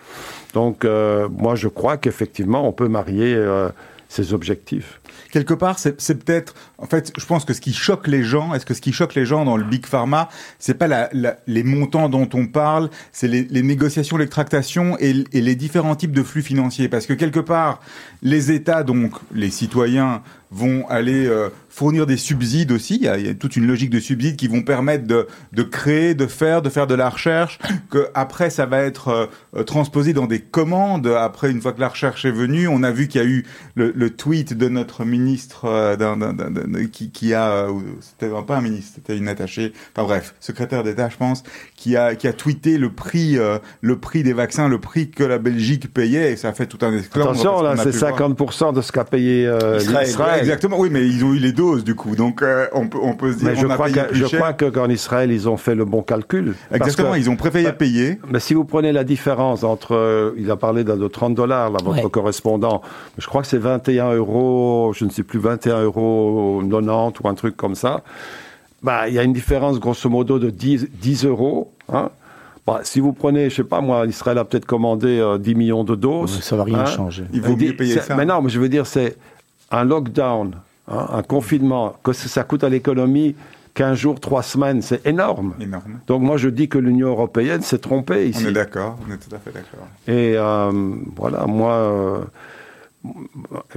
Donc 0.54 0.84
euh, 0.84 1.28
moi 1.30 1.56
je 1.56 1.68
crois 1.68 1.98
qu'effectivement 1.98 2.68
on 2.68 2.72
peut 2.72 2.88
marier 2.88 3.34
euh, 3.36 3.70
ces 4.12 4.34
objectifs. 4.34 5.00
quelque 5.32 5.54
part, 5.54 5.80
c'est 5.80 5.96
peut-être, 5.96 6.54
en 6.78 6.86
fait, 6.86 7.14
je 7.18 7.26
pense 7.26 7.46
que 7.46 7.54
ce 7.54 7.62
qui 7.62 7.72
choque 7.72 8.08
les 8.08 8.24
gens, 8.24 8.54
est-ce 8.54 8.66
que 8.66 8.74
ce 8.74 8.82
qui 8.82 8.92
choque 8.92 9.16
les 9.16 9.26
gens 9.26 9.46
dans 9.46 9.56
le 9.56 9.64
big 9.64 9.86
pharma, 9.86 10.28
c'est 10.60 10.74
pas 10.74 11.10
les 11.48 11.64
montants 11.64 12.10
dont 12.10 12.28
on 12.34 12.48
parle, 12.48 12.90
c'est 13.14 13.30
les, 13.30 13.62
négociations, 13.62 14.18
les 14.18 14.28
tractations 14.28 14.98
et 15.00 15.14
les 15.14 15.56
différents 15.56 15.96
types 15.96 16.12
de 16.12 16.24
flux 16.24 16.42
financiers, 16.42 16.90
parce 16.90 17.06
que 17.06 17.14
quelque 17.14 17.40
part, 17.40 17.80
les 18.22 18.52
États, 18.52 18.84
donc 18.84 19.14
les 19.34 19.50
citoyens, 19.50 20.22
vont 20.52 20.86
aller 20.90 21.26
euh, 21.28 21.50
fournir 21.70 22.06
des 22.06 22.18
subsides 22.18 22.72
aussi. 22.74 22.96
Il 22.98 23.04
y, 23.04 23.08
a, 23.08 23.18
il 23.18 23.26
y 23.26 23.30
a 23.30 23.34
toute 23.34 23.56
une 23.56 23.66
logique 23.68 23.90
de 23.90 24.00
subsides 24.00 24.36
qui 24.36 24.48
vont 24.50 24.62
permettre 24.64 25.08
de, 25.08 25.28
de 25.54 25.64
créer, 25.64 26.14
de 26.14 26.28
faire, 26.28 26.62
de 26.62 26.70
faire 26.70 26.88
de 26.88 26.96
la 26.96 27.10
recherche. 27.10 27.58
Que 27.90 28.10
après, 28.14 28.50
ça 28.50 28.66
va 28.66 28.80
être 28.82 29.08
euh, 29.08 29.26
euh, 29.56 29.64
transposé 29.64 30.12
dans 30.14 30.28
des 30.28 30.40
commandes. 30.40 31.08
Après, 31.08 31.50
une 31.52 31.62
fois 31.62 31.72
que 31.74 31.80
la 31.80 31.88
recherche 31.88 32.26
est 32.26 32.32
venue, 32.32 32.68
on 32.68 32.84
a 32.84 32.92
vu 32.92 33.08
qu'il 33.08 33.22
y 33.22 33.24
a 33.24 33.28
eu 33.28 33.46
le, 33.76 33.94
le 33.96 34.10
tweet 34.10 34.54
de 34.58 34.68
notre 34.68 35.06
ministre 35.06 35.66
euh, 35.66 35.96
d'un- 35.96 36.18
d'un- 36.18 36.34
d'un- 36.34 36.50
d'un- 36.52 36.86
qui, 36.88 37.12
qui 37.12 37.34
a, 37.34 37.50
euh, 37.70 37.72
c'était 38.02 38.30
pas 38.46 38.58
un 38.58 38.62
ministre, 38.62 38.92
c'était 38.96 39.18
une 39.18 39.28
attachée. 39.30 39.72
Enfin 39.96 40.06
bref, 40.06 40.36
secrétaire 40.42 40.84
d'État, 40.84 41.08
je 41.10 41.18
pense, 41.18 41.44
qui 41.78 41.96
a 41.96 42.16
qui 42.16 42.28
a 42.28 42.34
tweeté 42.34 42.78
le 42.78 42.92
prix, 42.92 43.38
euh, 43.38 43.58
le 43.82 43.98
prix 43.98 44.24
des 44.24 44.34
vaccins, 44.34 44.68
le 44.68 44.80
prix 44.80 45.10
que 45.10 45.24
la 45.24 45.38
Belgique 45.38 45.94
payait. 45.94 46.34
Et 46.34 46.36
ça 46.36 46.50
a 46.50 46.54
fait 46.54 46.66
tout 46.66 46.80
un 46.86 46.92
esclandre. 46.94 47.30
Attention, 47.32 47.62
là, 47.62 47.76
c'est 47.84 47.92
pu 47.92 47.98
voir. 47.98 48.18
50% 48.32 48.74
de 48.74 48.82
ce 48.82 48.92
qu'a 48.92 49.06
payé 49.06 49.48
euh, 49.48 49.80
Israël. 50.04 50.41
Exactement, 50.42 50.78
oui, 50.80 50.90
mais 50.92 51.06
ils 51.08 51.24
ont 51.24 51.34
eu 51.34 51.38
les 51.40 51.52
doses 51.54 51.84
du 51.84 51.96
coup, 51.96 52.16
donc 52.16 52.42
euh, 52.42 52.68
on 52.74 52.88
peut 52.88 52.98
on 53.02 53.14
peut 53.16 53.32
se 53.32 53.38
dire 53.38 53.48
Mais 53.50 53.56
je 53.56 53.66
on 53.66 53.70
a 53.70 53.74
crois, 53.76 53.86
payé 53.88 54.02
que, 54.02 54.08
plus 54.10 54.20
je 54.20 54.26
cher. 54.26 54.40
crois 54.40 54.54
que 54.54 54.66
qu'en 54.66 54.90
Israël, 54.90 55.32
ils 55.32 55.48
ont 55.48 55.58
fait 55.58 55.76
le 55.76 55.86
bon 55.86 56.02
calcul. 56.02 56.56
Parce 56.70 56.82
Exactement, 56.82 57.14
que- 57.14 57.18
ils 57.20 57.30
ont 57.30 57.36
préféré 57.36 57.66
Ouais. 57.66 57.74
payer. 57.74 58.20
Mais 58.30 58.40
si 58.40 58.54
vous 58.54 58.66
prenez 58.66 58.92
la 58.92 59.04
différence 59.04 59.64
entre, 59.64 59.96
euh, 59.96 60.32
il 60.38 60.50
a 60.52 60.56
parlé 60.56 60.84
de, 60.84 60.94
de 60.94 61.08
30 61.08 61.36
dollars, 61.36 61.70
là, 61.72 61.78
votre 61.84 62.04
Ouais. 62.04 62.10
correspondant, 62.10 62.82
je 63.18 63.26
crois 63.28 63.42
que 63.42 63.48
c'est 63.48 63.58
21 63.58 64.14
euros, 64.14 64.92
je 64.96 65.06
ne 65.06 65.10
sais 65.10 65.24
plus, 65.24 65.40
21 65.40 65.82
euros 65.84 66.62
90 66.70 67.20
ou 67.24 67.28
un 67.28 67.34
truc 67.36 67.56
comme 67.56 67.76
ça. 67.76 68.02
Bah, 68.84 69.08
il 69.08 69.14
y 69.14 69.20
a 69.20 69.24
une 69.24 69.34
différence 69.34 69.80
grosso 69.80 70.10
modo 70.10 70.40
de 70.40 70.50
10, 70.50 70.88
10 71.02 71.26
euros. 71.26 71.72
Hein. 71.94 72.10
Bah, 72.66 72.80
si 72.84 73.00
vous 73.00 73.14
prenez, 73.14 73.50
je 73.50 73.56
sais 73.58 73.64
pas 73.64 73.82
moi, 73.82 74.06
Israël 74.08 74.38
a 74.38 74.46
peut-être 74.46 74.66
commandé 74.66 75.20
euh, 75.20 75.38
10 75.38 75.56
millions 75.56 75.84
de 75.84 75.96
doses. 75.96 76.40
Ça 76.42 76.56
va 76.56 76.64
rien 76.64 76.80
hein. 76.80 76.86
changer. 76.86 77.24
Il 77.34 77.42
vaut 77.42 77.54
Dit- 77.56 77.68
mieux 77.68 77.76
payer 77.76 78.00
ça. 78.00 78.16
Mais 78.16 78.26
non, 78.26 78.42
mais 78.42 78.50
je 78.50 78.60
veux 78.60 78.70
dire, 78.70 78.86
c'est 78.88 79.18
un 79.72 79.84
lockdown, 79.84 80.56
hein, 80.88 81.08
un 81.10 81.24
confinement, 81.24 81.96
que 82.04 82.14
ça 82.14 82.44
coûte 82.44 82.64
à 82.64 82.70
l'économie 82.70 83.36
15 83.74 83.98
jours, 83.98 84.20
3 84.20 84.44
semaines, 84.44 84.82
c'est 84.82 85.06
énorme. 85.06 85.54
Énorme. 85.60 86.00
Donc 86.08 86.22
moi 86.22 86.38
je 86.38 86.50
dis 86.50 86.68
que 86.68 86.78
l'Union 86.78 87.10
européenne 87.10 87.62
s'est 87.62 87.78
trompée 87.78 88.28
ici. 88.30 88.44
On 88.46 88.50
est 88.50 88.54
d'accord, 88.54 88.98
on 89.08 89.14
est 89.14 89.18
tout 89.18 89.34
à 89.34 89.40
fait 89.40 89.52
d'accord. 89.52 89.88
Et 90.08 90.34
euh, 90.36 90.72
voilà, 91.16 91.46
moi, 91.46 91.74
euh, 91.74 92.20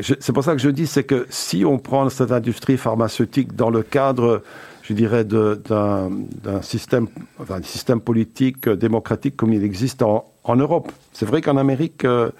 c'est 0.00 0.32
pour 0.32 0.44
ça 0.44 0.52
que 0.52 0.58
je 0.58 0.68
dis, 0.68 0.86
c'est 0.86 1.04
que 1.04 1.26
si 1.30 1.64
on 1.64 1.78
prend 1.78 2.08
cette 2.10 2.32
industrie 2.32 2.76
pharmaceutique 2.76 3.54
dans 3.54 3.70
le 3.70 3.82
cadre, 3.82 4.42
je 4.82 4.92
dirais, 4.92 5.24
d'un 5.24 6.10
système, 6.62 7.08
enfin, 7.40 7.60
système 7.62 8.00
politique 8.00 8.68
euh, 8.68 8.76
démocratique 8.76 9.36
comme 9.36 9.52
il 9.52 9.64
existe 9.64 10.02
en, 10.02 10.26
en 10.44 10.56
Europe. 10.56 10.92
C'est 11.12 11.26
vrai 11.26 11.40
qu'en 11.40 11.56
Amérique, 11.56 12.04
euh, 12.04 12.30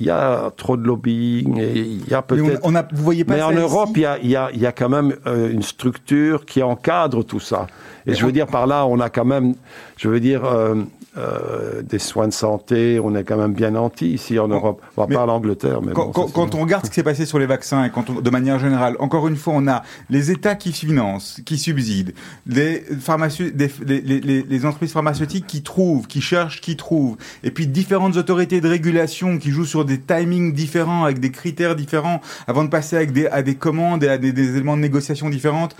il 0.00 0.06
y 0.06 0.10
a 0.10 0.50
trop 0.56 0.76
de 0.76 0.84
lobbying 0.84 1.58
et 1.58 1.78
il 1.80 2.08
y 2.08 2.14
a 2.14 2.22
peut-être... 2.22 2.60
on, 2.64 2.72
on 2.72 2.74
a, 2.74 2.82
vous 2.92 3.02
voyez 3.04 3.24
pas 3.24 3.34
Mais 3.34 3.42
en 3.42 3.52
Europe, 3.52 3.90
il 3.94 4.00
y 4.02 4.06
a, 4.06 4.18
il 4.22 4.28
y, 4.30 4.36
a, 4.36 4.50
il 4.52 4.60
y 4.60 4.66
a 4.66 4.72
quand 4.72 4.88
même 4.88 5.14
euh, 5.26 5.50
une 5.52 5.62
structure 5.62 6.44
qui 6.46 6.62
encadre 6.62 7.24
tout 7.24 7.40
ça. 7.40 7.66
Et 8.06 8.14
je 8.14 8.26
veux 8.26 8.32
dire 8.32 8.46
par 8.46 8.66
là, 8.66 8.86
on 8.86 9.00
a 9.00 9.08
quand 9.08 9.24
même, 9.24 9.54
je 9.96 10.08
veux 10.08 10.20
dire, 10.20 10.44
euh, 10.44 10.74
euh, 11.16 11.80
des 11.82 12.00
soins 12.00 12.26
de 12.26 12.32
santé, 12.32 13.00
on 13.02 13.14
est 13.14 13.22
quand 13.22 13.36
même 13.36 13.54
bien 13.54 13.70
nantis 13.70 14.10
ici 14.10 14.36
en 14.38 14.48
Europe. 14.48 14.82
On 14.96 15.02
va 15.06 15.06
pas 15.06 15.24
l'Angleterre, 15.26 15.80
mais 15.80 15.92
Quand, 15.92 16.06
bon, 16.06 16.10
quand- 16.12 16.22
ça, 16.22 16.26
c'est- 16.28 16.34
quand 16.34 16.54
on 16.56 16.60
regarde 16.62 16.84
ce 16.84 16.90
qui 16.90 16.96
s'est 16.96 17.02
passé 17.04 17.24
sur 17.24 17.38
les 17.38 17.46
vaccins 17.46 17.84
et 17.84 17.90
quand 17.90 18.10
on, 18.10 18.20
de 18.20 18.30
manière 18.30 18.58
générale, 18.58 18.96
encore 18.98 19.28
une 19.28 19.36
fois, 19.36 19.54
on 19.56 19.66
a 19.68 19.84
les 20.10 20.32
États 20.32 20.56
qui 20.56 20.72
financent, 20.72 21.40
qui 21.46 21.56
subsident, 21.56 22.12
les, 22.48 22.80
pharmacie- 23.00 23.52
des- 23.52 23.70
les, 23.86 24.00
les- 24.00 24.20
les- 24.20 24.42
les 24.42 24.66
entreprises 24.66 24.92
pharmaceutiques 24.92 25.46
qui 25.46 25.62
trouvent, 25.62 26.08
qui 26.08 26.20
cherchent, 26.20 26.60
qui 26.60 26.76
trouvent, 26.76 27.16
et 27.44 27.52
puis 27.52 27.68
différentes 27.68 28.16
autorités 28.16 28.60
de 28.60 28.68
régulation 28.68 29.38
qui 29.38 29.50
jouent 29.50 29.64
sur 29.64 29.83
des 29.84 30.00
timings 30.00 30.52
différents, 30.52 31.04
avec 31.04 31.20
des 31.20 31.30
critères 31.30 31.76
différents, 31.76 32.20
avant 32.46 32.64
de 32.64 32.68
passer 32.68 32.96
avec 32.96 33.12
des, 33.12 33.26
à 33.26 33.42
des 33.42 33.54
commandes 33.54 34.04
et 34.04 34.08
à 34.08 34.18
des, 34.18 34.32
des 34.32 34.56
éléments 34.56 34.76
de 34.76 34.82
négociation 34.82 35.30
différentes. 35.30 35.76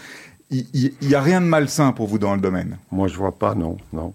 Il 0.50 0.92
n'y 1.02 1.14
a 1.14 1.20
rien 1.20 1.40
de 1.40 1.46
malsain 1.46 1.92
pour 1.92 2.06
vous 2.06 2.18
dans 2.18 2.34
le 2.34 2.40
domaine. 2.40 2.76
Moi, 2.92 3.08
je 3.08 3.16
vois 3.16 3.32
pas, 3.32 3.54
non, 3.54 3.76
non. 3.92 4.12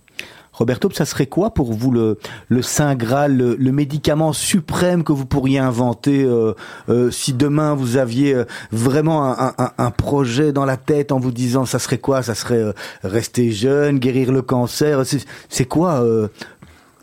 Roberto, 0.59 0.89
ça 0.91 1.05
serait 1.05 1.27
quoi 1.27 1.53
pour 1.53 1.71
vous 1.71 1.89
le, 1.89 2.17
le 2.49 2.61
Saint 2.61 2.93
Graal, 2.93 3.37
le, 3.37 3.55
le 3.55 3.71
médicament 3.71 4.33
suprême 4.33 5.05
que 5.05 5.13
vous 5.13 5.25
pourriez 5.25 5.57
inventer 5.57 6.23
euh, 6.23 6.53
euh, 6.89 7.09
si 7.11 7.31
demain 7.31 7.75
vous 7.75 7.95
aviez 7.95 8.33
euh, 8.33 8.43
vraiment 8.73 9.23
un, 9.23 9.53
un, 9.57 9.71
un, 9.77 9.91
projet 9.91 10.51
dans 10.51 10.65
la 10.65 10.75
tête 10.75 11.13
en 11.13 11.19
vous 11.19 11.31
disant 11.31 11.65
ça 11.65 11.79
serait 11.79 11.97
quoi? 11.97 12.23
Ça 12.23 12.35
serait 12.35 12.61
euh, 12.61 12.73
rester 13.03 13.51
jeune, 13.51 13.99
guérir 13.99 14.33
le 14.33 14.41
cancer. 14.41 15.03
C'est 15.47 15.65
quoi 15.65 16.03
euh, 16.03 16.27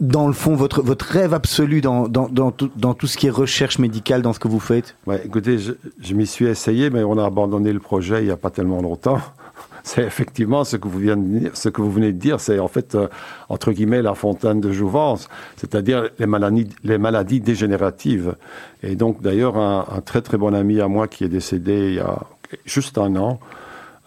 dans 0.01 0.27
le 0.27 0.33
fond, 0.33 0.55
votre, 0.55 0.83
votre 0.83 1.07
rêve 1.07 1.33
absolu 1.35 1.81
dans, 1.81 2.09
dans, 2.09 2.51
tout, 2.51 2.71
dans 2.77 2.95
tout 2.95 3.07
ce 3.07 3.17
qui 3.17 3.27
est 3.27 3.31
recherche 3.31 3.79
médicale, 3.79 4.23
dans 4.23 4.33
ce 4.33 4.39
que 4.39 4.49
vous 4.49 4.61
faites 4.61 4.95
ouais, 5.07 5.23
Écoutez, 5.25 5.59
je, 5.59 5.73
je 6.01 6.15
m'y 6.15 6.27
suis 6.27 6.47
essayé, 6.47 6.91
mais 6.91 7.03
on 7.03 7.19
a 7.19 7.25
abandonné 7.25 7.73
le 7.73 7.81
projet 7.81 8.23
il 8.23 8.27
n'y 8.27 8.31
a 8.31 8.37
pas 8.37 8.51
tellement 8.51 8.83
longtemps. 8.83 9.21
C'est 9.85 10.03
effectivement 10.03 10.65
ce 10.65 10.77
que 10.77 10.89
vous 10.89 10.99
venez 10.99 11.15
de 11.15 11.39
dire, 11.39 11.51
ce 11.57 11.69
que 11.69 11.81
vous 11.81 11.93
venez 11.93 12.13
de 12.13 12.19
dire, 12.19 12.41
c'est 12.41 12.59
en 12.59 12.67
fait 12.67 12.97
euh, 12.97 13.07
entre 13.49 13.71
guillemets 13.71 14.03
la 14.03 14.17
fontaine 14.17 14.61
de 14.61 14.73
jouvence, 14.73 15.29
c'est-à-dire 15.57 16.09
les 16.19 16.27
maladies, 16.27 16.69
les 16.83 16.99
maladies 16.99 17.39
dégénératives. 17.41 18.35
Et 18.83 18.97
donc 18.97 19.23
d'ailleurs 19.23 19.57
un, 19.57 19.87
un, 19.89 20.01
très 20.01 20.23
très 20.23 20.39
bon 20.39 20.55
ami 20.55 20.81
à 20.81 20.89
moi 20.89 21.07
qui 21.07 21.23
est 21.23 21.29
décédé 21.29 21.91
il 21.91 21.95
y 21.95 22.01
a 22.01 22.19
juste 22.65 22.99
un 22.99 23.15
an 23.15 23.39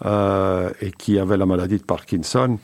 euh, 0.06 0.70
et 0.82 0.92
qui 0.92 1.18
avait 1.18 1.38
la 1.38 1.46
maladie 1.46 1.78
de 1.78 1.84
Parkinson. 1.84 2.58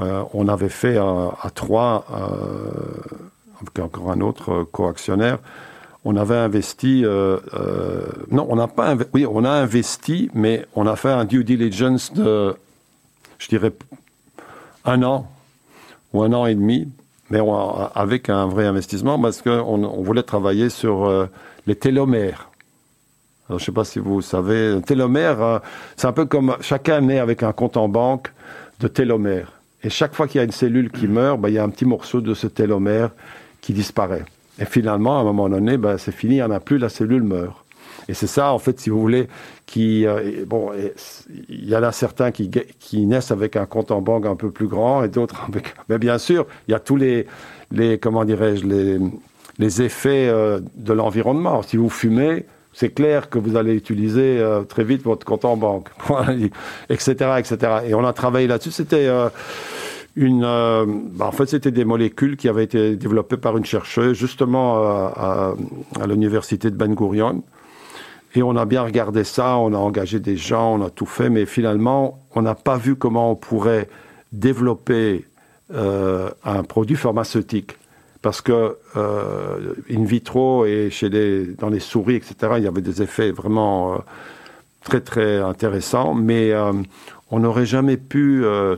Euh, 0.00 0.22
on 0.32 0.48
avait 0.48 0.68
fait 0.68 0.96
à, 0.96 1.50
trois, 1.54 2.06
euh, 2.12 3.16
avec 3.60 3.78
encore 3.80 4.10
un 4.10 4.20
autre 4.20 4.64
coactionnaire, 4.70 5.38
on 6.04 6.16
avait 6.16 6.36
investi, 6.36 7.04
euh, 7.04 7.38
euh, 7.54 8.06
non, 8.30 8.46
on 8.48 8.56
n'a 8.56 8.68
pas, 8.68 8.94
oui, 9.12 9.26
on 9.26 9.44
a 9.44 9.50
investi, 9.50 10.30
mais 10.32 10.64
on 10.74 10.86
a 10.86 10.96
fait 10.96 11.10
un 11.10 11.24
due 11.24 11.44
diligence 11.44 12.12
de, 12.12 12.54
je 13.38 13.48
dirais, 13.48 13.72
un 14.84 15.02
an 15.02 15.26
ou 16.12 16.22
un 16.22 16.32
an 16.32 16.46
et 16.46 16.54
demi, 16.54 16.88
mais 17.30 17.40
avec 17.94 18.30
un 18.30 18.46
vrai 18.46 18.66
investissement 18.66 19.20
parce 19.20 19.42
qu'on 19.42 19.84
on 19.84 20.02
voulait 20.02 20.22
travailler 20.22 20.70
sur 20.70 21.04
euh, 21.04 21.26
les 21.66 21.74
télomères. 21.74 22.48
Je 23.48 23.54
ne 23.54 23.58
sais 23.58 23.72
pas 23.72 23.84
si 23.84 23.98
vous 23.98 24.22
savez, 24.22 24.80
télomère, 24.86 25.42
euh, 25.42 25.58
c'est 25.96 26.06
un 26.06 26.12
peu 26.12 26.26
comme 26.26 26.56
chacun 26.60 27.00
naît 27.00 27.18
avec 27.18 27.42
un 27.42 27.52
compte 27.52 27.76
en 27.76 27.88
banque 27.88 28.32
de 28.80 28.88
télomère. 28.88 29.57
Et 29.82 29.90
chaque 29.90 30.14
fois 30.14 30.26
qu'il 30.26 30.38
y 30.38 30.40
a 30.40 30.44
une 30.44 30.52
cellule 30.52 30.90
qui 30.90 31.06
meurt, 31.06 31.40
ben, 31.40 31.48
il 31.48 31.54
y 31.54 31.58
a 31.58 31.64
un 31.64 31.68
petit 31.68 31.84
morceau 31.84 32.20
de 32.20 32.34
ce 32.34 32.46
télomère 32.46 33.10
qui 33.60 33.72
disparaît. 33.72 34.24
Et 34.58 34.64
finalement, 34.64 35.18
à 35.18 35.20
un 35.20 35.24
moment 35.24 35.48
donné, 35.48 35.76
ben, 35.76 35.98
c'est 35.98 36.12
fini, 36.12 36.34
il 36.34 36.38
n'y 36.38 36.42
en 36.42 36.50
a 36.50 36.60
plus, 36.60 36.78
la 36.78 36.88
cellule 36.88 37.22
meurt. 37.22 37.64
Et 38.08 38.14
c'est 38.14 38.26
ça, 38.26 38.52
en 38.52 38.58
fait, 38.58 38.80
si 38.80 38.90
vous 38.90 39.00
voulez, 39.00 39.28
qui 39.66 40.06
euh, 40.06 40.44
bon, 40.46 40.72
il 41.48 41.68
y 41.68 41.76
en 41.76 41.82
a 41.82 41.92
certains 41.92 42.30
qui, 42.30 42.50
qui 42.80 43.06
naissent 43.06 43.30
avec 43.30 43.54
un 43.54 43.66
compte 43.66 43.90
en 43.90 44.00
banque 44.00 44.26
un 44.26 44.34
peu 44.34 44.50
plus 44.50 44.66
grand 44.66 45.04
et 45.04 45.08
d'autres 45.08 45.44
avec. 45.46 45.74
Mais 45.88 45.98
bien 45.98 46.18
sûr, 46.18 46.46
il 46.66 46.72
y 46.72 46.74
a 46.74 46.80
tous 46.80 46.96
les, 46.96 47.26
les 47.70 47.98
comment 47.98 48.24
dirais-je, 48.24 48.64
les, 48.64 48.98
les 49.58 49.82
effets 49.82 50.28
euh, 50.28 50.60
de 50.76 50.92
l'environnement. 50.94 51.62
Si 51.62 51.76
vous 51.76 51.90
fumez, 51.90 52.46
c'est 52.72 52.90
clair 52.90 53.30
que 53.30 53.38
vous 53.38 53.56
allez 53.56 53.74
utiliser 53.74 54.38
euh, 54.38 54.62
très 54.62 54.84
vite 54.84 55.02
votre 55.02 55.26
compte 55.26 55.44
en 55.44 55.56
banque, 55.56 55.88
etc., 56.88 57.12
etc. 57.38 57.56
Et 57.86 57.94
on 57.94 58.04
a 58.04 58.12
travaillé 58.12 58.46
là-dessus. 58.46 58.70
C'était 58.70 59.06
euh, 59.06 59.28
une, 60.16 60.44
euh, 60.44 60.84
bah 60.86 61.26
en 61.26 61.32
fait, 61.32 61.46
c'était 61.46 61.70
des 61.70 61.84
molécules 61.84 62.36
qui 62.36 62.48
avaient 62.48 62.64
été 62.64 62.96
développées 62.96 63.36
par 63.36 63.56
une 63.56 63.64
chercheuse 63.64 64.16
justement 64.16 64.78
à, 64.78 65.54
à, 66.00 66.06
l'université 66.06 66.70
de 66.70 66.76
Ben 66.76 66.94
Gurion. 66.94 67.42
Et 68.34 68.42
on 68.42 68.56
a 68.56 68.66
bien 68.66 68.82
regardé 68.82 69.24
ça, 69.24 69.56
on 69.56 69.72
a 69.72 69.78
engagé 69.78 70.20
des 70.20 70.36
gens, 70.36 70.74
on 70.74 70.84
a 70.84 70.90
tout 70.90 71.06
fait, 71.06 71.30
mais 71.30 71.46
finalement, 71.46 72.20
on 72.34 72.42
n'a 72.42 72.54
pas 72.54 72.76
vu 72.76 72.94
comment 72.94 73.32
on 73.32 73.36
pourrait 73.36 73.88
développer 74.32 75.24
un 75.74 76.62
produit 76.62 76.96
pharmaceutique. 76.96 77.76
Parce 78.20 78.40
que 78.40 78.76
euh, 78.96 79.74
in 79.90 80.04
vitro 80.04 80.66
et 80.66 80.90
chez 80.90 81.08
les, 81.08 81.46
dans 81.46 81.68
les 81.68 81.78
souris, 81.78 82.16
etc., 82.16 82.54
il 82.56 82.64
y 82.64 82.66
avait 82.66 82.80
des 82.80 83.00
effets 83.00 83.30
vraiment 83.30 83.94
euh, 83.94 83.98
très 84.82 85.00
très 85.00 85.38
intéressants, 85.38 86.14
mais 86.14 86.52
euh, 86.52 86.72
on 87.30 87.38
n'aurait 87.40 87.66
jamais 87.66 87.96
pu 87.96 88.44
euh, 88.44 88.76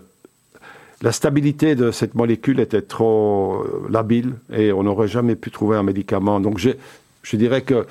la 1.00 1.12
stabilité 1.12 1.74
de 1.74 1.90
cette 1.90 2.14
molécule 2.14 2.60
était 2.60 2.82
trop 2.82 3.64
labile 3.88 4.34
et 4.52 4.72
on 4.72 4.82
n'aurait 4.82 5.08
jamais 5.08 5.36
pu 5.36 5.50
trouver 5.50 5.78
un 5.78 5.82
médicament. 5.82 6.40
Donc 6.40 6.58
je 6.58 7.36
dirais 7.36 7.62
que 7.62 7.86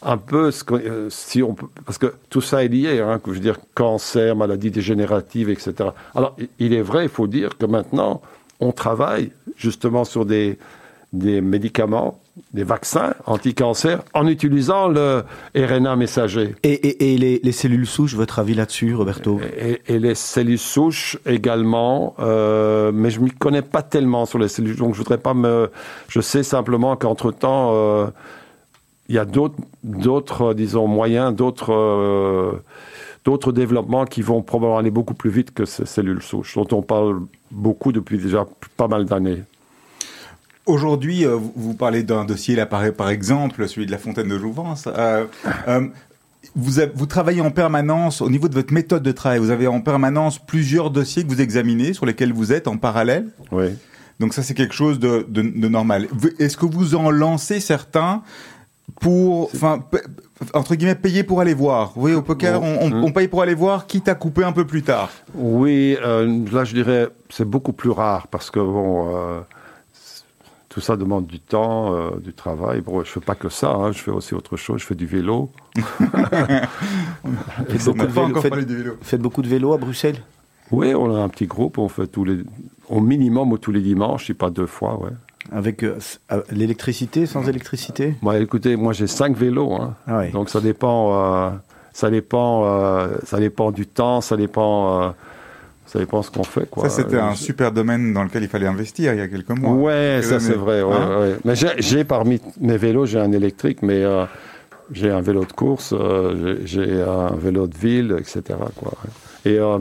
un 0.00 0.16
peu 0.16 0.50
si 1.10 1.42
on 1.42 1.54
parce 1.84 1.98
que 1.98 2.14
tout 2.30 2.40
ça 2.40 2.64
est 2.64 2.68
lié, 2.68 3.00
hein, 3.00 3.20
je 3.26 3.32
veux 3.32 3.38
dire 3.38 3.58
cancer, 3.74 4.34
maladies 4.36 4.70
dégénératives, 4.70 5.50
etc. 5.50 5.90
Alors 6.14 6.36
il 6.58 6.72
est 6.72 6.80
vrai, 6.80 7.04
il 7.04 7.10
faut 7.10 7.26
dire 7.26 7.58
que 7.58 7.66
maintenant 7.66 8.22
on 8.60 8.72
travaille 8.72 9.30
justement 9.58 10.04
sur 10.04 10.24
des 10.24 10.58
des 11.14 11.40
médicaments, 11.40 12.18
des 12.52 12.64
vaccins 12.64 13.14
anti-cancer 13.26 14.02
en 14.12 14.26
utilisant 14.26 14.88
le 14.88 15.22
RNA 15.56 15.96
messager. 15.96 16.54
Et, 16.62 16.72
et, 16.72 17.14
et 17.14 17.18
les, 17.18 17.40
les, 17.42 17.52
cellules 17.52 17.86
souches, 17.86 18.14
votre 18.14 18.38
avis 18.38 18.54
là-dessus, 18.54 18.94
Roberto? 18.94 19.40
Et, 19.58 19.80
et, 19.86 19.98
les 19.98 20.14
cellules 20.14 20.58
souches 20.58 21.16
également, 21.26 22.14
euh, 22.18 22.90
mais 22.92 23.10
je 23.10 23.20
ne 23.20 23.26
m'y 23.26 23.30
connais 23.30 23.62
pas 23.62 23.82
tellement 23.82 24.26
sur 24.26 24.38
les 24.38 24.48
cellules, 24.48 24.76
donc 24.76 24.94
je 24.94 24.98
voudrais 24.98 25.18
pas 25.18 25.34
me... 25.34 25.70
Je 26.08 26.20
sais 26.20 26.42
simplement 26.42 26.96
qu'entre-temps, 26.96 27.70
euh, 27.72 28.06
il 29.08 29.14
y 29.14 29.18
a 29.18 29.24
d'autres, 29.24 30.54
disons, 30.54 30.88
moyens, 30.88 31.34
d'autres... 31.34 31.72
Euh, 31.72 32.52
d'autres 33.24 33.52
développements 33.52 34.04
qui 34.04 34.20
vont 34.20 34.42
probablement 34.42 34.76
aller 34.76 34.90
beaucoup 34.90 35.14
plus 35.14 35.30
vite 35.30 35.54
que 35.54 35.64
ces 35.64 35.86
cellules 35.86 36.20
souches, 36.20 36.56
dont 36.56 36.68
on 36.72 36.82
parle 36.82 37.22
beaucoup 37.50 37.90
depuis 37.90 38.18
déjà 38.18 38.46
pas 38.76 38.86
mal 38.86 39.06
d'années. 39.06 39.44
Aujourd'hui, 40.66 41.26
euh, 41.26 41.36
vous 41.56 41.74
parlez 41.74 42.02
d'un 42.02 42.24
dossier, 42.24 42.56
là, 42.56 42.64
par, 42.64 42.90
par, 42.92 43.10
exemple, 43.10 43.68
celui 43.68 43.86
de 43.86 43.90
la 43.90 43.98
fontaine 43.98 44.28
de 44.28 44.38
Jouvence. 44.38 44.88
Euh, 44.88 45.26
euh, 45.68 45.86
vous, 46.56 46.78
avez, 46.78 46.92
vous 46.94 47.06
travaillez 47.06 47.42
en 47.42 47.50
permanence, 47.50 48.22
au 48.22 48.30
niveau 48.30 48.48
de 48.48 48.54
votre 48.54 48.72
méthode 48.72 49.02
de 49.02 49.12
travail, 49.12 49.38
vous 49.38 49.50
avez 49.50 49.66
en 49.66 49.80
permanence 49.80 50.38
plusieurs 50.38 50.90
dossiers 50.90 51.22
que 51.22 51.28
vous 51.28 51.42
examinez, 51.42 51.92
sur 51.92 52.06
lesquels 52.06 52.32
vous 52.32 52.52
êtes 52.52 52.66
en 52.66 52.78
parallèle 52.78 53.28
Oui. 53.52 53.76
Donc 54.20 54.32
ça, 54.32 54.42
c'est 54.42 54.54
quelque 54.54 54.74
chose 54.74 54.98
de, 54.98 55.26
de, 55.28 55.42
de 55.42 55.68
normal. 55.68 56.08
Est-ce 56.38 56.56
que 56.56 56.66
vous 56.66 56.94
en 56.94 57.10
lancez 57.10 57.60
certains 57.60 58.22
pour, 59.00 59.50
enfin, 59.54 59.84
entre 60.54 60.76
guillemets, 60.76 60.94
payer 60.94 61.24
pour 61.24 61.40
aller 61.40 61.54
voir? 61.54 61.92
Oui, 61.96 62.14
au 62.14 62.22
poker, 62.22 62.62
on, 62.62 62.78
on, 62.80 63.02
on, 63.04 63.12
paye 63.12 63.28
pour 63.28 63.42
aller 63.42 63.54
voir, 63.54 63.86
quitte 63.86 64.08
à 64.08 64.14
couper 64.14 64.44
un 64.44 64.52
peu 64.52 64.66
plus 64.66 64.82
tard. 64.82 65.10
Oui, 65.34 65.96
euh, 66.02 66.44
là, 66.52 66.64
je 66.64 66.74
dirais, 66.74 67.08
c'est 67.28 67.44
beaucoup 67.44 67.72
plus 67.72 67.90
rare 67.90 68.28
parce 68.28 68.50
que 68.50 68.60
bon, 68.60 69.14
euh, 69.14 69.40
tout 70.74 70.80
ça 70.80 70.96
demande 70.96 71.26
du 71.28 71.38
temps, 71.38 71.94
euh, 71.94 72.10
du 72.18 72.32
travail. 72.32 72.80
Bon, 72.80 73.04
je 73.04 73.08
fais 73.08 73.20
pas 73.20 73.36
que 73.36 73.48
ça, 73.48 73.70
hein, 73.70 73.92
je 73.92 73.98
fais 73.98 74.10
aussi 74.10 74.34
autre 74.34 74.56
chose. 74.56 74.80
Je 74.80 74.86
fais 74.86 74.96
du 74.96 75.06
vélo. 75.06 75.52
faites, 77.68 77.84
beaucoup 77.84 78.04
de 78.04 78.12
vélo 78.12 78.40
faites, 78.40 78.54
vélo. 78.54 78.96
faites 79.00 79.20
beaucoup 79.22 79.42
de 79.42 79.48
vélo 79.48 79.72
à 79.72 79.78
Bruxelles? 79.78 80.20
Oui, 80.72 80.92
on 80.92 81.14
a 81.14 81.20
un 81.20 81.28
petit 81.28 81.46
groupe. 81.46 81.78
On 81.78 81.88
fait 81.88 82.08
tous 82.08 82.24
les, 82.24 82.38
au 82.88 83.00
minimum 83.00 83.56
tous 83.58 83.70
les 83.70 83.82
dimanches, 83.82 84.26
si 84.26 84.34
pas 84.34 84.50
deux 84.50 84.66
fois, 84.66 85.00
ouais. 85.00 85.10
Avec 85.52 85.84
euh, 85.84 85.96
l'électricité, 86.50 87.26
sans 87.26 87.48
électricité? 87.48 88.16
Ouais, 88.22 88.42
Écoutez, 88.42 88.74
moi 88.74 88.92
j'ai 88.92 89.06
cinq 89.06 89.36
vélos, 89.36 89.74
hein. 89.74 89.94
ah 90.08 90.18
ouais. 90.18 90.30
donc 90.30 90.48
ça 90.48 90.60
dépend, 90.60 91.14
euh, 91.14 91.50
ça 91.92 92.10
dépend, 92.10 92.64
euh, 92.64 93.08
ça 93.24 93.38
dépend 93.38 93.70
du 93.70 93.86
temps, 93.86 94.20
ça 94.20 94.36
dépend, 94.36 95.02
euh, 95.02 95.10
ça 95.94 96.00
dépend 96.00 96.22
ce 96.22 96.30
qu'on 96.30 96.42
fait. 96.42 96.68
Quoi. 96.68 96.82
Ça 96.82 96.90
c'était 96.90 97.18
un 97.18 97.34
super 97.36 97.70
domaine 97.72 98.12
dans 98.12 98.24
lequel 98.24 98.42
il 98.42 98.48
fallait 98.48 98.66
investir 98.66 99.14
il 99.14 99.18
y 99.18 99.22
a 99.22 99.28
quelques 99.28 99.50
mois. 99.50 99.72
Ouais, 99.72 100.20
ça 100.22 100.40
c'est 100.40 100.54
vrai. 100.54 100.82
Ouais, 100.82 100.92
hein 100.92 101.20
ouais. 101.20 101.36
Mais 101.44 101.54
j'ai 101.78 102.04
parmi 102.04 102.40
mes 102.60 102.76
vélos, 102.76 103.06
j'ai 103.06 103.20
un 103.20 103.30
électrique, 103.30 103.80
mais 103.82 104.02
euh, 104.02 104.24
j'ai 104.90 105.10
un 105.10 105.20
vélo 105.20 105.44
de 105.44 105.52
course, 105.52 105.94
euh, 105.96 106.58
j'ai 106.64 107.00
un 107.00 107.34
vélo 107.36 107.68
de 107.68 107.76
ville, 107.76 108.16
etc. 108.18 108.42
Quoi. 108.76 108.92
Et 109.44 109.58
euh, 109.58 109.78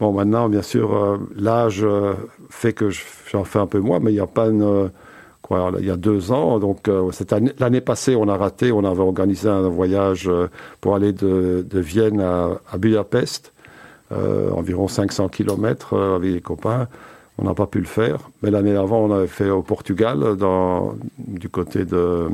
Bon, 0.00 0.12
maintenant, 0.12 0.48
bien 0.48 0.62
sûr, 0.62 1.20
l'âge 1.36 1.84
fait 2.48 2.72
que 2.72 2.88
j'en 3.30 3.44
fais 3.44 3.58
un 3.58 3.66
peu 3.66 3.80
moins, 3.80 4.00
mais 4.00 4.12
il 4.12 4.14
n'y 4.14 4.20
a 4.20 4.26
pas 4.26 4.46
une. 4.46 4.90
Quoi, 5.42 5.72
il 5.78 5.86
y 5.86 5.90
a 5.90 5.96
deux 5.96 6.32
ans, 6.32 6.58
donc 6.58 6.86
euh, 6.88 7.10
l'année 7.58 7.80
passée, 7.80 8.14
on 8.14 8.28
a 8.28 8.36
raté, 8.36 8.72
on 8.72 8.84
avait 8.84 9.00
organisé 9.00 9.48
un 9.48 9.68
voyage 9.68 10.28
euh, 10.28 10.48
pour 10.80 10.94
aller 10.94 11.12
de, 11.12 11.66
de 11.68 11.80
Vienne 11.80 12.20
à, 12.20 12.60
à 12.70 12.78
Budapest, 12.78 13.52
euh, 14.12 14.50
environ 14.50 14.88
500 14.88 15.28
km 15.28 15.96
avec 16.16 16.32
les 16.32 16.40
copains. 16.40 16.88
On 17.38 17.44
n'a 17.44 17.54
pas 17.54 17.66
pu 17.66 17.78
le 17.78 17.86
faire, 17.86 18.18
mais 18.42 18.50
l'année 18.50 18.76
avant, 18.76 18.98
on 18.98 19.12
avait 19.12 19.26
fait 19.26 19.48
au 19.48 19.62
Portugal, 19.62 20.36
dans, 20.36 20.94
du 21.18 21.48
côté 21.48 21.84
de. 21.84 22.28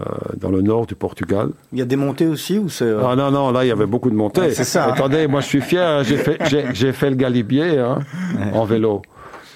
Euh, 0.00 0.04
dans 0.38 0.50
le 0.50 0.62
nord 0.62 0.86
du 0.86 0.94
Portugal. 0.94 1.50
Il 1.70 1.78
y 1.78 1.82
a 1.82 1.84
des 1.84 1.96
montées 1.96 2.26
aussi 2.26 2.58
ou 2.58 2.70
c'est 2.70 2.90
Ah 2.90 3.14
non 3.14 3.30
non 3.30 3.52
là 3.52 3.62
il 3.62 3.68
y 3.68 3.70
avait 3.70 3.84
beaucoup 3.84 4.08
de 4.08 4.14
montées. 4.14 4.40
Ouais, 4.40 4.54
c'est 4.54 4.64
ça. 4.64 4.84
Attendez, 4.86 5.26
moi 5.26 5.42
je 5.42 5.46
suis 5.46 5.60
fier, 5.60 6.02
j'ai 6.02 6.16
fait 6.16 6.38
j'ai 6.72 6.92
fait 6.94 7.10
le 7.10 7.16
Galibier 7.16 7.78
hein, 7.78 7.98
ouais. 8.38 8.58
en 8.58 8.64
vélo 8.64 9.02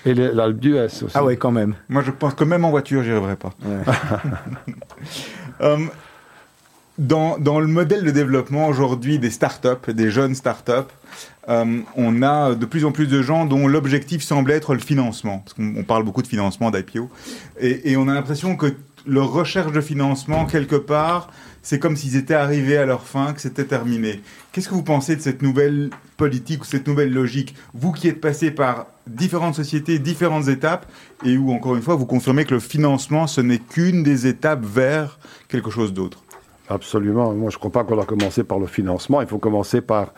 et 0.05 0.13
l'Alpe 0.13 0.59
d'Huez 0.59 0.85
aussi. 0.85 1.07
Ah 1.15 1.25
ouais 1.25 1.39
quand 1.39 1.53
même. 1.53 1.75
Moi 1.89 2.03
je 2.03 2.11
pense 2.11 2.35
que 2.35 2.45
même 2.45 2.67
en 2.67 2.71
voiture 2.71 3.03
j'y 3.03 3.13
arriverai 3.13 3.37
pas. 3.37 3.53
Ouais. 3.65 3.81
um, 5.61 5.89
Dans, 6.99 7.37
dans 7.39 7.61
le 7.61 7.67
modèle 7.67 8.05
de 8.05 8.11
développement 8.11 8.69
aujourd'hui 8.69 9.19
des 9.19 9.31
startups, 9.31 9.93
des 9.93 10.11
jeunes 10.11 10.35
startups, 10.35 10.91
euh, 11.49 11.81
on 11.95 12.23
a 12.23 12.55
de 12.55 12.65
plus 12.65 12.85
en 12.87 12.93
plus 12.93 13.07
de 13.07 13.23
gens 13.23 13.45
dont 13.45 13.69
l'objectif 13.69 14.23
semble 14.23 14.51
être 14.51 14.73
le 14.73 14.81
financement. 14.81 15.41
Parce 15.41 15.53
qu'on 15.53 15.75
on 15.77 15.85
parle 15.85 16.05
beaucoup 16.05 16.23
de 16.23 16.27
financement 16.27 16.71
d'IPO. 16.71 17.11
Et, 17.61 17.93
et 17.93 17.97
on 17.97 18.09
a 18.09 18.15
l'impression 18.15 18.57
que 18.57 18.75
leur 19.07 19.31
recherche 19.31 19.73
de 19.73 19.81
financement, 19.81 20.47
quelque 20.47 20.75
part, 20.75 21.31
c'est 21.63 21.79
comme 21.79 21.97
s'ils 21.97 22.17
étaient 22.17 22.35
arrivés 22.35 22.77
à 22.77 22.87
leur 22.87 23.03
fin, 23.03 23.33
que 23.33 23.41
c'était 23.41 23.65
terminé. 23.65 24.21
Qu'est-ce 24.53 24.69
que 24.69 24.75
vous 24.75 24.83
pensez 24.83 25.17
de 25.17 25.21
cette 25.21 25.43
nouvelle 25.43 25.91
politique 26.17 26.63
ou 26.63 26.65
cette 26.65 26.89
nouvelle 26.89 27.13
logique? 27.13 27.55
Vous 27.75 27.93
qui 27.93 28.09
êtes 28.09 28.21
passé 28.21 28.51
par 28.51 28.87
différentes 29.07 29.55
sociétés, 29.55 29.99
différentes 29.99 30.49
étapes, 30.49 30.87
et 31.25 31.37
où, 31.37 31.53
encore 31.53 31.77
une 31.77 31.83
fois, 31.83 31.95
vous 31.95 32.07
confirmez 32.07 32.45
que 32.45 32.55
le 32.55 32.61
financement, 32.61 33.27
ce 33.27 33.41
n'est 33.41 33.59
qu'une 33.59 34.03
des 34.03 34.27
étapes 34.27 34.65
vers 34.65 35.19
quelque 35.49 35.71
chose 35.71 35.93
d'autre. 35.93 36.23
Absolument. 36.69 37.33
Moi, 37.33 37.51
je 37.51 37.57
ne 37.57 37.59
crois 37.61 37.71
pas 37.71 37.85
qu'on 37.85 37.95
doit 37.97 38.05
commencer 38.07 38.43
par 38.45 38.59
le 38.59 38.67
financement. 38.67 39.21
Il 39.21 39.27
faut 39.29 39.39
commencer 39.39 39.81
par 39.81 40.13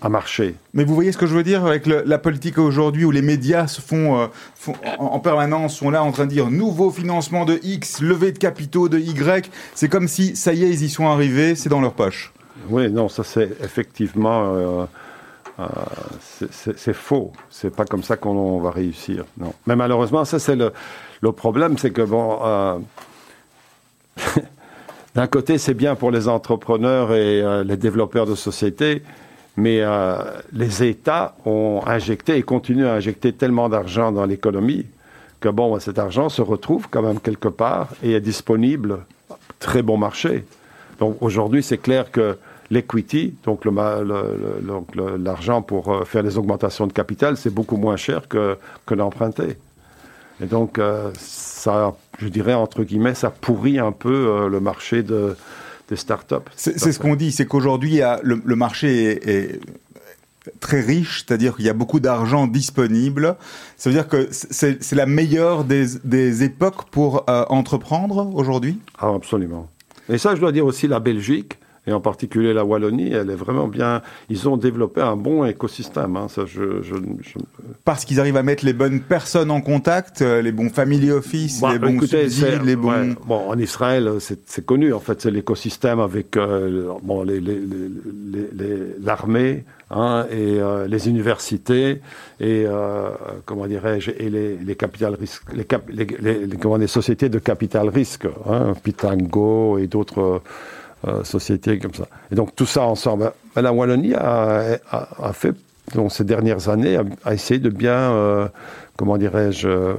un 0.00 0.08
marché. 0.10 0.54
Mais 0.74 0.84
vous 0.84 0.94
voyez 0.94 1.10
ce 1.10 1.18
que 1.18 1.26
je 1.26 1.34
veux 1.34 1.42
dire 1.42 1.66
avec 1.66 1.84
le- 1.86 2.04
la 2.06 2.18
politique 2.18 2.58
aujourd'hui 2.58 3.04
où 3.04 3.10
les 3.10 3.20
médias 3.22 3.66
se 3.66 3.80
font, 3.80 4.16
euh, 4.20 4.26
font- 4.54 4.76
en, 4.98 5.06
en 5.06 5.18
permanence 5.18 5.74
sont 5.76 5.90
là 5.90 6.04
en 6.04 6.12
train 6.12 6.24
de 6.26 6.30
dire 6.30 6.50
nouveau 6.52 6.90
financement 6.92 7.44
de 7.44 7.58
X, 7.64 8.00
levée 8.00 8.30
de 8.30 8.38
capitaux 8.38 8.88
de 8.88 8.98
Y. 9.00 9.50
C'est 9.74 9.88
comme 9.88 10.06
si 10.06 10.36
ça 10.36 10.52
y 10.52 10.62
est, 10.62 10.68
ils 10.70 10.84
y 10.84 10.88
sont 10.88 11.08
arrivés, 11.08 11.56
c'est 11.56 11.68
dans 11.68 11.80
leur 11.80 11.94
poche. 11.94 12.32
Oui, 12.70 12.88
non, 12.92 13.08
ça 13.08 13.24
c'est 13.24 13.50
effectivement. 13.60 14.54
euh, 14.54 14.84
euh, 15.58 15.64
c'est- 16.76 16.92
faux. 16.92 17.32
C'est 17.50 17.74
pas 17.74 17.84
comme 17.84 18.04
ça 18.04 18.16
qu'on 18.16 18.60
va 18.60 18.70
réussir. 18.70 19.24
Non. 19.36 19.52
Mais 19.66 19.74
malheureusement, 19.74 20.24
ça 20.24 20.38
c'est 20.38 20.54
le, 20.54 20.72
le 21.22 21.32
problème, 21.32 21.76
c'est 21.76 21.90
que 21.90 22.02
bon. 22.02 22.38
D'un 25.18 25.26
côté, 25.26 25.58
c'est 25.58 25.74
bien 25.74 25.96
pour 25.96 26.12
les 26.12 26.28
entrepreneurs 26.28 27.12
et 27.12 27.42
euh, 27.42 27.64
les 27.64 27.76
développeurs 27.76 28.24
de 28.24 28.36
sociétés, 28.36 29.02
mais 29.56 29.80
euh, 29.80 30.16
les 30.52 30.84
États 30.84 31.34
ont 31.44 31.82
injecté 31.84 32.36
et 32.36 32.44
continuent 32.44 32.86
à 32.86 32.92
injecter 32.92 33.32
tellement 33.32 33.68
d'argent 33.68 34.12
dans 34.12 34.24
l'économie 34.24 34.86
que 35.40 35.48
bon, 35.48 35.76
cet 35.80 35.98
argent 35.98 36.28
se 36.28 36.40
retrouve 36.40 36.86
quand 36.88 37.02
même 37.02 37.18
quelque 37.18 37.48
part 37.48 37.88
et 38.04 38.12
est 38.12 38.20
disponible. 38.20 39.00
Très 39.58 39.82
bon 39.82 39.96
marché. 39.96 40.44
Donc 41.00 41.16
aujourd'hui, 41.20 41.64
c'est 41.64 41.78
clair 41.78 42.12
que 42.12 42.38
l'equity, 42.70 43.34
donc 43.42 43.64
l'argent 45.18 45.62
pour 45.62 45.88
euh, 45.88 46.04
faire 46.04 46.22
les 46.22 46.38
augmentations 46.38 46.86
de 46.86 46.92
capital, 46.92 47.36
c'est 47.36 47.52
beaucoup 47.52 47.76
moins 47.76 47.96
cher 47.96 48.28
que, 48.28 48.56
que. 48.86 48.94
Et 50.40 50.46
donc, 50.46 50.78
euh, 50.78 51.10
ça, 51.58 51.94
je 52.18 52.28
dirais, 52.28 52.54
entre 52.54 52.84
guillemets, 52.84 53.14
ça 53.14 53.30
pourrit 53.30 53.78
un 53.78 53.92
peu 53.92 54.28
euh, 54.28 54.48
le 54.48 54.60
marché 54.60 55.02
de, 55.02 55.36
des 55.88 55.96
startups. 55.96 56.48
C'est 56.56 56.78
ce 56.78 56.98
qu'on 56.98 57.16
dit, 57.16 57.32
c'est 57.32 57.46
qu'aujourd'hui, 57.46 58.00
le, 58.22 58.40
le 58.44 58.56
marché 58.56 58.88
est, 59.04 59.28
est 59.28 59.60
très 60.60 60.80
riche, 60.80 61.24
c'est-à-dire 61.26 61.56
qu'il 61.56 61.66
y 61.66 61.68
a 61.68 61.74
beaucoup 61.74 62.00
d'argent 62.00 62.46
disponible. 62.46 63.36
Ça 63.76 63.90
veut 63.90 63.94
dire 63.94 64.08
que 64.08 64.28
c'est 64.30 64.82
c'est 64.82 64.96
la 64.96 65.06
meilleure 65.06 65.64
des, 65.64 65.84
des 66.04 66.42
époques 66.42 66.88
pour 66.90 67.24
euh, 67.28 67.44
entreprendre 67.48 68.30
aujourd'hui? 68.34 68.78
Ah, 68.98 69.12
absolument. 69.14 69.68
Et 70.08 70.16
ça, 70.16 70.34
je 70.34 70.40
dois 70.40 70.52
dire 70.52 70.64
aussi 70.64 70.88
la 70.88 71.00
Belgique, 71.00 71.58
et 71.88 71.92
en 71.92 72.00
particulier 72.00 72.52
la 72.52 72.64
Wallonie, 72.64 73.12
elle 73.12 73.30
est 73.30 73.34
vraiment 73.34 73.66
bien. 73.66 74.02
Ils 74.28 74.48
ont 74.48 74.56
développé 74.58 75.00
un 75.00 75.16
bon 75.16 75.44
écosystème. 75.46 76.16
hein, 76.16 76.26
ça, 76.28 76.42
je, 76.46 76.82
je- 76.82 76.94
je- 77.22 77.38
Parce 77.84 78.04
qu'ils 78.04 78.20
arrivent 78.20 78.36
à 78.36 78.42
mettre 78.42 78.64
les 78.64 78.74
bonnes 78.74 79.00
personnes 79.00 79.50
en 79.50 79.60
contact, 79.62 80.20
euh, 80.22 80.42
les 80.42 80.52
bons 80.52 80.68
family 80.68 81.10
office, 81.10 81.60
Bon, 81.60 81.70
les 81.70 81.78
bons 81.78 81.94
écoutez, 81.94 82.28
subsides, 82.28 82.62
les 82.64 82.76
bons... 82.76 82.90
ouais, 82.90 83.16
bon, 83.26 83.40
en 83.48 83.58
Israël, 83.58 84.10
c'est 84.20 84.64
connu, 84.66 84.92
en 84.92 85.00
fait, 85.00 85.20
c'est 85.22 85.30
l'écosystème 85.30 85.98
avec 86.00 86.36
euh, 86.36 86.92
bon, 87.02 87.22
les- 87.22 87.40
les- 87.40 87.58
les- 87.58 88.50
les- 88.52 88.94
l'armée 89.02 89.64
hein, 89.90 90.26
et 90.30 90.60
euh, 90.60 90.86
les 90.86 91.08
universités 91.08 92.02
et, 92.40 92.64
euh, 92.66 93.08
comment 93.46 93.66
dirais-je, 93.66 94.10
et 94.10 94.28
les, 94.28 94.56
les 94.56 94.76
capital 94.76 95.14
risques, 95.14 95.44
les, 95.54 95.64
cap- 95.64 95.88
les, 95.88 96.06
les- 96.20 96.46
les- 96.46 96.56
comment, 96.58 96.76
les 96.76 96.86
sociétés 96.86 97.30
de 97.30 97.38
capital 97.38 97.88
risque, 97.88 98.26
hein, 98.46 98.74
Pitango 98.82 99.78
et 99.78 99.86
d'autres 99.86 100.42
sociétés 101.24 101.78
comme 101.78 101.94
ça. 101.94 102.06
Et 102.30 102.34
donc, 102.34 102.54
tout 102.56 102.66
ça 102.66 102.82
ensemble. 102.82 103.32
La 103.56 103.72
Wallonie 103.72 104.14
a, 104.14 104.78
fait, 105.32 105.54
dans 105.94 106.08
ces 106.08 106.24
dernières 106.24 106.68
années, 106.68 106.98
a, 107.24 107.34
essayé 107.34 107.60
de 107.60 107.70
bien, 107.70 108.12
euh, 108.12 108.48
comment 108.96 109.16
dirais-je, 109.16 109.68
euh, 109.68 109.94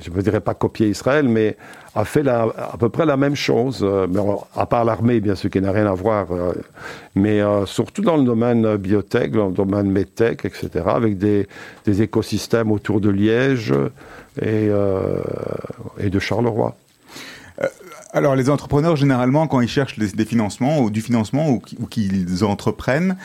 je 0.00 0.10
ne 0.10 0.20
dirais 0.22 0.40
pas 0.40 0.54
copier 0.54 0.88
Israël, 0.88 1.28
mais 1.28 1.56
a 1.96 2.04
fait 2.04 2.26
à 2.28 2.76
peu 2.78 2.90
près 2.90 3.06
la 3.06 3.16
même 3.16 3.34
chose, 3.34 3.80
euh, 3.82 4.06
à 4.54 4.66
part 4.66 4.84
l'armée, 4.84 5.20
bien 5.20 5.34
sûr, 5.34 5.48
qui 5.48 5.60
n'a 5.62 5.72
rien 5.72 5.86
à 5.86 5.94
voir, 5.94 6.30
euh, 6.30 6.52
mais 7.14 7.40
euh, 7.40 7.64
surtout 7.64 8.02
dans 8.02 8.18
le 8.18 8.24
domaine 8.24 8.76
biotech, 8.76 9.32
dans 9.32 9.46
le 9.46 9.54
domaine 9.54 9.90
medtech, 9.90 10.44
etc., 10.44 10.68
avec 10.86 11.16
des, 11.16 11.46
écosystèmes 11.86 12.70
autour 12.70 13.00
de 13.00 13.08
Liège 13.08 13.72
euh, 14.42 15.22
et 15.98 16.10
de 16.10 16.18
Charleroi. 16.18 16.76
Alors, 18.16 18.34
les 18.34 18.48
entrepreneurs, 18.48 18.96
généralement, 18.96 19.46
quand 19.46 19.60
ils 19.60 19.68
cherchent 19.68 19.98
des, 19.98 20.24
financements 20.24 20.80
ou 20.80 20.88
du 20.88 21.02
financement 21.02 21.50
ou, 21.50 21.58
qui- 21.58 21.76
ou 21.78 21.84
qu'ils 21.84 22.44
entreprennent, 22.44 23.18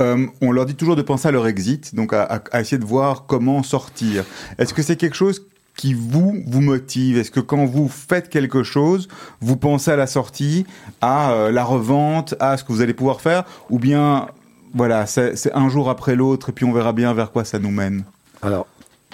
euh, 0.00 0.24
on 0.40 0.52
leur 0.52 0.66
dit 0.66 0.76
toujours 0.76 0.94
de 0.94 1.02
penser 1.02 1.26
à 1.26 1.32
leur 1.32 1.48
exit, 1.48 1.96
donc 1.96 2.12
à, 2.12 2.42
essayer 2.54 2.78
de 2.78 2.84
voir 2.84 3.24
comment 3.26 3.64
sortir. 3.64 4.24
Est-ce 4.58 4.72
que 4.72 4.82
c'est 4.82 4.94
quelque 4.94 5.16
chose 5.16 5.42
qui 5.76 5.94
vous 5.94 6.44
vous 6.46 6.60
motive? 6.60 7.18
Est-ce 7.18 7.32
que 7.32 7.40
quand 7.40 7.64
vous 7.64 7.88
faites 7.88 8.28
quelque 8.28 8.62
chose, 8.62 9.08
vous 9.40 9.56
pensez 9.56 9.90
à 9.90 9.96
la 9.96 10.06
sortie, 10.06 10.64
à 11.00 11.32
euh, 11.32 11.50
la 11.50 11.64
revente, 11.64 12.36
à 12.38 12.56
ce 12.56 12.62
que 12.62 12.72
vous 12.72 12.82
allez 12.82 12.94
pouvoir 12.94 13.20
faire, 13.20 13.42
ou 13.68 13.80
bien 13.80 14.28
voilà, 14.74 15.06
c'est 15.06 15.52
un 15.54 15.68
jour 15.68 15.90
après 15.90 16.14
l'autre 16.14 16.50
et 16.50 16.52
puis 16.52 16.64
on 16.64 16.72
verra 16.72 16.92
bien 16.92 17.12
vers 17.14 17.32
quoi 17.32 17.44
ça 17.44 17.58
nous 17.58 17.72
mène? 17.72 18.04
Alors, 18.42 18.68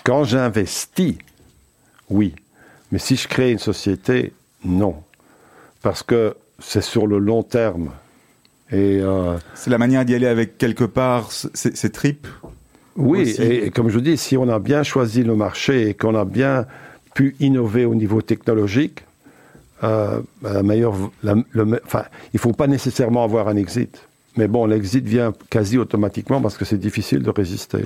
quand 0.04 0.24
j'investis, 0.24 1.14
oui. 2.10 2.34
Mais 2.90 2.98
si 2.98 3.16
je 3.16 3.28
crée 3.28 3.50
une 3.50 3.58
société, 3.58 4.34
non. 4.62 5.02
Parce 5.82 6.02
que 6.02 6.34
c'est 6.58 6.82
sur 6.82 7.06
le 7.06 7.18
long 7.18 7.42
terme. 7.42 7.90
Et 8.70 9.00
euh, 9.02 9.36
C'est 9.54 9.70
la 9.70 9.78
manière 9.78 10.04
d'y 10.04 10.14
aller 10.14 10.26
avec 10.26 10.56
quelque 10.58 10.84
part 10.84 11.30
ces 11.32 11.74
ces 11.74 11.90
tripes. 11.90 12.26
oui, 12.96 13.22
Aussi. 13.22 13.42
et, 13.42 13.66
et 13.66 13.70
comme 13.70 13.88
je 13.90 13.98
dis, 13.98 14.16
si 14.16 14.36
on 14.36 14.48
a 14.48 14.58
bien 14.58 14.82
choisi 14.82 15.22
le 15.24 15.34
marché 15.34 15.88
et 15.88 15.94
qu'on 15.94 16.14
a 16.14 16.24
bien 16.24 16.66
pu 17.14 17.36
innover 17.40 17.84
au 17.84 17.94
niveau 17.94 18.22
technologique, 18.22 19.04
euh, 19.84 20.20
ben, 20.40 20.52
la 20.54 20.62
meilleure, 20.62 20.94
la- 21.22 21.34
le 21.50 21.64
me- 21.64 21.80
enfin, 21.84 22.04
il 22.32 22.36
ne 22.36 22.38
faut 22.40 22.52
pas 22.52 22.66
nécessairement 22.68 23.24
avoir 23.24 23.48
un 23.48 23.56
exit. 23.56 24.00
Mais 24.36 24.48
bon, 24.48 24.64
l'exit 24.64 25.04
vient 25.04 25.34
quasi 25.50 25.76
automatiquement 25.76 26.40
parce 26.40 26.56
que 26.56 26.64
c'est 26.64 26.78
difficile 26.78 27.22
de 27.22 27.28
résister. 27.30 27.84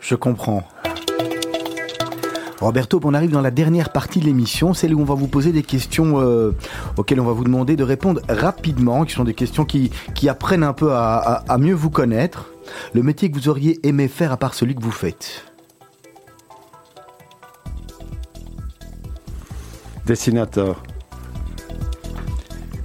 Je 0.00 0.14
comprends. 0.14 0.62
Roberto, 2.60 3.00
on 3.04 3.14
arrive 3.14 3.30
dans 3.30 3.40
la 3.40 3.52
dernière 3.52 3.90
partie 3.92 4.18
de 4.18 4.24
l'émission, 4.24 4.74
celle 4.74 4.92
où 4.94 5.00
on 5.00 5.04
va 5.04 5.14
vous 5.14 5.28
poser 5.28 5.52
des 5.52 5.62
questions 5.62 6.20
euh, 6.20 6.50
auxquelles 6.96 7.20
on 7.20 7.24
va 7.24 7.32
vous 7.32 7.44
demander 7.44 7.76
de 7.76 7.84
répondre 7.84 8.20
rapidement, 8.28 9.04
qui 9.04 9.14
sont 9.14 9.22
des 9.24 9.34
questions 9.34 9.64
qui, 9.64 9.90
qui 10.14 10.28
apprennent 10.28 10.64
un 10.64 10.72
peu 10.72 10.92
à, 10.92 11.16
à- 11.18 11.52
à 11.52 11.58
mieux 11.58 11.74
vous 11.74 11.90
connaître. 11.90 12.50
Le 12.94 13.02
métier 13.04 13.30
que 13.30 13.36
vous 13.38 13.48
auriez 13.48 13.78
aimé 13.86 14.08
faire 14.08 14.32
à 14.32 14.36
part 14.36 14.54
celui 14.54 14.74
que 14.74 14.82
vous 14.82 14.90
faites? 14.90 15.44
Dessinateur. 20.06 20.82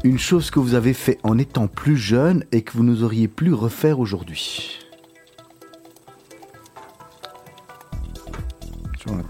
Une 0.04 0.20
chose 0.20 0.52
que 0.52 0.60
vous 0.60 0.76
avez 0.76 0.94
fait 0.94 1.18
en 1.24 1.38
étant 1.40 1.68
plus 1.68 1.98
jeune 1.98 2.44
et 2.52 2.62
que 2.62 2.74
vous 2.74 2.84
n'oseriez 2.84 3.28
plus 3.28 3.54
refaire 3.54 4.00
aujourd'hui. 4.00 4.83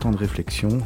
Temps 0.03 0.11
de 0.11 0.17
réflexion. 0.17 0.79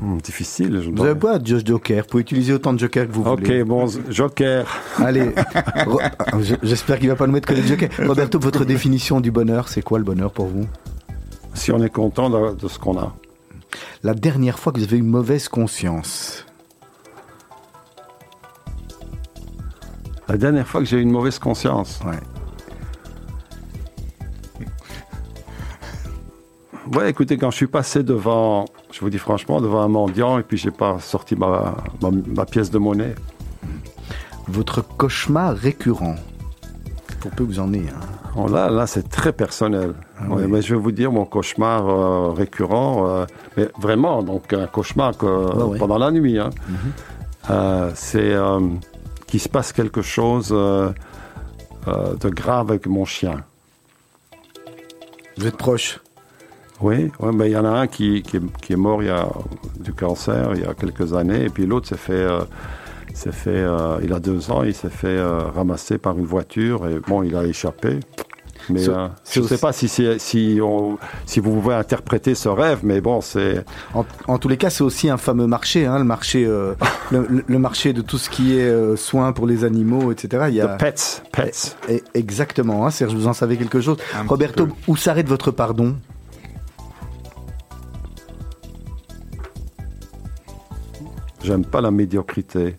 Hmm, 0.00 0.18
difficile. 0.18 0.80
Je 0.82 0.90
Vous 0.90 1.04
avez 1.04 1.18
pas 1.18 1.38
de 1.38 1.46
Joker, 1.64 2.02
vous 2.02 2.08
pouvez 2.08 2.22
utiliser 2.22 2.52
autant 2.52 2.72
de 2.72 2.78
Joker 2.78 3.06
que 3.06 3.12
vous 3.12 3.22
Ok, 3.22 3.40
voulez. 3.44 3.64
bon, 3.64 3.86
Joker. 4.10 4.66
Allez, 4.98 5.32
ah, 5.54 6.40
je- 6.40 6.56
j'espère 6.62 6.98
qu'il 6.98 7.08
va 7.08 7.16
pas 7.16 7.26
nous 7.26 7.32
mettre 7.32 7.48
que 7.48 7.54
les 7.54 7.62
Jokers. 7.66 7.90
Roberto, 8.06 8.38
votre 8.38 8.64
définition 8.64 9.20
du 9.20 9.30
bonheur, 9.30 9.68
c'est 9.68 9.82
quoi 9.82 9.98
le 9.98 10.04
bonheur 10.04 10.32
pour 10.32 10.46
vous? 10.46 10.66
Si 11.54 11.70
on 11.72 11.82
est 11.82 11.90
content 11.90 12.28
de, 12.28 12.54
de 12.54 12.68
ce 12.68 12.78
qu'on 12.78 12.98
a. 12.98 13.14
La 14.02 14.14
dernière 14.14 14.58
fois 14.58 14.72
que 14.72 14.78
vous 14.78 14.84
avez 14.84 14.96
eu 14.96 15.00
une 15.00 15.06
mauvaise 15.08 15.48
conscience. 15.48 16.44
La 20.28 20.36
dernière 20.36 20.66
fois 20.66 20.80
que 20.80 20.86
j'ai 20.86 20.98
eu 20.98 21.02
une 21.02 21.12
mauvaise 21.12 21.38
conscience. 21.38 22.00
Ouais. 22.04 22.18
Ouais, 26.94 27.10
écoutez, 27.10 27.36
quand 27.38 27.50
je 27.50 27.56
suis 27.56 27.66
passé 27.66 28.02
devant, 28.02 28.66
je 28.92 29.00
vous 29.00 29.10
dis 29.10 29.18
franchement, 29.18 29.60
devant 29.60 29.80
un 29.82 29.88
mendiant 29.88 30.38
et 30.38 30.42
puis 30.42 30.56
j'ai 30.56 30.70
pas 30.70 30.98
sorti 31.00 31.34
ma, 31.34 31.74
ma, 32.00 32.10
ma 32.26 32.44
pièce 32.46 32.70
de 32.70 32.78
monnaie. 32.78 33.14
Votre 34.46 34.82
cauchemar 34.82 35.56
récurrent. 35.56 36.14
Pour 37.20 37.30
peu 37.32 37.44
que 37.44 37.50
vous 37.50 37.58
en 37.60 37.72
ayez 37.72 37.88
un. 37.88 38.36
Oh, 38.36 38.46
là, 38.48 38.68
là 38.70 38.86
c'est 38.86 39.08
très 39.08 39.32
personnel. 39.32 39.94
Ouais, 40.28 40.46
Mais 40.46 40.62
je 40.62 40.74
vais 40.74 40.80
vous 40.80 40.92
dire 40.92 41.10
mon 41.10 41.24
cauchemar 41.24 41.88
euh, 41.88 42.30
récurrent, 42.32 43.08
euh, 43.08 43.26
mais 43.56 43.68
vraiment, 43.80 44.22
donc 44.22 44.52
un 44.52 44.66
cauchemar 44.66 45.16
que, 45.16 45.26
ouais. 45.26 45.78
pendant 45.78 45.98
la 45.98 46.10
nuit. 46.10 46.38
hein. 46.38 46.50
Euh, 47.50 47.90
c'est 47.94 48.34
qu'il 49.26 49.40
se 49.40 49.48
passe 49.48 49.72
quelque 49.72 50.02
chose 50.02 50.50
de 50.50 52.28
grave 52.30 52.70
avec 52.70 52.86
mon 52.86 53.04
chien. 53.04 53.42
Vous 55.38 55.46
êtes 55.46 55.56
proche? 55.56 56.00
Oui, 56.80 57.10
ouais, 57.20 57.32
mais 57.32 57.48
il 57.50 57.52
y 57.52 57.56
en 57.56 57.64
a 57.64 57.70
un 57.70 57.86
qui, 57.86 58.22
qui, 58.22 58.38
est, 58.38 58.42
qui 58.60 58.72
est 58.72 58.76
mort 58.76 59.02
il 59.02 59.06
y 59.06 59.10
a 59.10 59.28
du 59.78 59.92
cancer 59.92 60.50
il 60.54 60.62
y 60.62 60.64
a 60.64 60.74
quelques 60.74 61.14
années, 61.14 61.44
et 61.44 61.48
puis 61.48 61.66
l'autre 61.66 61.88
s'est 61.88 61.96
fait, 61.96 62.12
euh, 62.12 62.40
s'est 63.14 63.32
fait 63.32 63.50
euh, 63.50 63.98
il 64.02 64.12
a 64.12 64.18
deux 64.18 64.50
ans, 64.50 64.64
il 64.64 64.74
s'est 64.74 64.90
fait 64.90 65.06
euh, 65.06 65.44
ramasser 65.54 65.98
par 65.98 66.18
une 66.18 66.26
voiture, 66.26 66.86
et 66.88 66.98
bon, 66.98 67.22
il 67.22 67.36
a 67.36 67.44
échappé. 67.44 68.00
Mais 68.70 68.80
je 68.82 69.40
ne 69.40 69.46
sais 69.46 69.58
pas 69.58 69.72
si, 69.74 69.88
si, 69.88 70.58
on- 70.62 70.96
si 71.26 71.38
vous 71.38 71.52
pouvez 71.52 71.74
interpréter 71.74 72.34
ce 72.34 72.48
rêve, 72.48 72.78
mais 72.82 73.02
bon, 73.02 73.20
c'est 73.20 73.62
En, 73.92 74.06
en 74.26 74.38
tous 74.38 74.48
les 74.48 74.56
cas, 74.56 74.70
c'est 74.70 74.82
aussi 74.82 75.10
un 75.10 75.18
fameux 75.18 75.46
marché, 75.46 75.84
hein, 75.84 75.98
le 75.98 76.04
marché, 76.04 76.44
le, 77.12 77.58
marché 77.58 77.92
de 77.92 78.00
tout 78.00 78.16
ce 78.16 78.30
qui 78.30 78.58
est 78.58 78.96
soins 78.96 79.32
pour 79.32 79.46
les 79.46 79.64
animaux, 79.64 80.10
etc. 80.12 80.46
Il 80.48 80.54
y 80.54 80.62
a 80.62 80.76
the 80.76 80.78
pets, 80.78 81.22
pets. 81.30 81.76
Eh, 81.90 82.02
exactement. 82.14 82.86
Hein, 82.86 82.90
Serge, 82.90 83.14
vous 83.14 83.26
en 83.26 83.34
savez 83.34 83.58
quelque 83.58 83.82
chose. 83.82 83.98
Un 84.18 84.26
Roberto, 84.26 84.66
où 84.88 84.96
s'arrête 84.96 85.28
votre 85.28 85.50
pardon? 85.50 85.94
J'aime 91.44 91.66
pas 91.66 91.82
la 91.82 91.90
médiocrité. 91.90 92.76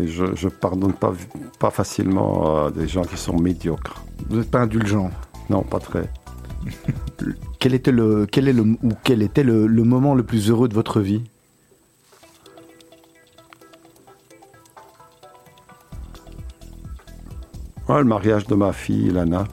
Et 0.00 0.08
je 0.08 0.24
ne 0.24 0.48
pardonne 0.48 0.94
pas, 0.94 1.12
pas 1.58 1.70
facilement 1.70 2.64
euh, 2.64 2.70
des 2.70 2.88
gens 2.88 3.02
qui 3.02 3.18
sont 3.18 3.38
médiocres. 3.38 4.02
Vous 4.30 4.38
n'êtes 4.38 4.50
pas 4.50 4.60
indulgent. 4.60 5.10
Non, 5.50 5.62
pas 5.62 5.80
très. 5.80 6.10
Quel 7.58 7.74
était 7.74 7.92
le, 7.92 8.24
quel 8.24 8.48
est 8.48 8.54
le, 8.54 8.62
ou 8.62 8.92
quel 9.04 9.20
était 9.20 9.42
le, 9.42 9.66
le 9.66 9.84
moment 9.84 10.14
le 10.14 10.22
plus 10.22 10.48
heureux 10.48 10.66
de 10.68 10.74
votre 10.74 11.00
vie? 11.00 11.24
Ouais, 17.88 17.98
le 17.98 18.04
mariage 18.04 18.46
de 18.46 18.54
ma 18.54 18.72
fille, 18.72 19.10
Lana. 19.10 19.44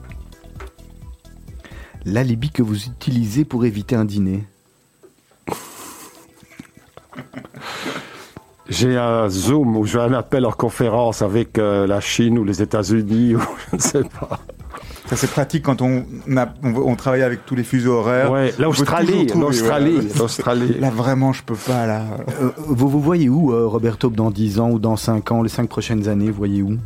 L'alibi 2.06 2.50
que 2.50 2.62
vous 2.62 2.86
utilisez 2.86 3.44
pour 3.44 3.66
éviter 3.66 3.94
un 3.94 4.06
dîner 4.06 4.44
J'ai 8.78 8.96
un 8.96 9.28
Zoom 9.28 9.76
où 9.76 9.86
j'ai 9.86 9.98
un 9.98 10.12
appel 10.12 10.44
en 10.44 10.52
conférence 10.52 11.22
avec 11.22 11.58
euh, 11.58 11.86
la 11.86 12.00
Chine 12.00 12.38
ou 12.38 12.44
les 12.44 12.60
États-Unis 12.62 13.34
ou 13.36 13.40
je 13.70 13.76
ne 13.76 13.80
sais 13.80 14.02
pas. 14.02 14.38
Ça, 15.06 15.14
c'est 15.14 15.30
pratique 15.30 15.62
quand 15.62 15.82
on, 15.82 16.04
a- 16.36 16.52
on, 16.64 16.74
on 16.74 16.96
travaille 16.96 17.22
avec 17.22 17.46
tous 17.46 17.54
les 17.54 17.62
fuseaux 17.62 17.92
horaires. 17.92 18.30
Ouais, 18.32 18.52
l'Australie, 18.58 19.26
l'Australie, 19.38 20.08
l'Australie. 20.18 20.76
Là, 20.80 20.90
vraiment, 20.90 21.32
je 21.32 21.44
peux 21.44 21.54
pas, 21.54 21.86
là. 21.86 22.02
Euh, 22.42 22.50
Vous 22.66 22.88
vous 22.88 23.00
voyez 23.00 23.28
où, 23.28 23.52
euh, 23.52 23.66
Roberto, 23.66 24.10
dans 24.10 24.30
10 24.32 24.58
ans 24.58 24.70
ou 24.70 24.78
dans 24.80 24.96
5 24.96 25.30
ans, 25.30 25.42
les 25.42 25.48
5 25.48 25.68
prochaines 25.68 26.08
années, 26.08 26.26
vous 26.30 26.36
voyez 26.36 26.60
où? 26.62 26.76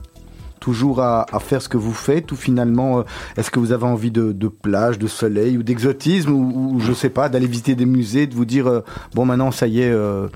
Toujours 0.61 1.01
à, 1.01 1.27
faire 1.41 1.63
ce 1.63 1.71
que 1.71 1.79
vous 1.79 1.95
faites 1.95 2.33
ou 2.33 2.37
finalement, 2.37 2.99
euh, 2.99 3.03
est-ce 3.39 3.51
que 3.51 3.59
vous 3.59 3.73
avez 3.73 3.87
envie 3.87 4.11
de, 4.11 4.49
plage, 4.49 4.99
de 4.99 5.07
soleil 5.07 5.57
ou 5.57 5.63
d'exotisme 5.63 6.31
ou, 6.31 6.75
ou 6.75 6.81
je 6.81 6.93
sais 6.93 7.09
pas, 7.09 7.31
d'aller 7.31 7.47
visiter 7.47 7.75
des 7.75 7.87
musées, 7.87 8.27
de 8.27 8.35
vous 8.35 8.45
dire, 8.45 8.67
euh, 8.67 8.81
bon 9.15 9.25
maintenant 9.25 9.53
ça 9.53 9.67
y 9.67 9.81
est, 9.81 9.91
euh, 9.91 10.29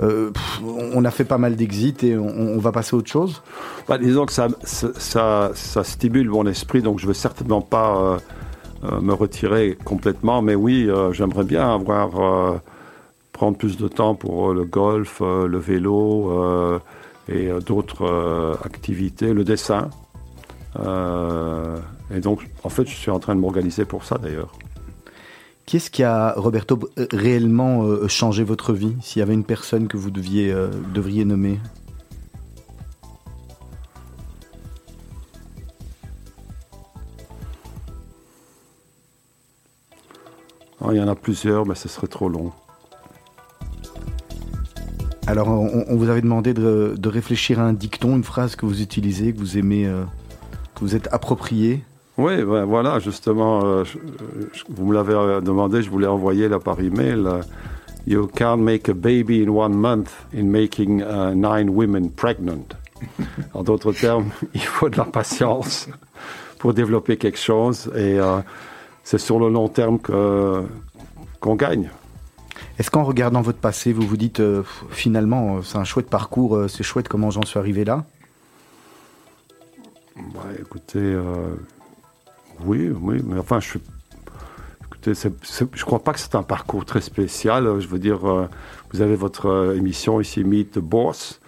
on 0.00 1.04
a 1.04 1.10
fait 1.10 1.24
pas 1.24 1.38
mal 1.38 1.56
d'exits 1.56 1.96
et 2.02 2.16
on, 2.16 2.58
va 2.58 2.70
passer 2.70 2.94
à 2.94 2.98
autre 2.98 3.10
chose? 3.10 3.42
Bah, 3.88 3.98
disons 3.98 4.24
que 4.24 4.32
ça, 4.32 4.46
ça, 4.64 5.84
stimule 5.84 6.30
mon 6.30 6.46
esprit, 6.46 6.80
donc 6.80 7.00
je 7.00 7.06
veux 7.08 7.14
certainement 7.14 7.60
pas 7.60 8.18
me 8.82 9.12
retirer 9.12 9.76
complètement, 9.84 10.42
mais 10.42 10.54
oui, 10.54 10.88
j'aimerais 11.10 11.44
bien 11.44 11.74
avoir 11.74 12.60
prendre 13.32 13.56
plus 13.56 13.76
de 13.76 13.88
temps 13.88 14.14
pour 14.14 14.54
le 14.54 14.64
golf, 14.64 15.20
le 15.20 15.58
vélo 15.58 16.80
et 17.28 17.48
euh, 17.48 17.60
d'autres 17.60 18.04
euh, 18.04 18.54
activités, 18.64 19.32
le 19.32 19.44
dessin. 19.44 19.90
Euh, 20.78 21.78
et 22.14 22.20
donc, 22.20 22.48
en 22.64 22.68
fait, 22.68 22.86
je 22.86 22.94
suis 22.94 23.10
en 23.10 23.18
train 23.18 23.34
de 23.34 23.40
m'organiser 23.40 23.84
pour 23.84 24.04
ça 24.04 24.18
d'ailleurs. 24.18 24.52
Qu'est-ce 25.66 25.90
qui 25.90 26.02
a, 26.02 26.34
Roberto, 26.36 26.78
réellement 27.12 27.84
euh, 27.84 28.08
changé 28.08 28.42
votre 28.42 28.72
vie 28.72 28.96
S'il 29.00 29.20
y 29.20 29.22
avait 29.22 29.34
une 29.34 29.44
personne 29.44 29.88
que 29.88 29.96
vous 29.96 30.10
deviez, 30.10 30.52
euh, 30.52 30.68
devriez 30.92 31.24
nommer? 31.24 31.58
Ah, 40.80 40.88
Il 40.90 40.96
y 40.96 41.00
en 41.00 41.08
a 41.08 41.14
plusieurs, 41.14 41.64
mais 41.64 41.76
ce 41.76 41.88
serait 41.88 42.08
trop 42.08 42.28
long. 42.28 42.52
Alors, 45.26 45.48
on, 45.48 45.84
on 45.88 45.96
vous 45.96 46.08
avait 46.10 46.20
demandé 46.20 46.52
de, 46.52 46.94
de 46.98 47.08
réfléchir 47.08 47.60
à 47.60 47.62
un 47.64 47.72
dicton, 47.72 48.16
une 48.16 48.24
phrase 48.24 48.56
que 48.56 48.66
vous 48.66 48.82
utilisez, 48.82 49.32
que 49.32 49.38
vous 49.38 49.56
aimez, 49.56 49.86
euh, 49.86 50.02
que 50.74 50.80
vous 50.80 50.96
êtes 50.96 51.08
approprié. 51.12 51.84
Oui, 52.18 52.42
ben 52.42 52.64
voilà, 52.64 52.98
justement, 52.98 53.64
euh, 53.64 53.84
je- 53.84 53.98
je- 54.52 54.64
vous 54.68 54.84
me 54.86 54.94
l'avez 54.94 55.14
euh, 55.14 55.40
demandé, 55.40 55.80
je 55.82 55.90
vous 55.90 55.98
l'ai 55.98 56.06
envoyé 56.08 56.48
là 56.48 56.58
par 56.58 56.80
email. 56.80 57.22
euh, 57.26 57.40
you 58.06 58.26
can't 58.34 58.58
make 58.58 58.88
a 58.88 58.94
baby 58.94 59.44
in 59.46 59.48
one 59.48 59.72
month 59.74 60.10
in 60.36 60.44
making 60.44 61.00
uh, 61.02 61.32
nine 61.36 61.70
women 61.70 62.10
pregnant. 62.10 62.66
En 63.54 63.62
d'autres 63.62 63.92
termes, 63.92 64.30
il 64.54 64.60
faut 64.60 64.88
de 64.88 64.96
la 64.98 65.04
patience 65.04 65.88
pour 66.58 66.74
développer 66.74 67.16
quelque 67.16 67.38
chose 67.38 67.90
et 67.96 68.18
c'est 69.04 69.18
sur 69.18 69.38
le 69.40 69.48
long 69.48 69.68
terme 69.68 69.98
que 69.98 70.62
qu'on 71.40 71.54
gagne. 71.56 71.90
Est-ce 72.82 72.90
qu'en 72.90 73.04
regardant 73.04 73.42
votre 73.42 73.60
passé, 73.60 73.92
vous 73.92 74.02
vous 74.02 74.16
dites 74.16 74.40
euh, 74.40 74.64
finalement, 74.90 75.58
euh, 75.58 75.62
c'est 75.62 75.78
un 75.78 75.84
chouette 75.84 76.10
parcours, 76.10 76.56
euh, 76.56 76.66
c'est 76.66 76.82
chouette 76.82 77.06
comment 77.06 77.30
j'en 77.30 77.44
suis 77.44 77.56
arrivé 77.56 77.84
là? 77.84 78.04
Ouais, 80.16 80.56
écoutez, 80.58 80.98
euh, 80.98 81.54
oui, 82.64 82.90
oui, 83.00 83.22
mais 83.24 83.38
enfin, 83.38 83.60
je 83.60 83.68
suis. 83.68 83.80
Écoutez, 84.86 85.12
je 85.14 85.84
crois 85.84 86.02
pas 86.02 86.12
que 86.12 86.18
c'est 86.18 86.34
un 86.34 86.42
parcours 86.42 86.84
très 86.84 87.00
spécial. 87.00 87.78
Je 87.78 87.86
veux 87.86 88.00
dire, 88.00 88.28
euh, 88.28 88.48
vous 88.92 89.00
avez 89.00 89.14
votre 89.14 89.46
euh, 89.46 89.76
émission 89.76 90.20
ici, 90.20 90.42
Meet 90.42 90.72
the 90.72 90.78
Boss, 90.80 91.40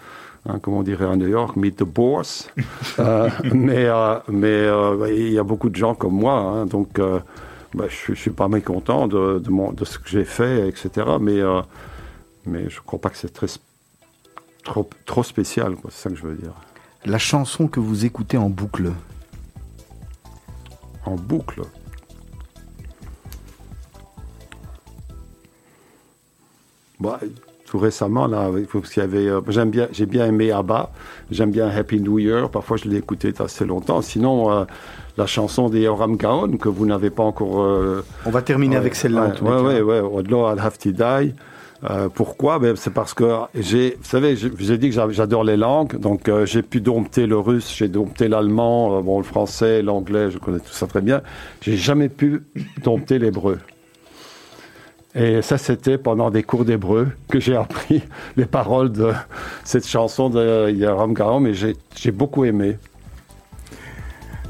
hein, 0.48 0.60
comme 0.60 0.74
on 0.74 0.84
dirait 0.84 1.06
à 1.06 1.16
New 1.16 1.26
York, 1.26 1.56
Meet 1.56 1.78
the 1.78 1.82
Boss. 1.82 2.48
Euh, 3.00 3.28
mais 3.52 3.86
euh, 3.86 4.20
mais 4.28 4.46
euh, 4.46 4.96
bah, 4.96 5.10
il 5.10 5.32
y 5.32 5.38
a 5.40 5.42
beaucoup 5.42 5.68
de 5.68 5.74
gens 5.74 5.96
comme 5.96 6.14
moi, 6.14 6.34
hein, 6.34 6.66
donc 6.66 7.00
euh, 7.00 7.18
bah, 7.74 7.84
je, 7.88 7.94
suis- 7.94 8.14
je 8.14 8.20
suis 8.20 8.30
pas 8.30 8.48
mécontent 8.48 9.06
de, 9.08 9.38
de, 9.38 9.50
mon- 9.50 9.72
de 9.72 9.84
ce 9.84 9.98
que 9.98 10.08
j'ai 10.08 10.24
fait, 10.24 10.68
etc. 10.68 10.90
Mais, 11.20 11.40
euh, 11.40 11.60
mais 12.46 12.68
je 12.70 12.80
crois 12.80 13.00
pas 13.00 13.10
que 13.10 13.16
c'est 13.16 13.32
très 13.32 13.46
trop, 14.62 14.88
trop 15.06 15.22
spécial, 15.22 15.76
c'est 15.90 16.02
ça 16.02 16.10
que 16.10 16.16
je 16.16 16.22
veux 16.26 16.36
dire. 16.36 16.52
La 17.04 17.18
chanson 17.18 17.68
que 17.68 17.80
vous 17.80 18.04
écoutez 18.04 18.36
en 18.38 18.48
boucle, 18.48 18.92
En 21.06 21.16
boucle. 21.16 21.60
Bah, 27.00 27.20
tout 27.66 27.78
récemment, 27.78 28.26
là, 28.26 28.42
avec- 28.42 28.68
parce 28.70 28.90
qu'il 28.90 29.02
y 29.02 29.04
avait, 29.04 29.26
euh, 29.26 29.40
j'aime 29.48 29.70
bien, 29.70 29.88
j'ai 29.92 30.06
bien 30.06 30.26
aimé 30.26 30.52
ABBA, 30.52 30.92
j'aime 31.30 31.50
bien 31.50 31.68
Happy 31.68 32.00
New 32.00 32.18
Year, 32.18 32.48
parfois 32.50 32.76
je 32.76 32.88
l'ai 32.88 32.96
écouté 32.98 33.32
assez 33.38 33.64
longtemps. 33.64 34.00
Sinon, 34.00 34.50
euh, 34.52 34.64
la 35.16 35.26
chanson 35.26 35.68
des 35.68 35.80
Yoram 35.82 36.16
Gaon, 36.16 36.56
que 36.56 36.68
vous 36.68 36.86
n'avez 36.86 37.10
pas 37.10 37.22
encore... 37.22 37.62
euh, 37.62 38.04
on 38.26 38.30
va 38.30 38.42
terminer 38.42 38.74
Ouais, 38.76 38.80
avec 38.80 38.94
celle-là. 38.94 39.32
ouais. 39.42 40.00
Au-delà, 40.00 40.52
I'll 40.54 40.60
have 40.60 40.78
to 40.78 40.90
die. 40.92 41.34
Euh, 41.90 42.08
pourquoi? 42.08 42.58
Ben, 42.58 42.74
C'est 42.76 42.92
parce 42.94 43.12
que 43.14 43.24
j'ai, 43.54 43.90
vous 44.00 44.08
savez, 44.08 44.36
j'ai 44.36 44.78
dit 44.78 44.88
que 44.88 44.94
j'a- 44.94 45.10
j'adore 45.10 45.44
les 45.44 45.56
langues, 45.58 45.98
donc 45.98 46.28
euh, 46.28 46.46
j'ai 46.46 46.62
pu 46.62 46.80
dompter 46.80 47.26
le 47.26 47.38
russe, 47.38 47.74
j'ai 47.76 47.88
dompté 47.88 48.26
l'allemand, 48.26 49.02
bon, 49.02 49.18
le 49.18 49.24
français, 49.24 49.82
l'anglais, 49.82 50.30
je 50.30 50.38
connais 50.38 50.60
tout 50.60 50.72
ça 50.72 50.86
très 50.86 51.02
bien. 51.02 51.20
J'ai 51.60 51.76
jamais 51.76 52.08
pu 52.08 52.42
dompter 52.82 53.18
l'hébreu. 53.18 53.58
Et 55.14 55.42
ça, 55.42 55.58
c'était 55.58 55.96
pendant 55.98 56.30
des 56.30 56.42
cours 56.42 56.64
d'hébreu 56.64 57.08
que 57.28 57.38
j'ai 57.38 57.54
appris 57.54 58.02
les 58.36 58.46
paroles 58.46 58.90
de 58.90 59.12
cette 59.62 59.86
chanson 59.86 60.28
de 60.28 60.70
Yaram 60.70 61.12
Gaon, 61.12 61.38
mais 61.38 61.54
j'ai 61.54 61.76
j'ai 61.94 62.10
beaucoup 62.10 62.44
aimé. 62.44 62.78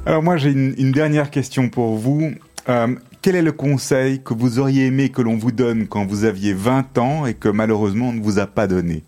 Alors 0.07 0.23
moi 0.23 0.37
j'ai 0.37 0.51
une, 0.51 0.75
une 0.79 0.93
dernière 0.93 1.31
question 1.31 1.69
pour 1.69 1.97
vous. 1.97 2.33
Euh, 2.69 2.95
quel 3.23 3.37
est 3.37 3.43
le 3.43 3.53
conseil 3.53 4.23
que 4.23 4.35
vous 4.35 4.59
auriez 4.59 4.87
aimé 4.87 5.09
que 5.11 5.23
l'on 5.23 5.37
vous 5.37 5.53
donne 5.53 5.87
quand 5.87 6.05
vous 6.07 6.25
aviez 6.25 6.53
20 6.53 6.99
ans 6.99 7.27
et 7.27 7.35
que 7.35 7.49
malheureusement 7.49 8.09
on 8.09 8.13
ne 8.13 8.23
vous 8.23 8.39
a 8.39 8.47
pas 8.47 8.67
donné? 8.67 9.03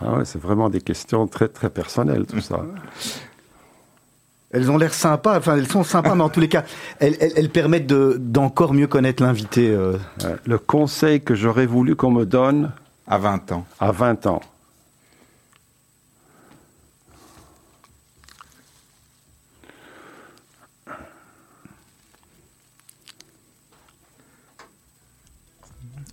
Ah 0.00 0.14
ouais, 0.14 0.24
c'est 0.24 0.40
vraiment 0.40 0.70
des 0.70 0.80
questions 0.80 1.26
très, 1.26 1.48
très 1.48 1.70
personnelles, 1.70 2.24
tout 2.26 2.40
ça. 2.40 2.62
Elles 4.50 4.70
ont 4.70 4.78
l'air 4.78 4.94
sympas, 4.94 5.36
enfin 5.36 5.56
elles 5.58 5.66
sont 5.68 5.84
sympas, 5.84 6.14
mais 6.14 6.22
en 6.22 6.30
tous 6.30 6.40
les 6.40 6.48
cas, 6.48 6.64
elles, 7.00 7.18
elles- 7.20 7.32
elles 7.36 7.50
permettent 7.50 7.86
de- 7.86 8.16
d'encore 8.18 8.72
mieux 8.72 8.86
connaître 8.86 9.22
l'invité. 9.22 9.68
Euh, 9.68 9.98
le 10.46 10.56
conseil 10.56 11.20
que 11.20 11.34
j'aurais 11.34 11.66
voulu 11.66 11.96
qu'on 11.96 12.10
me 12.12 12.24
donne 12.24 12.72
à 13.06 13.18
20 13.18 13.52
ans 13.52 13.66
à 13.78 13.92
20 13.92 14.26
ans. 14.26 14.40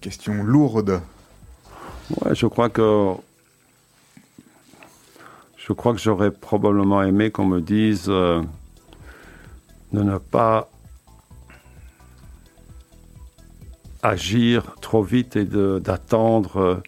Question 0.06 0.44
lourde. 0.44 1.02
Ouais, 2.12 2.36
je 2.36 2.46
crois 2.46 2.70
que 2.70 3.14
je 5.58 5.74
crois 5.74 5.94
que 5.94 6.00
j'aurais 6.00 6.30
probablement 6.30 7.02
aimé 7.02 7.32
qu'on 7.32 7.48
me 7.48 7.60
dise 7.60 8.06
euh, 8.08 8.44
de 9.94 10.04
ne 10.04 10.20
pas 10.20 10.70
agir 14.04 14.76
trop 14.80 15.02
vite 15.02 15.38
et 15.38 15.46
d'attendre. 15.46 16.84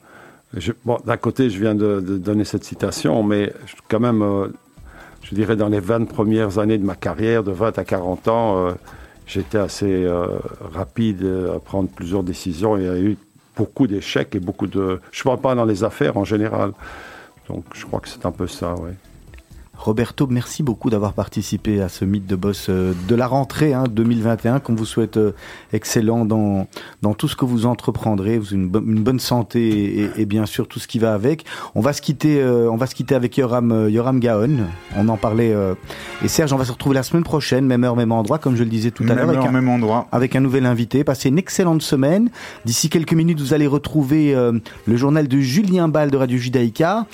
euh, 0.55 0.73
bon, 0.85 0.99
D'un 1.03 1.17
côté, 1.17 1.49
je 1.49 1.59
viens 1.59 1.73
de, 1.73 1.99
donner 1.99 2.45
cette 2.45 2.65
citation, 2.65 3.23
mais 3.23 3.51
quand 3.87 3.99
même, 3.99 4.21
euh, 4.21 4.49
je 5.23 5.33
dirais 5.33 5.55
dans 5.55 5.69
les 5.69 5.79
20 5.79 6.05
premières 6.05 6.59
années 6.59 6.77
de 6.77 6.85
ma 6.85 6.95
carrière, 6.95 7.43
de 7.43 7.51
20 7.51 7.79
à 7.79 7.83
40 7.83 8.27
ans, 8.27 8.75
j'étais 9.27 9.57
assez 9.57 10.05
euh, 10.05 10.39
rapide 10.73 11.25
à 11.55 11.59
prendre 11.59 11.89
plusieurs 11.89 12.23
décisions. 12.23 12.77
Il 12.77 12.83
y 12.83 12.89
a 12.89 12.97
eu 12.97 13.17
beaucoup 13.55 13.87
d'échecs 13.87 14.35
et 14.35 14.39
beaucoup 14.39 14.67
de... 14.67 15.01
Je 15.11 15.21
ne 15.21 15.23
parle 15.23 15.41
pas 15.41 15.55
dans 15.55 15.65
les 15.65 15.83
affaires 15.83 16.17
en 16.17 16.23
général. 16.23 16.71
Donc 17.49 17.65
je 17.73 17.85
crois 17.85 17.99
que 17.99 18.07
c'est 18.09 18.25
un 18.25 18.31
peu 18.31 18.47
ça, 18.47 18.75
oui. 18.75 18.91
Roberto, 19.77 20.27
merci 20.29 20.63
beaucoup 20.63 20.89
d'avoir 20.89 21.13
participé 21.13 21.81
à 21.81 21.87
ce 21.89 22.03
mythe 22.03 22.25
de 22.27 22.35
boss 22.35 22.67
euh, 22.69 22.93
de 23.07 23.15
la 23.15 23.27
rentrée 23.27 23.73
hein, 23.73 23.85
2021, 23.89 24.59
qu'on 24.59 24.75
vous 24.75 24.85
souhaite 24.85 25.17
euh, 25.17 25.31
excellent 25.71 26.25
dans, 26.25 26.67
dans 27.01 27.13
tout 27.13 27.27
ce 27.27 27.35
que 27.35 27.45
vous 27.45 27.65
entreprendrez, 27.65 28.39
une, 28.51 28.67
bo- 28.67 28.81
une 28.81 29.01
bonne 29.03 29.19
santé 29.19 30.01
et, 30.01 30.09
et 30.17 30.25
bien 30.25 30.45
sûr 30.45 30.67
tout 30.67 30.79
ce 30.79 30.87
qui 30.87 30.99
va 30.99 31.13
avec. 31.13 31.45
On 31.75 31.81
va 31.81 31.93
se 31.93 32.01
quitter, 32.01 32.41
euh, 32.41 32.69
on 32.71 32.75
va 32.75 32.85
se 32.87 32.95
quitter 32.95 33.15
avec 33.15 33.37
Yoram, 33.37 33.87
Yoram 33.89 34.19
Gaon. 34.19 34.57
On 34.97 35.07
en 35.07 35.17
parlait. 35.17 35.53
euh, 35.53 35.75
et 36.23 36.27
Serge, 36.27 36.51
on 36.53 36.57
va 36.57 36.65
se 36.65 36.71
retrouver 36.71 36.95
la 36.95 37.03
semaine 37.03 37.23
prochaine, 37.23 37.65
même 37.65 37.83
heure, 37.83 37.95
même 37.95 38.11
endroit, 38.11 38.39
comme 38.39 38.55
je 38.55 38.63
le 38.63 38.69
disais 38.69 38.91
tout 38.91 39.03
à 39.03 39.13
l'heure. 39.15 39.27
Même 39.27 39.37
heure, 39.37 39.45
un- 39.45 39.51
même 39.51 39.69
endroit. 39.69 40.07
avec 40.11 40.35
un 40.35 40.41
nouvel 40.41 40.65
invité. 40.65 41.03
Passez 41.03 41.29
une 41.29 41.37
excellente 41.37 41.81
semaine. 41.81 42.29
D'ici 42.65 42.89
quelques 42.89 43.13
minutes, 43.13 43.39
vous 43.39 43.53
allez 43.53 43.67
retrouver 43.67 44.35
euh, 44.35 44.53
le 44.85 44.97
journal 44.97 45.27
de 45.27 45.39
Julien 45.39 45.87
Ball 45.87 46.11
de 46.11 46.17
Radio 46.17 46.37
Judaïka. 46.37 47.05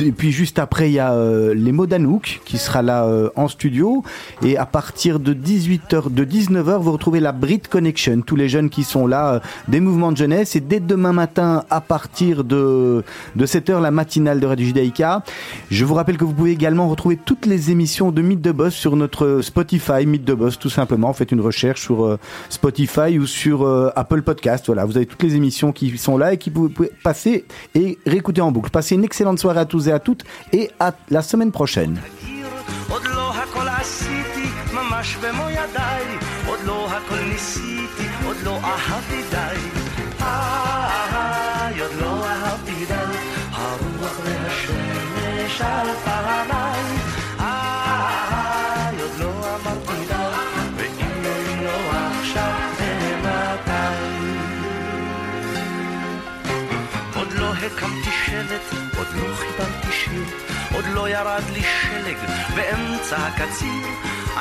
Et 0.00 0.12
puis 0.12 0.32
juste 0.32 0.58
après, 0.58 0.90
il 0.90 0.94
y 0.94 0.98
a 0.98 1.12
euh, 1.14 1.54
les 1.54 1.72
mots 1.72 1.83
d'Anouk 1.86 2.40
qui 2.44 2.58
sera 2.58 2.82
là 2.82 3.04
euh, 3.04 3.30
en 3.36 3.48
studio. 3.48 4.02
Et 4.42 4.56
à 4.56 4.66
partir 4.66 5.20
de 5.20 5.34
18h, 5.34 6.12
de 6.12 6.24
19h, 6.24 6.78
vous 6.78 6.92
retrouvez 6.92 7.20
la 7.20 7.32
Brit 7.32 7.62
Connection. 7.70 8.22
Tous 8.22 8.36
les 8.36 8.48
jeunes 8.48 8.70
qui 8.70 8.84
sont 8.84 9.06
là, 9.06 9.34
euh, 9.34 9.40
des 9.68 9.80
mouvements 9.80 10.12
de 10.12 10.16
jeunesse. 10.16 10.56
Et 10.56 10.60
dès 10.60 10.80
demain 10.80 11.12
matin, 11.12 11.64
à 11.70 11.80
partir 11.80 12.44
de, 12.44 13.04
de 13.36 13.46
7h, 13.46 13.80
la 13.80 13.90
matinale 13.90 14.40
de 14.40 14.46
Radio 14.46 14.66
Judaïka. 14.66 15.22
Je 15.70 15.84
vous 15.84 15.94
rappelle 15.94 16.16
que 16.16 16.24
vous 16.24 16.32
pouvez 16.32 16.52
également 16.52 16.88
retrouver 16.88 17.16
toutes 17.16 17.46
les 17.46 17.70
émissions 17.70 18.10
de 18.10 18.22
Mythe 18.22 18.40
de 18.40 18.52
Boss 18.52 18.74
sur 18.74 18.96
notre 18.96 19.40
Spotify, 19.42 20.06
Mythe 20.06 20.24
de 20.24 20.34
Boss, 20.34 20.58
tout 20.58 20.70
simplement. 20.70 21.12
Faites 21.12 21.32
une 21.32 21.40
recherche 21.40 21.82
sur 21.82 22.04
euh, 22.04 22.18
Spotify 22.48 23.18
ou 23.18 23.26
sur 23.26 23.62
euh, 23.62 23.90
Apple 23.96 24.22
Podcast. 24.22 24.66
Voilà, 24.66 24.84
vous 24.84 24.96
avez 24.96 25.06
toutes 25.06 25.22
les 25.22 25.36
émissions 25.36 25.72
qui 25.72 25.96
sont 25.98 26.16
là 26.16 26.32
et 26.32 26.38
qui 26.38 26.50
vous 26.50 26.68
pouvez 26.68 26.90
passer 27.02 27.44
et 27.74 27.98
réécouter 28.06 28.40
en 28.40 28.50
boucle. 28.50 28.70
Passez 28.70 28.94
une 28.94 29.04
excellente 29.04 29.38
soirée 29.38 29.60
à 29.60 29.64
tous 29.64 29.88
et 29.88 29.92
à 29.92 29.98
toutes 29.98 30.24
et 30.52 30.70
à 30.80 30.94
la 31.10 31.22
semaine 31.22 31.52
prochaine. 31.52 31.73
עוד 32.88 33.04
לא 33.04 33.34
הכל 33.34 33.68
עשיתי, 33.68 34.48
ממש 34.72 35.16
במו 35.16 35.50
ידיי, 35.50 36.04
עוד 36.46 36.58
לא 36.64 36.88
הכל 36.90 37.20
ניסיתי, 37.20 38.08
עוד 38.24 38.36
לא 38.44 38.58
אהבתי 38.64 39.22
די. 39.30 39.56
איי, 40.20 41.80
עוד 41.80 41.92
לא 42.00 42.26
אהבתי 42.26 42.86
הרוח 43.52 44.18
והשמש 44.24 45.60
על 45.60 45.86
פניי. 46.04 46.73
עוד 60.84 60.94
לא 60.94 61.08
ירד 61.08 61.42
לי 61.52 61.62
שלג 61.62 62.16
באמצע 62.54 63.16
הקציר. 63.16 63.86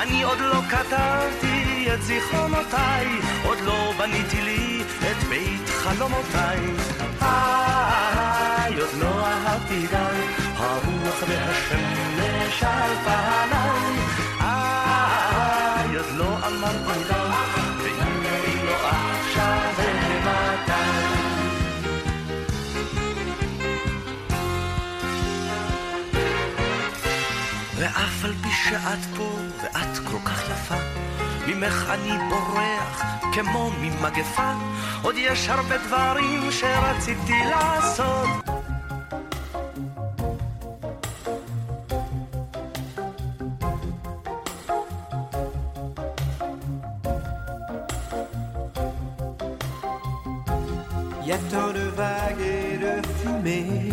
אני 0.01 0.23
עוד 0.23 0.39
לא 0.39 0.61
כתבתי 0.69 1.87
את 1.93 2.01
זיכרונותיי, 2.01 3.07
עוד 3.45 3.57
לא 3.61 3.93
בניתי 3.97 4.41
לי 4.41 4.83
את 5.11 5.23
בית 5.29 5.69
חלומותיי. 5.69 6.59
איי, 7.21 8.79
עוד 8.79 8.89
לא 8.99 9.25
אהבתי 9.27 9.87
די, 9.87 10.21
הרוח 10.55 11.23
והשמש 11.27 12.63
על 12.63 12.91
פניי. 13.03 13.95
איי, 14.41 15.95
עוד 15.95 16.11
לא 16.17 16.37
אמרתי 16.47 16.92
שאת 28.72 29.16
פה 29.16 29.30
ואת 29.62 29.98
כל 30.04 30.18
כך 30.24 30.50
יפה, 30.50 30.74
ממך 31.46 31.90
אני 31.90 32.12
בורח 32.30 33.02
כמו 33.32 33.70
ממגפה, 33.80 34.52
עוד 35.02 35.14
יש 35.18 35.48
הרבה 35.48 35.78
דברים 35.78 36.52
שרציתי 36.52 37.44
לעשות. 37.50 38.28
Y 51.28 51.32
a 51.32 51.38
tant 51.50 51.72
de 51.78 51.86
vagues 52.00 52.40
et 52.40 52.78
de 52.78 52.92
fumée 53.18 53.92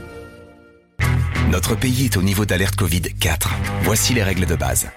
Notre 1.51 1.75
pays 1.75 2.05
est 2.05 2.15
au 2.15 2.21
niveau 2.21 2.45
d'alerte 2.45 2.77
Covid 2.77 3.01
4. 3.01 3.53
Voici 3.83 4.13
les 4.13 4.23
règles 4.23 4.45
de 4.45 4.55
base. 4.55 4.89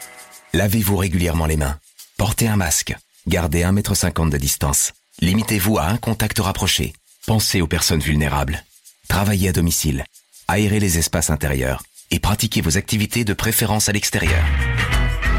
Lavez-vous 0.53 0.97
régulièrement 0.97 1.47
les 1.47 1.57
mains. 1.57 1.81
Portez 2.17 2.47
un 2.47 2.55
masque. 2.55 2.95
Gardez 3.27 3.63
1,50 3.63 4.23
m 4.23 4.31
de 4.31 4.39
distance. 4.39 4.93
Limitez-vous 5.21 5.79
à 5.79 5.87
un 5.87 5.97
contact 5.97 6.39
rapproché. 6.39 6.93
Pensez 7.27 7.61
aux 7.61 7.67
personnes 7.67 7.99
vulnérables. 7.99 8.63
Travaillez 9.09 9.49
à 9.49 9.53
domicile. 9.53 10.05
Aérez 10.47 10.79
les 10.79 10.97
espaces 10.97 11.31
intérieurs. 11.31 11.83
Et 12.13 12.21
pratiquez 12.21 12.61
vos 12.61 12.79
activités 12.79 13.25
de 13.25 13.33
préférence 13.35 13.89
à 13.89 13.93
l'extérieur. 13.93 14.45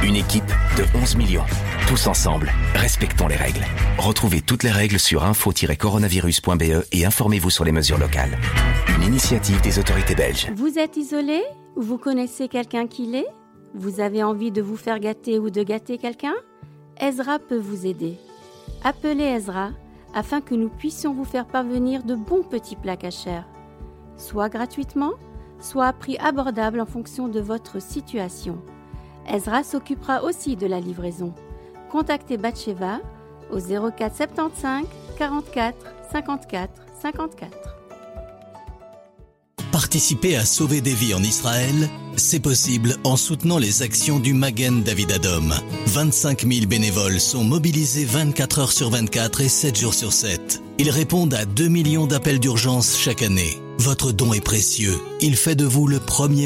Une 0.06 0.18
équipe 0.18 0.46
de 0.78 0.84
11 1.02 1.16
millions. 1.16 1.46
Tous 1.88 2.06
ensemble, 2.06 2.52
respectons 2.76 3.28
les 3.28 3.36
règles. 3.36 3.66
Retrouvez 3.98 4.42
toutes 4.42 4.62
les 4.62 4.70
règles 4.70 5.00
sur 5.00 5.24
info-coronavirus.be 5.24 6.86
et 6.92 7.06
informez-vous 7.08 7.50
sur 7.50 7.66
les 7.66 7.72
mesures 7.72 7.98
locales. 7.98 8.38
Une 8.96 9.02
initiative 9.02 9.60
des 9.62 9.80
autorités 9.80 10.14
belges. 10.14 10.52
Vous 10.56 10.78
êtes 10.78 10.96
isolé? 10.96 11.42
Ou 11.76 11.82
vous 11.82 11.98
connaissez 11.98 12.48
quelqu'un 12.48 12.86
qui 12.86 13.08
l'est? 13.08 13.26
Vous 13.74 14.00
avez 14.00 14.22
envie 14.22 14.52
de 14.52 14.62
vous 14.62 14.78
faire 14.78 15.00
gâter 15.00 15.40
ou 15.40 15.50
de 15.50 15.64
gâter 15.64 15.98
quelqu'un? 15.98 16.36
Ezra 17.02 17.40
peut 17.40 17.58
vous 17.58 17.88
aider. 17.88 18.20
Appelez 18.84 19.24
Ezra 19.24 19.72
afin 20.14 20.40
que 20.40 20.54
nous 20.54 20.70
puissions 20.70 21.16
vous 21.16 21.26
faire 21.26 21.48
parvenir 21.48 22.04
de 22.04 22.14
bons 22.14 22.44
petits 22.44 22.76
plats 22.76 22.96
cachers, 22.96 23.42
soit 24.18 24.50
gratuitement, 24.50 25.14
soit 25.60 25.88
à 25.88 25.94
prix 25.94 26.18
abordable 26.20 26.80
en 26.80 26.86
fonction 26.86 27.28
de 27.28 27.40
votre 27.40 27.82
situation. 27.82 28.62
Ezra 29.32 29.64
s'occupera 29.64 30.24
aussi 30.24 30.56
de 30.56 30.68
la 30.68 30.80
livraison. 30.80 31.34
Contactez 31.92 32.38
Batcheva 32.38 33.00
au 33.52 33.60
04 33.60 34.16
75 34.16 34.86
44 35.18 35.78
54 36.12 36.70
54. 37.02 37.76
Participer 39.72 40.38
à 40.38 40.46
sauver 40.46 40.80
des 40.80 40.94
vies 40.94 41.14
en 41.14 41.22
Israël, 41.22 41.90
c'est 42.16 42.40
possible 42.40 42.96
en 43.04 43.18
soutenant 43.18 43.58
les 43.58 43.82
actions 43.82 44.20
du 44.20 44.34
Magen 44.34 44.84
David 44.84 45.12
Adom. 45.12 45.54
25 45.88 46.48
000 46.48 46.66
bénévoles 46.66 47.20
sont 47.20 47.44
mobilisés 47.44 48.06
24 48.06 48.60
heures 48.60 48.72
sur 48.72 48.90
24 48.90 49.42
et 49.42 49.50
7 49.50 49.78
jours 49.78 49.94
sur 49.94 50.14
7. 50.14 50.62
Ils 50.80 50.90
répondent 50.90 51.34
à 51.34 51.44
2 51.44 51.68
millions 51.68 52.08
d'appels 52.08 52.40
d'urgence 52.40 52.98
chaque 52.98 53.22
année. 53.22 53.62
Votre 53.78 54.14
don 54.14 54.34
est 54.34 54.44
précieux. 54.44 54.98
Il 55.20 55.36
fait 55.36 55.56
de 55.56 55.66
vous 55.66 55.88
le 55.88 56.00
premier 56.00 56.44